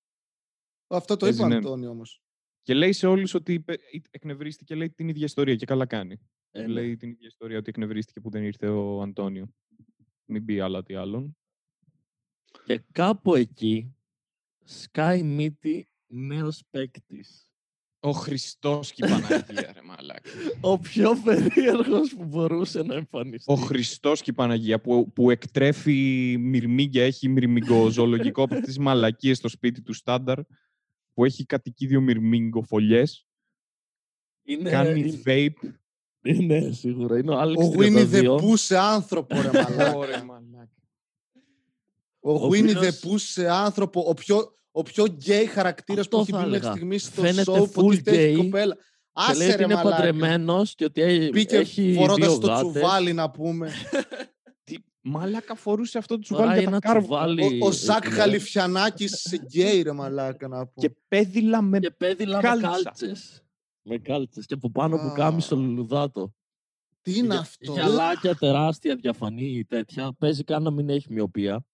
Αυτό 0.86 1.16
το 1.16 1.24
Παίζει, 1.24 1.38
είπε 1.38 1.46
ο 1.46 1.48
ναι. 1.48 1.56
Αντώνη 1.56 1.86
όμως. 1.86 2.22
Και 2.62 2.74
λέει 2.74 2.92
σε 2.92 3.06
όλους 3.06 3.34
ότι 3.34 3.52
είπε- 3.52 3.80
εκνευρίστηκε, 4.10 4.74
λέει 4.74 4.90
την 4.90 5.08
ίδια 5.08 5.24
ιστορία 5.24 5.56
και 5.56 5.66
καλά 5.66 5.86
κάνει. 5.86 6.20
Ε, 6.50 6.60
ναι. 6.60 6.66
Λέει 6.66 6.96
την 6.96 7.08
ίδια 7.08 7.26
ιστορία 7.26 7.58
ότι 7.58 7.68
εκνευρίστηκε 7.68 8.20
που 8.20 8.30
δεν 8.30 8.42
ήρθε 8.44 8.68
ο 8.68 9.02
Αντώνιο. 9.02 9.48
Μην 10.24 10.44
πει 10.44 10.60
άλλα 10.60 10.82
τι 10.82 10.94
άλλον. 10.94 11.36
Και 12.64 12.82
κάπου 12.92 13.34
εκεί 13.34 13.94
σκάει 14.64 15.22
μύτη 15.22 15.88
νέος 16.06 16.62
παίκτης. 16.70 17.48
Ο 18.00 18.10
Χριστός 18.10 18.92
και 18.92 19.06
η 19.06 19.08
Παναγία, 19.08 19.72
ρε 19.72 19.82
μαλάκα. 19.84 20.30
Ο 20.60 20.78
πιο 20.78 21.16
περίεργος 21.24 22.14
που 22.14 22.24
μπορούσε 22.24 22.82
να 22.82 22.94
εμφανιστεί. 22.94 23.52
Ο 23.52 23.54
Χριστός 23.54 24.22
και 24.22 24.30
η 24.30 24.34
Παναγία 24.34 24.80
που, 24.80 25.12
που 25.12 25.30
εκτρέφει 25.30 26.36
μυρμήγκια, 26.38 27.04
έχει 27.04 27.28
μυρμηγκοζωολογικό 27.28 28.42
από 28.42 28.54
αυτές 28.54 28.68
τις 28.68 28.78
μαλακίες 28.78 29.36
στο 29.36 29.48
σπίτι 29.48 29.82
του 29.82 29.92
στάνταρ, 29.92 30.38
που 31.12 31.24
έχει 31.24 31.44
κατοικίδιο 31.44 32.00
μυρμηγκοφωλιές, 32.00 33.26
είναι, 34.46 34.70
κάνει 34.70 35.00
είναι- 35.00 35.22
vape. 35.26 35.68
Ναι, 36.44 36.72
σίγουρα. 36.72 37.18
Είναι 37.18 37.30
ο 37.30 37.38
Άλεξ 37.38 37.64
Ο 37.66 37.72
Winnie 37.76 38.10
the 38.12 38.22
32. 38.24 38.36
Pooh 38.36 38.56
σε 38.58 38.78
άνθρωπο, 38.78 39.40
ρε 39.40 39.50
μαλάκα. 39.52 39.94
Ωραία, 42.26 42.40
μαλάκα. 42.40 42.44
Ο 42.44 42.46
Ο 42.46 42.48
Winnie 42.52 42.70
the 42.70 42.76
οποίος- 42.76 43.00
Pooh 43.04 43.18
σε 43.32 43.48
άνθρωπο, 43.50 44.00
ο 44.08 44.14
πιο, 44.14 44.56
ο 44.72 44.82
πιο 44.82 45.04
γκέι 45.06 45.46
χαρακτήρας 45.46 46.00
Αυτό 46.04 46.16
που 46.16 46.22
έχει 46.22 46.30
θα 46.32 46.38
βγει 46.38 46.46
μέχρι 46.50 46.58
έλεγα. 46.66 46.74
στιγμής 46.76 47.02
στο 47.04 47.20
Φαίνεται 47.22 47.52
show 47.52 47.72
που 47.72 47.86
full 47.86 47.90
τη 47.90 47.96
φταίει 47.96 48.34
gay 48.34 48.36
κοπέλα. 48.36 48.74
Και 48.74 48.80
Άσε 49.12 49.36
λέει 49.38 49.48
ότι 49.48 49.56
ρε 49.56 49.64
είναι 49.64 49.74
μαλάκα. 49.74 49.96
παντρεμένος 49.96 50.74
και 50.74 50.84
ότι 50.84 51.00
έ- 51.00 51.30
Μπήκε 51.32 51.56
έχει 51.56 51.94
φορώντας 51.96 52.28
δύο 52.28 52.38
το 52.38 52.46
γάτες. 52.46 52.72
τσουβάλι 52.72 53.12
να 53.12 53.30
πούμε. 53.30 53.70
Τι 54.64 54.76
μαλάκα 55.00 55.54
φορούσε 55.54 55.98
αυτό 55.98 56.18
το 56.18 56.22
Φοράει 56.26 56.44
τσουβάλι 56.46 56.60
για 56.60 56.70
τα 56.70 56.76
ένα 56.76 56.94
κάρβουνα. 56.94 57.24
τσουβάλι. 57.26 57.62
Ο, 57.62 57.66
ο 57.66 57.70
Ζακ 57.70 58.08
ναι. 58.08 58.14
Χαλιφιανάκης 58.14 59.20
σε 59.20 59.36
γκέι 59.36 59.82
ρε 59.82 59.92
μαλάκα 59.92 60.48
να 60.48 60.56
πούμε. 60.66 60.88
Και 60.88 60.94
πέδιλα 61.08 61.62
με... 61.62 61.78
Και 61.78 61.90
πέδιλα 61.90 62.36
με 62.36 62.42
κάλτσα. 62.42 62.68
κάλτσες. 62.82 63.42
Με 63.82 63.98
κάλτσες. 63.98 64.46
Και 64.46 64.54
από 64.54 64.70
πάνω 64.70 64.96
που 64.96 65.06
Α. 65.06 65.12
-κάμισο 65.14 65.56
λουλουδάτο. 65.56 66.34
Τι 67.02 67.16
είναι 67.16 67.26
Γυα- 67.34 67.38
αυτό; 67.40 67.72
Γυαλάκια 67.72 68.34
τεράστια 68.34 68.96
διαφανή 68.96 69.64
τέτοια. 69.68 70.12
Παίζει 70.18 70.44
καν 70.44 70.62
να 70.62 70.70
μην 70.70 70.88
έχει 70.88 71.12
μυωπία. 71.12 71.64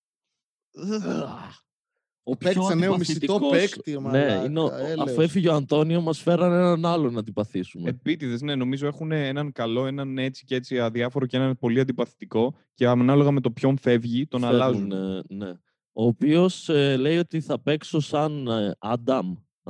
Ο 2.23 2.37
Παίκτης, 2.37 2.67
πιο 2.67 2.75
νέο 2.75 2.97
μισητό 2.99 3.35
αντιπαθητικός- 3.35 3.51
παίκτη, 3.73 3.91
Ναι, 3.93 3.99
μαλάκα, 3.99 4.45
είναι 4.45 4.61
ο- 4.61 4.75
έλεος. 4.77 5.11
αφού 5.11 5.21
έφυγε 5.21 5.49
ο 5.49 5.55
Αντώνιο, 5.55 6.01
μας 6.01 6.19
φέρανε 6.21 6.55
έναν 6.57 6.87
άλλον 6.87 7.13
να 7.13 7.19
αντιπαθήσουμε. 7.19 7.89
Επίτηδες, 7.91 8.43
ναι, 8.43 8.55
νομίζω 8.55 8.87
έχουν 8.87 9.13
έναν 9.13 9.53
καλό, 9.53 9.87
έναν 9.87 10.19
έτσι 10.19 10.45
και 10.45 10.55
έτσι 10.55 10.81
αδιάφορο 10.81 11.27
και 11.27 11.37
έναν 11.37 11.57
πολύ 11.59 11.81
αντιπαθητικό. 11.81 12.55
Και 12.75 12.87
ανάλογα 12.87 13.31
με 13.31 13.41
το 13.41 13.51
ποιον 13.51 13.79
φεύγει, 13.79 14.27
τον 14.27 14.41
Φέρνουν, 14.41 14.61
αλλάζουν. 14.63 14.93
ε, 14.93 15.23
ναι. 15.29 15.51
Ο 15.93 16.05
οποίος 16.07 16.69
λέει 16.99 17.19
ότι 17.19 17.41
θα 17.41 17.61
παίξω 17.61 18.01
σαν 18.01 18.47
ε, 18.47 18.75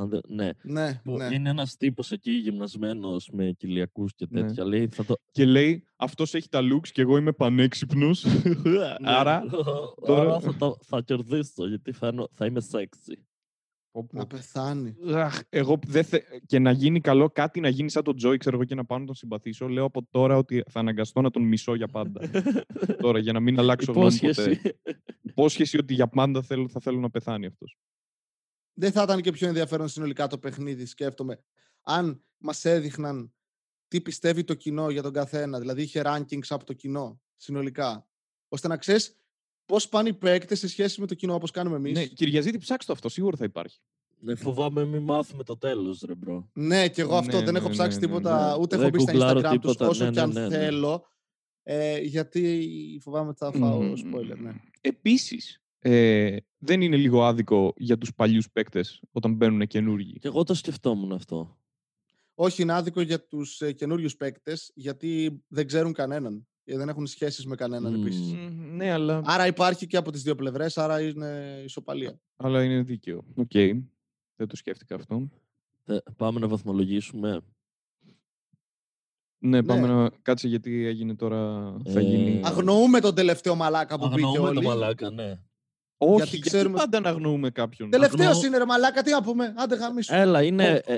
Adam. 0.01 0.03
αν 0.03 0.09
δεν- 0.09 0.21
Ναι. 0.29 0.51
Ναι, 0.63 1.01
Που 1.05 1.17
ναι. 1.17 1.29
Είναι 1.33 1.49
ένας 1.51 1.77
τύπος 1.77 2.11
εκεί 2.13 2.31
γυμνασμένος 2.31 3.29
με 3.33 3.53
κοιλιακού 3.57 4.07
και 4.17 4.27
Ναι. 4.31 4.41
τέτοια. 4.41 4.65
Λέει, 4.65 4.89
θα 4.93 5.05
το... 5.05 5.15
Και 5.31 5.45
λέει, 5.45 5.85
αυτός 5.97 6.35
έχει 6.35 6.49
τα 6.49 6.61
looks 6.63 6.89
και 6.89 7.01
εγώ 7.03 7.17
είμαι 7.17 7.33
πανέξυπνος. 7.33 8.25
Άρα. 9.03 9.45
Ναι. 9.45 9.51
τώρα- 10.07 10.21
Άρα 10.21 10.41
θα, 10.41 10.57
το, 10.57 10.77
θα 10.83 11.01
κερδίσω 11.01 11.67
γιατί 11.69 11.93
φαίνω, 11.93 12.29
θα 12.35 12.47
είμαι 12.47 12.61
sexy. 12.71 13.15
πω, 13.91 14.05
πω. 14.07 14.19
Να 14.19 14.27
πεθάνει. 14.27 14.97
Αχ, 15.15 15.41
εγώ 15.49 15.79
δεν 15.87 16.05
θε... 16.05 16.19
και 16.47 16.59
να 16.59 16.71
γίνει 16.71 17.01
καλό, 17.01 17.31
κάτι 17.31 17.61
να 17.61 17.69
γίνει 17.69 17.91
σαν 17.91 18.03
τον 18.05 18.17
Τζόι, 18.17 18.37
ξέρω 18.37 18.57
εγώ, 18.57 18.65
και 18.65 18.75
να 18.75 18.85
πάω 18.85 18.99
να 18.99 19.05
τον 19.05 19.15
συμπαθήσω. 19.15 19.69
Λέω 19.69 19.85
από 19.85 20.07
τώρα 20.11 20.37
ότι 20.37 20.63
θα 20.71 20.81
αναγκαστώ 20.81 21.21
να 21.21 21.31
τον 21.31 21.43
μισώ 21.43 21.75
για 21.75 21.89
πάντα. 21.89 22.21
τώρα, 23.03 23.19
για 23.19 23.33
να 23.33 23.41
μην 23.41 23.59
αλλάξω 23.59 23.93
γνώμη 23.93 24.15
Υπόσχεση. 24.21 24.57
ποτέ. 24.57 24.79
Υπόσχεση 25.23 25.79
ότι 25.79 25.95
για 25.95 26.09
πάντα 26.09 26.43
θέλω, 26.43 26.69
θα 26.69 26.81
θέλω 26.81 26.99
να 26.99 27.11
πεθάνει 27.11 27.47
αυτός. 27.47 27.77
Δεν 28.81 28.93
θα 28.93 29.03
ήταν 29.03 29.21
και 29.21 29.33
πιο 29.33 29.49
ενδιαφέρον 29.49 29.89
συνολικά 29.89 30.27
το 30.27 30.39
παιχνίδι, 30.39 30.87
σκέφτομαι. 30.87 31.39
Αν 31.83 32.25
μας 32.39 32.65
έδειχναν 32.65 33.33
τι 33.89 34.01
πιστεύει 34.01 34.45
το 34.45 34.55
κοινό 34.55 34.91
για 34.91 35.03
τον 35.03 35.13
καθένα, 35.13 35.59
δηλαδή 35.59 35.83
είχε 35.83 36.03
rankings 36.05 36.47
από 36.49 36.65
το 36.65 36.73
κοινό 36.73 37.21
συνολικά, 37.37 38.09
ώστε 38.49 38.69
να 38.69 38.77
ξέρεις 38.77 39.17
πώς 39.67 39.89
πάνε 39.89 40.09
οι 40.09 40.13
παίκτες 40.13 40.59
σε 40.59 40.69
σχέση 40.69 41.01
με 41.01 41.07
το 41.07 41.15
κοινό, 41.15 41.35
όπως 41.35 41.51
κάνουμε 41.51 41.77
εμείς. 41.77 41.93
Ναι, 41.93 42.05
Κυριαζίτη, 42.05 42.59
ψάξτε 42.59 42.87
το 42.87 42.93
αυτό, 42.93 43.09
σίγουρα 43.09 43.37
θα 43.37 43.45
υπάρχει. 43.45 43.79
Ναι, 44.21 44.35
φοβάμαι 44.35 44.85
μην 44.85 45.03
μάθουμε 45.03 45.43
το 45.43 45.57
τέλος, 45.57 46.03
ρε 46.07 46.15
bro. 46.15 46.51
Ναι, 46.53 46.89
και 46.89 47.01
εγώ 47.01 47.17
αυτό 47.17 47.39
Ναι, 47.39 47.45
δεν 47.45 47.57
έχω 47.57 47.69
ναι, 47.69 47.75
ψάξει 47.75 47.99
ναι, 47.99 48.07
ναι, 48.07 48.13
τίποτα, 48.13 48.49
ναι. 48.49 48.63
ούτε 48.63 48.77
Δεν 48.77 48.87
έχω 48.87 48.97
μπει 48.97 49.03
στα 49.03 49.13
γκουγκλάρω 49.13 49.41
Instagram 49.41 49.43
τους 49.43 49.51
τίποτα, 49.61 49.89
όσο 49.89 50.05
ναι, 50.05 50.11
και 50.11 50.21
αν 50.21 50.33
ναι, 50.33 50.41
ναι, 50.41 50.49
ναι. 50.49 50.57
θέλω. 50.57 51.07
Ε, 51.63 51.99
γιατί 51.99 52.69
φοβάμαι 53.03 53.29
ότι 53.29 53.39
θα 53.39 53.53
φάω 53.53 53.83
Μμμ. 53.83 53.93
spoiler, 53.95 54.37
ναι. 54.39 54.53
Επίσης, 54.81 55.60
ε, 55.83 56.37
δεν 56.59 56.81
είναι 56.81 56.97
λίγο 56.97 57.25
άδικο 57.25 57.73
για 57.77 57.99
τους 57.99 58.15
παλιούς 58.15 58.51
παίκτες 58.51 59.01
όταν 59.13 59.35
μπαίνουν 59.35 59.67
καινούργιοι. 59.67 60.13
Και 60.19 60.29
εγώ 60.29 60.43
το 60.43 60.55
σκεφτόμουν 60.55 61.13
αυτό. 61.13 61.59
Όχι, 62.35 62.63
είναι 62.63 62.73
άδικο 62.73 63.01
για 63.01 63.27
τους 63.27 63.61
ε, 63.61 63.73
καινούριους 63.73 64.17
παίκτες, 64.17 64.71
γιατί 64.75 65.43
δεν 65.49 65.67
ξέρουν 65.67 65.93
κανέναν. 65.93 66.45
Και 66.65 66.77
δεν 66.77 66.89
έχουν 66.89 67.07
σχέσεις 67.07 67.47
με 67.47 67.55
κανέναν 67.57 67.95
Μμμ. 67.95 68.01
επίσης. 68.01 68.33
Μμ, 68.33 68.77
Ναι, 68.77 68.91
αλλά, 68.91 69.21
Άρα 69.25 69.47
υπάρχει 69.47 69.87
και 69.87 69.97
από 69.97 70.11
τις 70.11 70.23
δύο 70.23 70.35
πλευρές, 70.35 70.79
άρα 70.79 71.01
είναι 71.01 71.61
ισοπαλία. 71.65 72.21
αλλά 72.37 72.65
είναι 72.65 72.83
δίκαιο. 72.83 73.25
ΟΚ. 73.35 73.51
Δεν 74.37 74.47
το 74.49 74.57
σκέφτηκα 74.57 74.95
αυτό. 74.95 75.29
Ε, 75.85 75.97
Πάμε 76.17 76.41
να 76.41 76.49
βαθμολογήσουμε. 76.49 77.41
Ναι, 79.39 79.63
πάμε 79.63 79.87
Ναι. 79.87 79.93
να... 79.95 80.11
Κάτσε 80.23 80.49
γιατί 80.49 80.85
έγινε 80.85 81.15
τώρα... 81.15 81.75
Θα 81.85 81.99
Ε, 82.01 82.03
γίνει... 82.03 82.41
Αγνοούμε 82.45 83.01
τον 83.01 83.15
τελευταίο 83.15 83.55
μαλάκα 83.55 83.99
που 83.99 84.09
μπήκε 84.09 84.25
Αγνοούμε 84.27 84.53
το 84.53 84.59
όλοι. 84.59 84.67
μαλάκα, 84.67 85.11
ναι. 85.11 85.41
Όχι, 86.03 86.15
γιατί 86.17 86.31
γιατί, 86.37 86.49
ξέρουμε- 86.49 86.79
πάντα 86.79 87.01
να 87.01 87.09
αγνοούμε 87.09 87.51
κάποιον. 87.51 87.91
Τελευταίος 87.91 88.27
Αγνοώ- 88.27 88.45
είναι 88.45 88.59
ρε 88.59 88.65
μαλάκα, 88.65 89.03
τι 89.03 89.11
να 89.11 89.23
πούμε. 89.23 89.55
Άντε 89.57 89.75
γαμίσου. 89.77 90.15
Έλα, 90.15 90.43
είναι... 90.43 90.81
ε, 90.85 90.97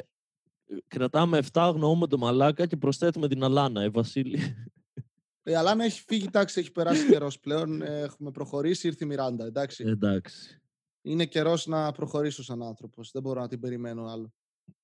κρατάμε 0.88 1.38
7, 1.38 1.46
αγνοούμε 1.52 2.06
το 2.06 2.18
μαλάκα 2.18 2.66
και 2.66 2.76
προσθέτουμε 2.76 3.28
την 3.28 3.42
Αλάνα, 3.44 3.82
ε, 3.82 3.88
Βασίλη. 3.88 4.38
Η 5.44 5.54
Αλάνα 5.54 5.84
έχει 5.84 6.02
φύγει, 6.06 6.24
εντάξει, 6.26 6.60
έχει 6.60 6.72
περάσει 6.72 7.06
καιρός 7.08 7.40
πλέον. 7.40 7.82
ε, 7.82 8.00
Έχουμε 8.00 8.30
προχωρήσει, 8.30 8.86
ήρθε 8.86 9.04
η 9.04 9.06
Μιράντα. 9.08 9.44
Εντάξει. 9.44 9.84
Εντάξει. 9.84 10.60
Είναι 11.02 11.26
καιρός 11.26 11.66
να 11.66 11.92
προχωρήσω 11.92 12.42
σαν 12.42 12.62
άνθρωπος. 12.62 13.10
Δεν 13.10 13.22
μπορώ 13.22 13.40
να 13.40 13.48
την 13.48 13.60
περιμένω 13.60 14.06
άλλο. 14.06 14.32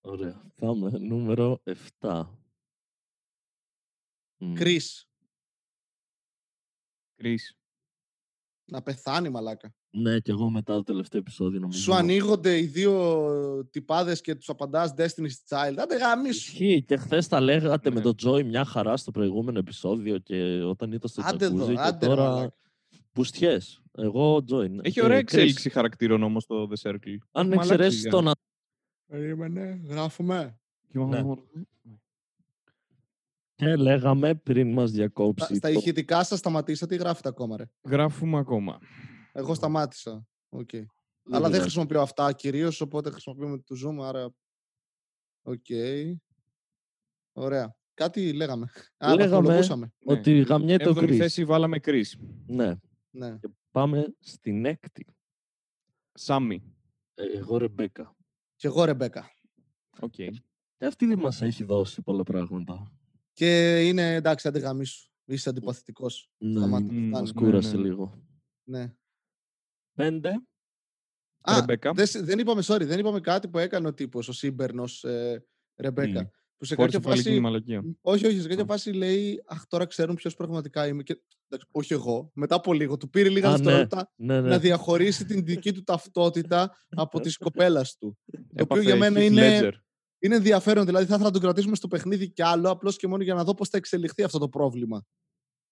Ωραία. 0.01 0.43
Πάμε. 0.55 0.91
Νούμερο 0.99 1.63
7. 2.01 2.25
Μμ. 4.41 4.55
Κρι, 4.55 4.81
Κρίς. 7.17 7.57
να 8.65 8.83
πεθάνει 8.83 9.29
μαλάκα. 9.29 9.75
Ναι, 9.91 10.19
και 10.19 10.31
εγώ 10.31 10.51
μετά 10.51 10.75
το 10.75 10.83
τελευταίο 10.83 11.21
επεισόδιο 11.21 11.61
νομίζω. 11.61 11.79
Σου 11.81 11.95
ανοίγονται 11.95 12.59
οι 12.59 12.63
δύο 12.67 13.69
τυπάδες 13.71 14.21
και 14.21 14.35
τους 14.35 14.49
απαντάς 14.49 14.95
Destiny's 14.97 15.49
Child. 15.49 15.75
Άντε 15.77 15.97
γαμίσου. 15.97 16.39
Ισχύει 16.51 16.83
και 16.83 16.97
χθες 16.97 17.29
τα 17.29 17.41
λέγατε 17.41 17.89
με 17.91 17.97
Ναι. 17.97 18.01
τον 18.03 18.17
Τζόι 18.17 18.45
μια 18.45 18.65
χαρά 18.65 18.97
στο 18.97 19.11
προηγούμενο 19.11 19.59
επεισόδιο 19.59 20.19
και 20.19 20.63
όταν 20.63 20.93
ήταν 20.93 21.11
στο 21.11 21.23
Άντε 21.25 21.45
εδώ, 21.45 21.55
τζακούζι 21.55 21.75
και 21.75 21.81
άντε 21.83 22.07
ρε 22.07 22.15
τώρα 22.15 22.31
μαλάκα. 22.31 22.55
πουστιές. 23.13 23.83
Εγώ 23.97 24.45
Τζόι. 24.45 24.69
ναι. 24.69 24.81
Έχει 24.85 24.95
Και 24.95 25.05
ωραία 25.05 25.17
Chris, 25.19 25.23
εξέλιξη 25.23 25.71
χαρακτήρων 25.71 26.23
όμως 26.23 26.47
το 26.47 26.69
The 26.71 26.89
Circle. 26.91 26.95
Αν 27.33 27.53
Έχουμε 27.53 27.55
αλλάξει 27.55 27.73
εξαιρέσεις 27.73 28.01
για- 28.01 28.11
τον 28.11 28.31
Περίμενε, 29.07 29.81
γράφουμε. 29.89 30.59
Ναι. 30.93 31.23
Και 33.55 33.77
λέγαμε 33.77 34.35
πριν 34.35 34.73
μας 34.73 34.89
Στα, 34.89 34.99
διακόψει. 34.99 35.55
στα 35.55 35.69
το- 35.73 35.79
ηχητικά 35.79 36.25
σας 36.25 36.39
σταματήσατε 36.39 36.95
ή 36.95 36.99
γράφετε 36.99 37.29
ακόμα, 37.29 37.57
ρε; 37.57 37.65
Γράφουμε 37.89 38.39
ακόμα. 38.39 38.79
Εγώ 39.39 39.55
σταμάτησα. 39.55 40.27
ΟΚ. 40.49 40.71
δεν 40.71 40.87
Αλλά 41.25 41.41
δεν 41.41 41.41
πειράζει. 41.41 41.61
χρησιμοποιώ 41.61 42.01
αυτά 42.01 42.33
κυρίως, 42.33 42.81
οπότε 42.81 43.11
χρησιμοποιούμε 43.11 43.59
το 43.59 43.77
Zoom, 43.85 44.05
άρα. 44.05 44.35
ΟΚ. 45.43 45.67
Ωραία. 47.33 47.77
Κάτι 47.95 48.33
λέγαμε. 48.33 48.71
Α, 48.97 49.15
Λέγαμε 49.15 49.35
βαθμολογούσαμε. 49.37 49.93
Ναι. 49.99 50.13
Ότι 50.13 50.41
γαμιέται 50.41 50.87
ο 50.87 50.89
Έβδομη 50.89 51.07
Chris. 51.07 51.19
θέση 51.19 51.45
βάλαμε 51.45 51.79
Chris. 51.79 52.19
Ναι. 52.47 52.75
Ναι. 53.11 53.39
Και 53.41 53.49
πάμε 53.71 54.15
στην 54.19 54.65
έκτη. 54.65 55.07
Σάμι. 56.13 56.75
Ε, 57.15 57.23
Εγώ 57.39 57.57
Ρεμπέκα. 57.57 58.17
Και 58.57 58.67
εγώ 58.67 58.85
Ρεμπέκα. 58.85 59.31
ΟΚ. 60.01 60.11
Και 60.77 60.87
αυτή 60.87 61.07
δεν 61.07 61.19
μας 61.19 61.43
έχει 61.43 61.65
δώσει 61.65 62.03
πολλά 62.03 62.23
πράγματα. 62.23 62.93
Και 63.33 63.81
είναι 63.87 64.15
εντάξει, 64.15 64.49
άντε 64.49 64.59
γαμίσου. 64.59 65.11
Είσαι 65.25 65.49
αντιπαθητικός. 65.49 66.31
Ναι, 66.39 66.59
Σταμάτα. 66.59 66.85
Μμ, 66.85 66.89
φτάνει. 66.89 67.09
μας 67.09 67.33
ναι, 67.33 67.41
κούρασε 67.41 67.77
ναι. 67.77 67.83
λίγο. 67.83 68.23
Ναι. 68.65 68.95
Πέντε. 69.99 70.29
Α, 71.41 71.55
Ρεμπέκα. 71.59 71.93
δεν, 71.93 72.07
σ- 72.07 72.23
δεν 72.25 72.39
είπαμε, 72.39 72.63
sorry, 72.67 72.83
δεν 72.85 72.99
είπαμε 72.99 73.21
κάτι 73.21 73.49
που 73.49 73.59
έκανε 73.59 73.89
ο 73.89 73.95
τύπος, 73.95 74.29
ο 74.29 74.33
σύμπερνος 74.33 75.05
ε, 75.05 75.45
Ρεμπέκα. 75.77 76.21
Μμ. 76.21 76.27
Που 76.57 76.65
σε 76.65 76.75
Φόρησε 76.75 76.97
κάποια 76.99 77.09
πάλι 77.09 77.21
εκείνη 77.21 77.35
η 77.37 77.41
φάση. 77.41 77.53
μαλακία. 77.53 77.97
Όχι, 78.01 78.27
όχι, 78.27 78.41
σε 78.41 78.49
κάποια 78.49 78.63
Α. 78.63 78.67
φάση 78.67 78.93
λέει 78.93 79.43
Αχ, 79.47 79.67
τώρα 79.67 79.87
ξέρουν 79.87 80.15
ποιος 80.15 80.35
πραγματικά 80.35 80.87
είμαι. 80.87 81.03
Και, 81.03 81.23
εντάξει, 81.49 81.69
όχι 81.73 81.93
εγώ. 81.93 82.31
Μετά 82.35 82.55
από 82.55 82.73
λίγο. 82.73 82.97
Του 82.97 83.11
πήρε 83.11 83.29
λίγα 83.29 83.47
Α, 83.49 83.51
ναι. 83.51 83.57
δευτερόλεπτα 83.57 84.13
Ναι, 84.17 84.41
ναι. 84.41 84.49
να 84.49 84.59
διαχωρίσει 84.59 85.25
την 85.25 85.45
δική 85.45 85.73
του 85.73 85.83
ταυτότητα 85.83 86.77
από 86.89 87.21
τη 87.21 87.33
κοπέλας 87.33 87.97
του. 87.97 88.19
Το 88.55 88.63
οποίο 88.63 88.83
για 88.83 88.95
Έπαθε 88.95 89.11
μένα 89.11 89.27
Heath 89.27 89.31
είναι, 89.31 89.61
Ledger. 89.63 89.73
είναι 90.19 90.35
ενδιαφέρον. 90.35 90.85
Δηλαδή, 90.87 91.05
θα 91.05 91.11
ήθελα 91.15 91.27
να 91.29 91.33
τον 91.33 91.43
κρατήσουμε 91.43 91.77
στο 91.77 91.89
παιχνίδι 91.89 92.31
κι 92.31 92.43
άλλο, 92.43 92.71
απλώς 92.71 92.97
και 92.97 93.07
μόνο 93.07 93.23
για 93.23 93.35
να 93.35 93.45
δω 93.45 93.55
πώς 93.55 93.69
θα 93.69 93.77
εξελιχθεί 93.77 94.23
αυτό 94.23 94.39
το 94.39 94.49
πρόβλημα. 94.49 95.03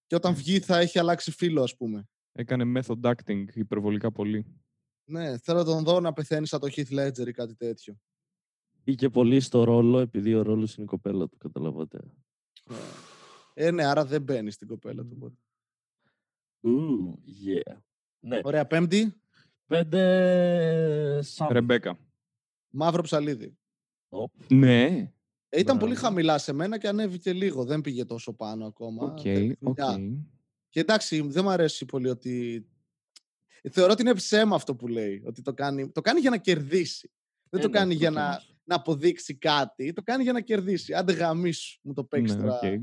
Και 0.07 0.15
όταν 0.15 0.35
βγει, 0.35 0.61
θα 0.61 0.79
έχει 0.79 0.99
αλλάξει 0.99 1.31
φίλο, 1.31 1.63
ας 1.63 1.77
πούμε. 1.77 2.09
Έκανε 2.39 2.81
method 2.81 3.15
acting 3.15 3.45
υπερβολικά 3.55 4.13
πολύ. 4.13 4.47
Ναι, 5.05 5.39
θέλω 5.39 5.59
να 5.59 5.65
τον 5.65 5.85
δω 5.85 6.01
να 6.01 6.13
πεθαίνει 6.13 6.47
σαν 6.47 6.61
το 6.61 6.69
Heath 6.71 6.91
Ledger 6.99 7.27
ή 7.27 7.33
κάτι 7.33 7.55
τέτοιο. 7.55 7.97
Μπήκε 8.85 9.09
πολύ 9.09 9.41
στο 9.41 9.65
ρόλο 9.65 9.99
επειδή 9.99 10.35
ο 10.35 10.43
ρόλος 10.43 10.75
είναι 10.75 10.85
η 10.85 10.89
κοπέλα 10.89 11.29
του, 11.29 11.37
καταλαβαίνετε. 11.37 11.99
Ε, 13.55 13.71
ναι, 13.71 13.85
άρα 13.85 14.05
δεν 14.05 14.23
μπαίνει 14.23 14.51
στην 14.51 14.69
κοπέλα 14.69 15.03
του. 15.03 15.17
οπότε. 15.17 15.35
Oh, 16.61 17.19
yeah. 17.45 17.77
Ναι. 18.21 18.41
Ωραία, 18.45 18.67
πέμπτη, 18.67 19.15
Πέντε... 19.67 21.23
Σάμ. 21.23 21.49
Ρεμπέκα. 21.51 21.99
μαύρο 22.71 23.03
ψαλίδι. 23.03 23.59
Οπ. 24.09 24.33
Ναι. 24.49 25.13
Ε, 25.49 25.61
ήταν 25.61 25.79
πολύ 25.79 25.93
Μπράβο. 25.93 26.07
χαμηλά 26.07 26.39
σε 26.39 26.53
μένα 26.53 26.79
και 26.79 26.89
ανέβηκε 26.89 27.33
λίγο. 27.33 27.65
Δεν 27.65 27.81
πήγε 27.81 28.05
τόσο 28.05 28.33
πάνω 28.33 28.67
ακόμα. 28.67 29.05
Οκ. 29.05 29.19
Θέλει 29.23 29.57
οκ. 29.63 29.75
δουλειά. 29.81 30.27
Και 30.77 30.83
εντάξει, 30.83 31.21
δεν 31.21 31.45
μου 31.45 31.51
αρέσει 31.51 31.85
πολύ 31.85 32.09
ότι. 32.09 32.67
Θεωρώ 33.71 33.93
ότι 33.93 34.03
είναι 34.03 34.15
ψέμα 34.15 34.55
αυτό 34.57 34.77
που 34.77 34.89
λέει. 34.89 35.23
Ότι 35.27 35.43
το 35.43 35.55
κάνει, 35.55 35.91
το 35.91 36.01
κάνει 36.01 36.21
για 36.21 36.31
να 36.31 36.39
κερδίσει. 36.39 37.11
Δεν 37.49 37.61
το 37.61 37.67
Ε, 37.67 37.71
ναι, 37.71 37.79
κάνει 37.79 37.95
για 37.95 38.11
να, 38.11 38.21
προφανώς. 38.21 38.57
να 38.65 38.75
αποδείξει 38.75 39.35
κάτι. 39.39 39.93
Το 39.93 40.03
κάνει 40.03 40.23
για 40.23 40.33
να 40.33 40.41
κερδίσει. 40.41 40.95
Άντε 40.95 41.13
γαμίσου 41.13 41.79
μου 41.83 41.93
το 41.93 42.05
παίξει 42.05 42.35
Ναι, 42.37 42.41
τώρα. 42.43 42.55
οκ. 42.59 42.81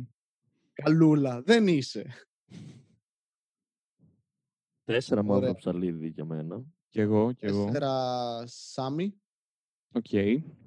Καλούλα. 0.74 1.42
Δεν 1.42 1.68
είσαι. 1.68 2.06
Τέσσερα 4.84 5.24
μαύρο 5.24 5.42
Ωραία. 5.42 5.56
ψαλίδι 5.56 6.08
για 6.08 6.26
μένα. 6.26 6.64
Κι 6.90 7.00
εγώ, 7.00 7.32
κι 7.32 7.46
εγώ. 7.46 7.66
Τέσσερα 7.66 8.44
Σάμι. 8.48 9.22
Οκ. 9.92 10.06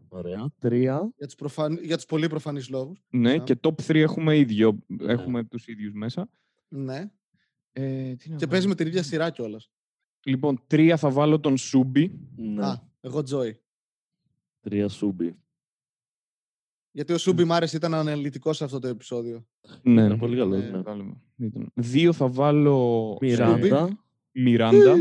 Ωραία. 0.08 0.48
Τρία. 0.58 1.10
Για 1.16 1.26
τους, 1.26 1.34
προφαν... 1.34 1.78
για 1.84 1.96
τους 1.96 2.06
πολύ 2.06 2.28
προφανείς 2.28 2.68
λόγους. 2.68 3.02
Ναι, 3.10 3.30
Σάμ. 3.34 3.44
και 3.44 3.58
top 3.62 3.74
3 3.86 3.94
έχουμε 3.94 4.38
ίδιο. 4.38 4.78
Έχουμε 5.00 5.44
τους 5.44 5.66
ίδιους 5.66 5.92
μέσα. 5.92 6.28
Ναι. 6.68 7.10
Ε, 7.72 8.14
τι 8.14 8.28
να 8.30 8.36
Και 8.36 8.44
βάλω. 8.44 8.46
παίζει 8.50 8.66
με 8.68 8.74
την 8.74 8.86
ίδια 8.86 9.02
σειρά 9.02 9.30
κιόλας. 9.30 9.70
Λοιπόν, 10.24 10.62
τρία 10.66 10.96
θα 10.96 11.10
βάλω 11.10 11.40
τον 11.40 11.56
Σούμπι. 11.56 12.18
Ναι. 12.36 12.66
Α, 12.66 12.88
εγώ 13.00 13.22
Τζόι. 13.22 13.60
Τρία 14.60 14.88
σούμπι. 14.88 15.36
Γιατί 16.90 17.12
ο 17.12 17.18
Σούμπι 17.18 17.44
μ' 17.44 17.52
άρεσε, 17.52 17.76
ήταν 17.76 17.94
αναλυτικός 17.94 18.56
σε 18.56 18.64
αυτό 18.64 18.78
το 18.78 18.88
επεισόδιο. 18.88 19.46
Ναι. 19.82 20.02
Είναι 20.02 20.16
πολύ 20.16 20.36
καλός. 20.36 20.62
Ναι. 20.64 20.70
Ναι. 20.70 20.82
Βάλουμε. 20.82 21.16
Ήταν. 21.36 21.70
Δύο 21.74 22.12
θα 22.12 22.28
βάλω 22.28 23.16
Μιράντα. 23.20 23.98
Μιράντα. 24.32 24.96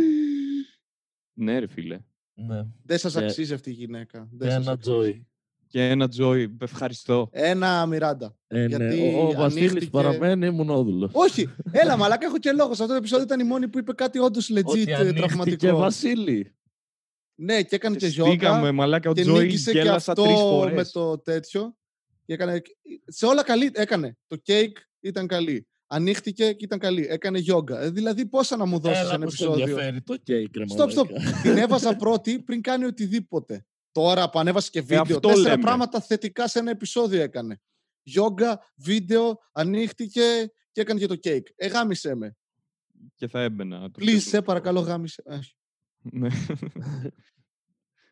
ναι, 1.33 1.59
ρε 1.59 1.67
φίλε. 1.67 1.99
Ναι. 2.33 2.65
Δεν 2.83 2.97
σας 2.97 3.13
Και- 3.13 3.23
αξίζει 3.23 3.53
αυτή 3.53 3.69
η 3.69 3.73
γυναίκα. 3.73 4.19
Και 4.29 4.35
Δεν 4.37 4.51
σας 4.51 4.61
ένα 4.61 4.71
αξίζει. 4.71 4.91
Τζόι. 4.95 5.27
Και 5.75 5.87
ένα 5.89 6.07
Τζόι. 6.07 6.57
Ευχαριστώ. 6.61 7.29
Ένα 7.31 7.85
Μιράντα. 7.85 8.35
Ε, 8.47 8.57
ναι. 8.59 8.65
Γιατί 8.65 9.15
Ο, 9.15 9.27
ο 9.27 9.31
Βασίλης 9.31 9.69
ανοίχτηκε- 9.69 9.91
παραμένει 9.91 10.49
μονόδουλος. 10.49 11.11
Όχι, 11.13 11.49
έλα 11.71 11.97
μαλάκα, 11.97 12.25
έχω 12.25 12.37
και 12.37 12.51
λόγο. 12.51 12.73
Σε 12.73 12.81
αυτό 12.81 12.93
το 12.93 12.99
επεισόδιο 12.99 13.23
ήταν 13.25 13.39
η 13.39 13.43
μόνη 13.43 13.67
που 13.67 13.77
είπε 13.79 13.93
κάτι 13.93 14.19
όντως 14.19 14.51
legit 14.53 14.63
Ότι 14.63 14.79
ε, 14.87 14.95
ανοίχτηκε 14.95 15.13
τραυματικό. 15.13 15.77
Βασίλη. 15.77 16.55
Ναι, 17.35 17.63
και 17.63 17.75
έκανε 17.75 17.95
και 17.95 18.07
Στήκαμε, 18.09 18.35
γιόγκα 18.37 18.71
μαλάκα, 18.71 19.09
ο 19.09 19.13
και 19.13 19.21
Τζόι 19.21 19.45
νίκησε 19.45 19.71
και 19.71 19.77
γέλασα 19.77 20.11
αυτό 20.11 20.23
τρεις 20.23 20.35
με 20.35 20.39
φορές. 20.41 20.91
το 20.91 21.17
τέτοιο. 21.19 21.75
Και 22.25 22.33
έκανε... 22.33 22.61
Σε 23.05 23.25
όλα 23.25 23.43
καλή 23.43 23.71
έκανε. 23.73 24.17
Το 24.27 24.35
κέικ 24.35 24.77
ήταν 24.99 25.27
καλή. 25.27 25.67
Ανοίχτηκε 25.87 26.51
και 26.53 26.65
ήταν 26.65 26.79
καλή. 26.79 27.05
Έκανε 27.09 27.39
γιόγκα. 27.39 27.81
Ε, 27.81 27.89
δηλαδή, 27.89 28.25
πόσα 28.25 28.57
να 28.57 28.65
μου 28.65 28.79
δώσεις 28.79 28.99
Έλα 28.99 29.13
ένα 29.13 29.25
που 29.25 29.31
σε 29.31 29.43
επεισόδιο; 29.43 29.63
ενδιαφέρει 29.67 30.01
το 30.01 30.15
κέικ, 30.23 30.57
ρε 30.57 30.63
Stop, 30.77 30.81
stop. 30.81 31.05
μαλάκα. 31.11 31.41
Την 31.41 31.57
έβαζα 31.57 31.95
πρώτη 31.95 32.39
πριν 32.39 32.61
κάνει 32.61 32.85
οτιδήποτε. 32.85 33.65
Τώρα 33.95 34.29
που 34.29 34.39
ανέβασε 34.39 34.69
και 34.69 34.81
βίντεο, 34.81 35.01
αυτό 35.01 35.19
τέσσερα 35.19 35.49
λέμε. 35.49 35.61
πράγματα 35.61 36.01
θετικά 36.01 36.47
σε 36.47 36.59
ένα 36.59 36.71
επεισόδιο 36.71 37.21
έκανε. 37.21 37.61
Γιόγκα, 38.03 38.59
βίντεο, 38.75 39.37
ανοίχτηκε 39.51 40.21
και 40.71 40.81
έκανε 40.81 40.99
και 40.99 41.05
το 41.07 41.15
κέικ. 41.15 41.47
Ε, 41.55 41.67
γάμισε 41.67 42.15
με. 42.15 42.35
Και 43.15 43.27
θα 43.27 43.41
έμπαινα. 43.41 43.79
το 43.91 43.99
Please, 43.99 44.05
ξέρω. 44.05 44.19
σε 44.19 44.41
παρακαλώ, 44.41 44.79
γάμισε. 44.79 45.23
Ε, 45.25 45.39
Ναι. 46.01 46.29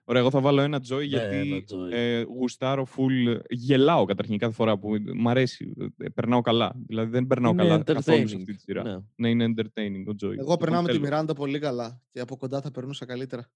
Ωραία, 0.05 0.21
εγώ 0.21 0.29
θα 0.31 0.39
βάλω 0.39 0.61
ένα 0.61 0.77
Joy 0.89 0.97
Ναι, 0.97 1.03
γιατί 1.03 1.35
ένα 1.35 1.57
Joy. 1.57 1.91
ε, 1.91 2.21
γουστάρω 2.21 2.87
full. 2.97 3.39
Γελάω 3.49 4.05
καταρχήν 4.05 4.37
κάθε 4.37 4.53
φορά 4.53 4.77
που 4.77 4.89
μ' 5.15 5.29
αρέσει. 5.29 5.73
ε, 5.97 6.09
περνάω 6.09 6.41
καλά. 6.41 6.73
Δηλαδή 6.87 7.09
δεν 7.11 7.27
περνάω 7.27 7.51
Είναι 7.51 7.63
καλά 7.63 7.83
καθόλου 7.83 8.27
σε 8.27 8.35
entertaining. 8.35 8.37
αυτή 8.39 8.53
τη 8.55 8.59
σειρά. 8.61 8.83
Ναι. 8.83 8.97
Ναι, 9.15 9.29
είναι 9.29 9.53
entertaining 9.57 10.03
ο 10.07 10.15
Joy. 10.27 10.37
Εγώ 10.37 10.57
περνάω 10.57 10.81
με 10.81 10.87
τη 10.87 10.93
θέλω. 10.93 11.05
Μιράντα 11.05 11.33
πολύ 11.33 11.59
καλά 11.59 12.01
και 12.11 12.19
από 12.19 12.37
κοντά 12.37 12.61
θα 12.61 12.71
περνούσα 12.71 13.05
καλύτερα. 13.05 13.49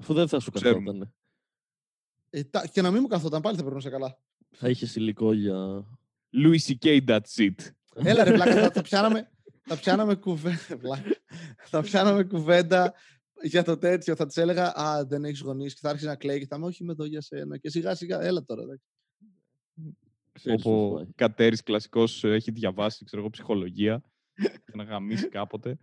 Αφού 0.00 0.14
δεν 0.14 0.28
θα 0.28 0.40
σου 0.40 0.50
Ξέρουμε. 0.50 0.84
καθόταν. 0.84 1.14
Ε, 2.30 2.44
τα- 2.44 2.66
και 2.66 2.82
να 2.82 2.90
μην 2.90 3.00
μου 3.02 3.08
καθόταν 3.08 3.40
πάλι 3.40 3.56
θα 3.56 3.64
περνούσα 3.64 3.90
καλά. 3.90 4.18
Θα 4.50 4.68
είχες 4.68 4.94
υλικό 4.96 5.32
για... 5.32 5.84
Louis 6.32 6.58
C.K. 6.72 7.04
that's 7.06 7.36
it. 7.36 7.54
Έλα 8.10 8.24
ρε 8.24 8.32
πλάκα, 8.32 8.54
θα, 8.54 8.70
θα 8.70 8.82
πιάναμε, 8.82 9.30
θα 9.62 9.76
πιάναμε 9.76 10.14
κουβέντα. 10.14 11.02
θα 11.70 11.80
πιάναμε 11.82 12.24
κουβέντα 12.24 12.94
για 13.42 13.62
το 13.62 13.78
τέτοιο. 13.78 14.16
Θα 14.16 14.26
της 14.26 14.36
έλεγα 14.36 14.72
Α, 14.78 15.04
δεν 15.06 15.24
έχεις 15.24 15.40
γονείς 15.40 15.74
και 15.74 15.80
θα 15.82 15.88
άρχισε 15.88 16.08
να 16.08 16.16
κλαίει 16.16 16.38
και 16.38 16.46
θα 16.46 16.56
είμαι 16.56 16.66
Όχι, 16.66 16.82
είμαι 16.82 16.92
εδώ 16.92 17.04
για 17.04 17.20
σένα. 17.20 17.56
Και 17.58 17.70
σιγά 17.70 17.94
σιγά, 17.94 18.20
έλα 18.20 18.44
τώρα. 18.44 18.62
εντάξει». 18.62 18.84
Ξέρεις 20.32 20.62
πώς 20.62 20.72
Όπου 20.72 20.94
πάει. 20.94 21.04
ο 21.04 21.08
Κατέρης 21.14 21.62
κλασικός 21.62 22.24
ε, 22.24 22.28
έχει 22.32 22.50
διαβάσει 22.50 23.04
ξέρω 23.04 23.20
εγώ, 23.22 23.30
ψυχολογία 23.30 24.02
και 24.64 24.72
να 24.74 24.82
γαμίσει 24.84 25.28
κάποτε. 25.28 25.78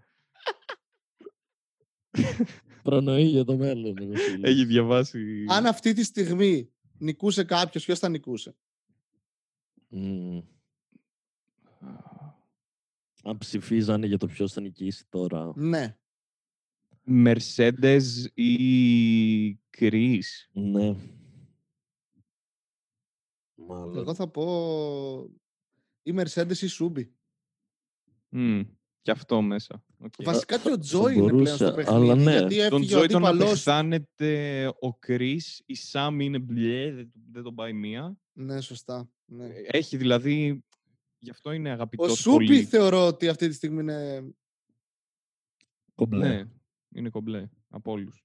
Προνοεί 2.84 3.24
για 3.24 3.44
το 3.44 3.58
μέλλον. 3.58 3.96
ρε 3.98 4.06
Βασίλη. 4.06 4.42
έχει 4.44 4.66
διαβάσει... 4.66 5.46
Αν 5.48 5.66
αυτή 5.66 5.94
τη 5.94 6.04
στιγμή 6.04 6.70
νικούσε 6.98 7.44
κάποιος, 7.44 7.86
ποιος 7.86 8.00
θα 8.00 8.10
νικούσε; 8.10 8.56
Μμμ. 9.88 10.42
Αν 13.24 13.38
ψηφίζανε 13.38 14.06
για 14.08 14.18
το 14.18 14.28
ποιος 14.28 14.54
θα 14.54 14.62
νικήσει 14.62 15.06
τώρα. 15.10 15.52
Ναι. 15.56 15.98
Mercedes 17.08 18.04
ή 18.34 19.60
Chris; 19.78 20.22
Ναι. 20.52 20.96
Μάλλον. 23.56 23.98
Εγώ 23.98 24.14
θα 24.14 24.28
πω 24.28 24.46
η 26.04 26.14
Mercedes 26.18 26.58
ή 26.62 26.66
η 26.66 26.68
Σούμπι. 26.68 27.14
Μμ, 28.30 28.62
και 29.02 29.12
αυτό 29.12 29.42
μέσα. 29.42 29.84
Οκ. 30.06 30.14
Βασικά 30.24 30.58
και 30.60 30.68
ο 30.68 30.72
θα 30.72 30.80
Τζόι 30.80 31.14
είναι 31.14 31.22
πλέον 31.28 31.32
μπορούσε, 31.32 31.56
στο 31.56 31.74
παιχνίδι. 31.74 31.90
αλλά 32.12 32.16
ναι. 32.16 32.32
Γιατί 32.32 32.56
Τον 32.70 32.82
έφυγε 32.82 32.96
ο 32.96 32.98
Τζόι 32.98 33.08
τον 33.08 33.22
να 33.22 33.30
αντίπαλός. 33.30 33.64
πεθάνεται 33.64 34.68
ο 34.68 34.98
Chris, 35.08 35.40
η 35.66 35.76
Σάμ 35.76 36.20
είναι 36.20 36.40
μπλε, 36.40 36.92
δεν, 36.92 37.12
δεν 37.32 37.44
τον 37.44 37.56
πάει 37.56 37.74
μία. 37.74 38.18
Ναι, 38.34 38.62
σωστά. 38.62 39.10
Ναι. 39.26 39.48
Έχει 39.68 39.98
δηλαδή, 39.98 40.64
γι' 41.18 41.30
αυτό 41.30 41.52
είναι 41.52 41.70
Ο 41.70 41.74
αγαπητός 41.74 42.20
Σούπι 42.20 42.46
πολύ. 42.46 42.64
θεωρώ 42.64 43.08
ότι 43.08 43.28
αυτή 43.28 43.48
τη 43.48 43.54
στιγμή 43.54 43.82
είναι. 43.82 44.24
Κομπλέ. 45.96 46.28
Ναι, 46.28 46.44
είναι 46.96 47.10
κομπλέ 47.10 47.50
από 47.70 47.92
όλους. 47.92 48.24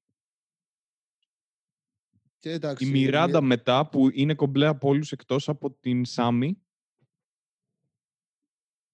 Και 2.39 2.51
εντάξει, 2.51 2.87
Η 2.87 2.91
Μιράντα 2.91 3.41
μετά 3.43 3.89
που 3.89 4.09
είναι 4.13 4.35
κομπλέ 4.35 4.67
από 4.67 4.89
όλους 4.89 5.13
εκτός 5.13 5.49
από 5.49 5.71
την 5.71 6.05
Σάμι 6.05 6.63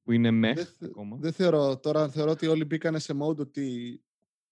που 0.06 0.12
είναι 0.12 0.28
Δεν, 0.30 0.38
μεχ 0.38 0.56
θε- 0.58 0.88
ακόμα. 0.88 1.16
δεν 1.16 1.32
θεωρώ. 1.32 1.78
Τώρα 1.78 2.08
θεωρώ 2.08 2.30
ότι 2.30 2.46
όλοι 2.46 2.64
μπήκανε 2.64 2.98
σε 2.98 3.14
mode 3.22 3.36
ότι 3.38 4.00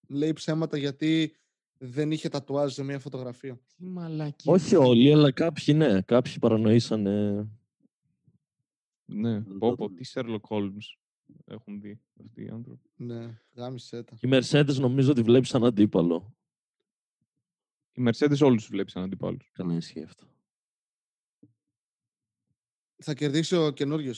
λέει 0.09 0.33
ψέματα 0.33 0.77
γιατί 0.77 1.37
δεν 1.79 2.11
είχε 2.11 2.29
τατουάζ 2.29 2.73
σε 2.73 2.83
μια 2.83 2.99
φωτογραφία. 2.99 3.61
Τι 3.77 3.85
μαλακή. 3.85 4.51
Όχι 4.51 4.77
όλοι, 4.77 5.13
αλλά 5.13 5.33
κάποιοι 5.33 5.75
ναι. 5.79 6.01
Κάποιοι 6.03 6.39
παρανοήσανε. 6.39 7.47
Ναι, 9.05 9.33
Δεν 9.41 9.59
πω 9.59 9.69
το- 9.69 9.77
πω, 9.77 9.91
τι 9.91 10.11
Sherlock 10.15 10.41
Holmes 10.49 10.97
έχουν 11.45 11.81
δει 11.81 12.01
αυτοί 12.25 12.43
οι 12.45 12.49
άνθρωποι. 12.49 12.91
Ναι, 12.97 13.41
γάμισε 13.55 14.03
τα. 14.03 14.17
Η 14.21 14.29
Mercedes 14.33 14.75
νομίζω 14.79 15.11
ότι 15.11 15.23
βλέπεις 15.23 15.49
σαν 15.49 15.65
αντίπαλο. 15.65 16.37
Οι 17.93 18.03
Mercedes 18.07 18.39
όλους 18.41 18.61
τους 18.63 18.71
βλέπεις 18.71 18.93
σαν 18.93 19.03
αντιπάλους. 19.03 19.51
Καλά 19.53 19.75
ισχύει 19.75 20.03
αυτό. 20.03 20.27
Θα 22.97 23.15
κερδίσει 23.15 23.57
ο 23.57 23.71
καινούριο. 23.71 24.13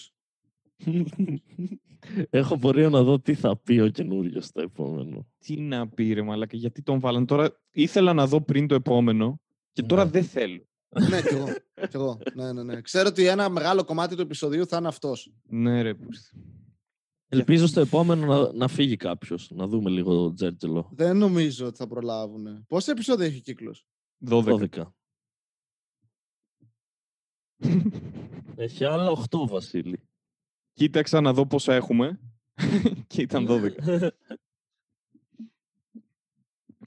Έχω 2.30 2.58
πορεία 2.58 2.88
να 2.88 3.02
δω 3.02 3.20
τι 3.20 3.34
θα 3.34 3.56
πει 3.58 3.80
ο 3.80 3.88
καινούριο 3.88 4.40
στο 4.40 4.60
επόμενο. 4.60 5.26
Τι 5.38 5.60
να 5.60 5.88
πει 5.88 6.12
ρε 6.12 6.22
μαλακα, 6.22 6.56
γιατί 6.56 6.82
τον 6.82 7.00
βάλαν. 7.00 7.26
Τώρα 7.26 7.60
ήθελα 7.70 8.12
να 8.12 8.26
δω 8.26 8.40
πριν 8.42 8.66
το 8.66 8.74
επόμενο 8.74 9.40
και 9.72 9.82
τώρα 9.82 10.04
Ναι. 10.04 10.10
δεν 10.10 10.24
θέλω. 10.24 10.66
ναι, 11.10 11.22
κι 11.22 11.34
εγώ. 11.34 11.46
κι 11.74 11.96
εγώ. 11.96 12.18
Ναι, 12.34 12.52
ναι, 12.52 12.62
ναι. 12.62 12.80
Ξέρω 12.80 13.08
ότι 13.08 13.26
ένα 13.26 13.48
μεγάλο 13.48 13.84
κομμάτι 13.84 14.14
του 14.16 14.22
επεισοδίου 14.22 14.66
θα 14.66 14.76
είναι 14.76 14.88
αυτός. 14.88 15.32
Ναι 15.42 15.82
ρε. 15.82 15.94
που- 15.94 16.08
Ελπίζω 17.28 17.66
στο 17.66 17.80
επόμενο 17.80 18.26
να, 18.26 18.52
να 18.52 18.68
φύγει 18.68 18.96
κάποιος. 18.96 19.50
Να 19.50 19.66
δούμε 19.66 19.90
λίγο 19.90 20.14
το 20.14 20.32
Τζέρτζελο. 20.32 20.90
Δεν 20.92 21.16
νομίζω 21.16 21.66
ότι 21.66 21.76
θα 21.76 21.86
προλάβουν. 21.86 22.64
Πόσα 22.66 22.92
επεισόδια 22.92 23.26
έχει 23.26 23.40
κύκλος; 23.40 23.86
12. 24.30 24.44
12. 24.44 24.94
Έχει 28.56 28.84
άλλα 28.84 29.10
8, 29.30 29.46
Βασίλη. 29.48 30.08
Κοίταξα 30.76 31.20
να 31.20 31.32
δω 31.32 31.46
πόσα 31.46 31.74
έχουμε 31.74 32.20
και 33.06 33.22
ήταν 33.22 33.46
12. 33.48 34.08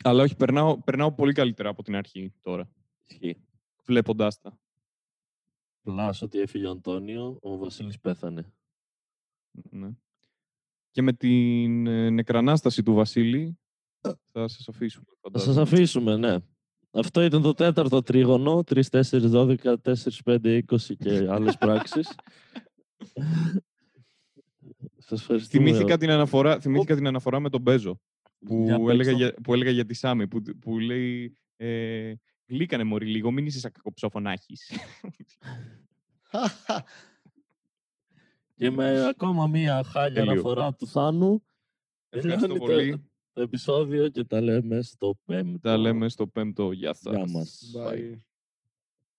Αλλά 0.03 0.23
όχι, 0.23 0.35
περνάω, 0.35 0.81
περνάω 0.81 1.11
πολύ 1.13 1.33
καλύτερα 1.33 1.69
από 1.69 1.83
την 1.83 1.95
αρχή 1.95 2.33
τώρα, 2.41 2.69
Ισχύει. 3.07 3.37
βλέποντάς 3.85 4.39
τα. 4.39 4.59
Πλάς 5.81 6.21
ότι 6.21 6.39
έφυγε 6.39 6.65
ο 6.65 6.69
Αντώνιο, 6.69 7.37
ο 7.41 7.57
Βασίλης 7.57 7.99
πέθανε. 7.99 8.53
Ναι. 9.69 9.89
Και 10.91 11.01
με 11.01 11.13
την 11.13 11.87
ε, 11.87 12.09
νεκρανάσταση 12.09 12.83
του 12.83 12.93
Βασίλη 12.93 13.59
θα 14.31 14.47
σας 14.47 14.67
αφήσουμε. 14.67 15.05
Θα 15.07 15.17
φαντάζομαι. 15.21 15.53
σας 15.53 15.63
αφήσουμε, 15.63 16.17
ναι. 16.17 16.37
Αυτό 16.91 17.21
ήταν 17.21 17.41
το 17.41 17.53
τέταρτο 17.53 18.01
τρίγωνο. 18.01 18.63
3, 18.65 18.81
4, 18.89 19.01
12, 19.01 19.75
4, 19.81 19.93
5, 20.25 20.61
20 20.67 20.95
και 20.97 21.27
άλλες 21.29 21.57
πράξεις. 21.63 22.15
Σας 25.09 25.21
ευχαριστούμε. 25.21 25.63
Θυμήθηκα 25.63 25.97
την, 25.97 26.09
αναφορά, 26.09 26.59
θυμήθηκα 26.59 26.95
την 26.95 27.07
αναφορά 27.07 27.39
με 27.39 27.49
τον 27.49 27.61
Μπέζο 27.61 27.99
που, 28.45 28.63
Για 28.63 28.79
παίξ' 28.79 28.91
έλεγα 28.91 29.11
το. 29.11 29.17
για, 29.17 29.33
που 29.43 29.53
έλεγα 29.53 29.71
για 29.71 29.85
τη 29.85 29.93
Σάμι 29.93 30.27
που, 30.27 30.41
που 30.59 30.79
λέει 30.79 31.37
ε, 31.57 32.13
γλύκανε 32.47 32.83
μωρή 32.83 33.05
λίγο, 33.05 33.31
μην 33.31 33.45
είσαι 33.45 33.59
σαν 33.59 33.71
κακοψόφωνάχης. 33.71 34.71
Και 38.55 38.69
με 38.77 39.07
ακόμα 39.07 39.47
μία 39.47 39.83
χάλια 39.83 40.13
Τέλειο. 40.13 40.31
αναφορά 40.31 40.73
του 40.73 40.87
Θάνου. 40.87 41.43
Ευχαριστώ 42.09 42.47
τελειώνει 42.47 42.59
πολύ. 42.59 42.91
Το, 42.91 43.01
το 43.33 43.41
επεισόδιο 43.41 44.09
και 44.09 44.23
τα 44.23 44.41
λέμε 44.41 44.81
στο 44.81 45.19
πέμπτο. 45.25 45.59
Τα 45.59 45.77
λέμε 45.77 46.09
στο 46.09 46.27
πέμπτο. 46.27 46.71
Γεια 46.71 46.93
σας. 46.93 47.15
Γεια 47.15 47.27
μας. 47.29 47.71
Bye. 47.77 48.19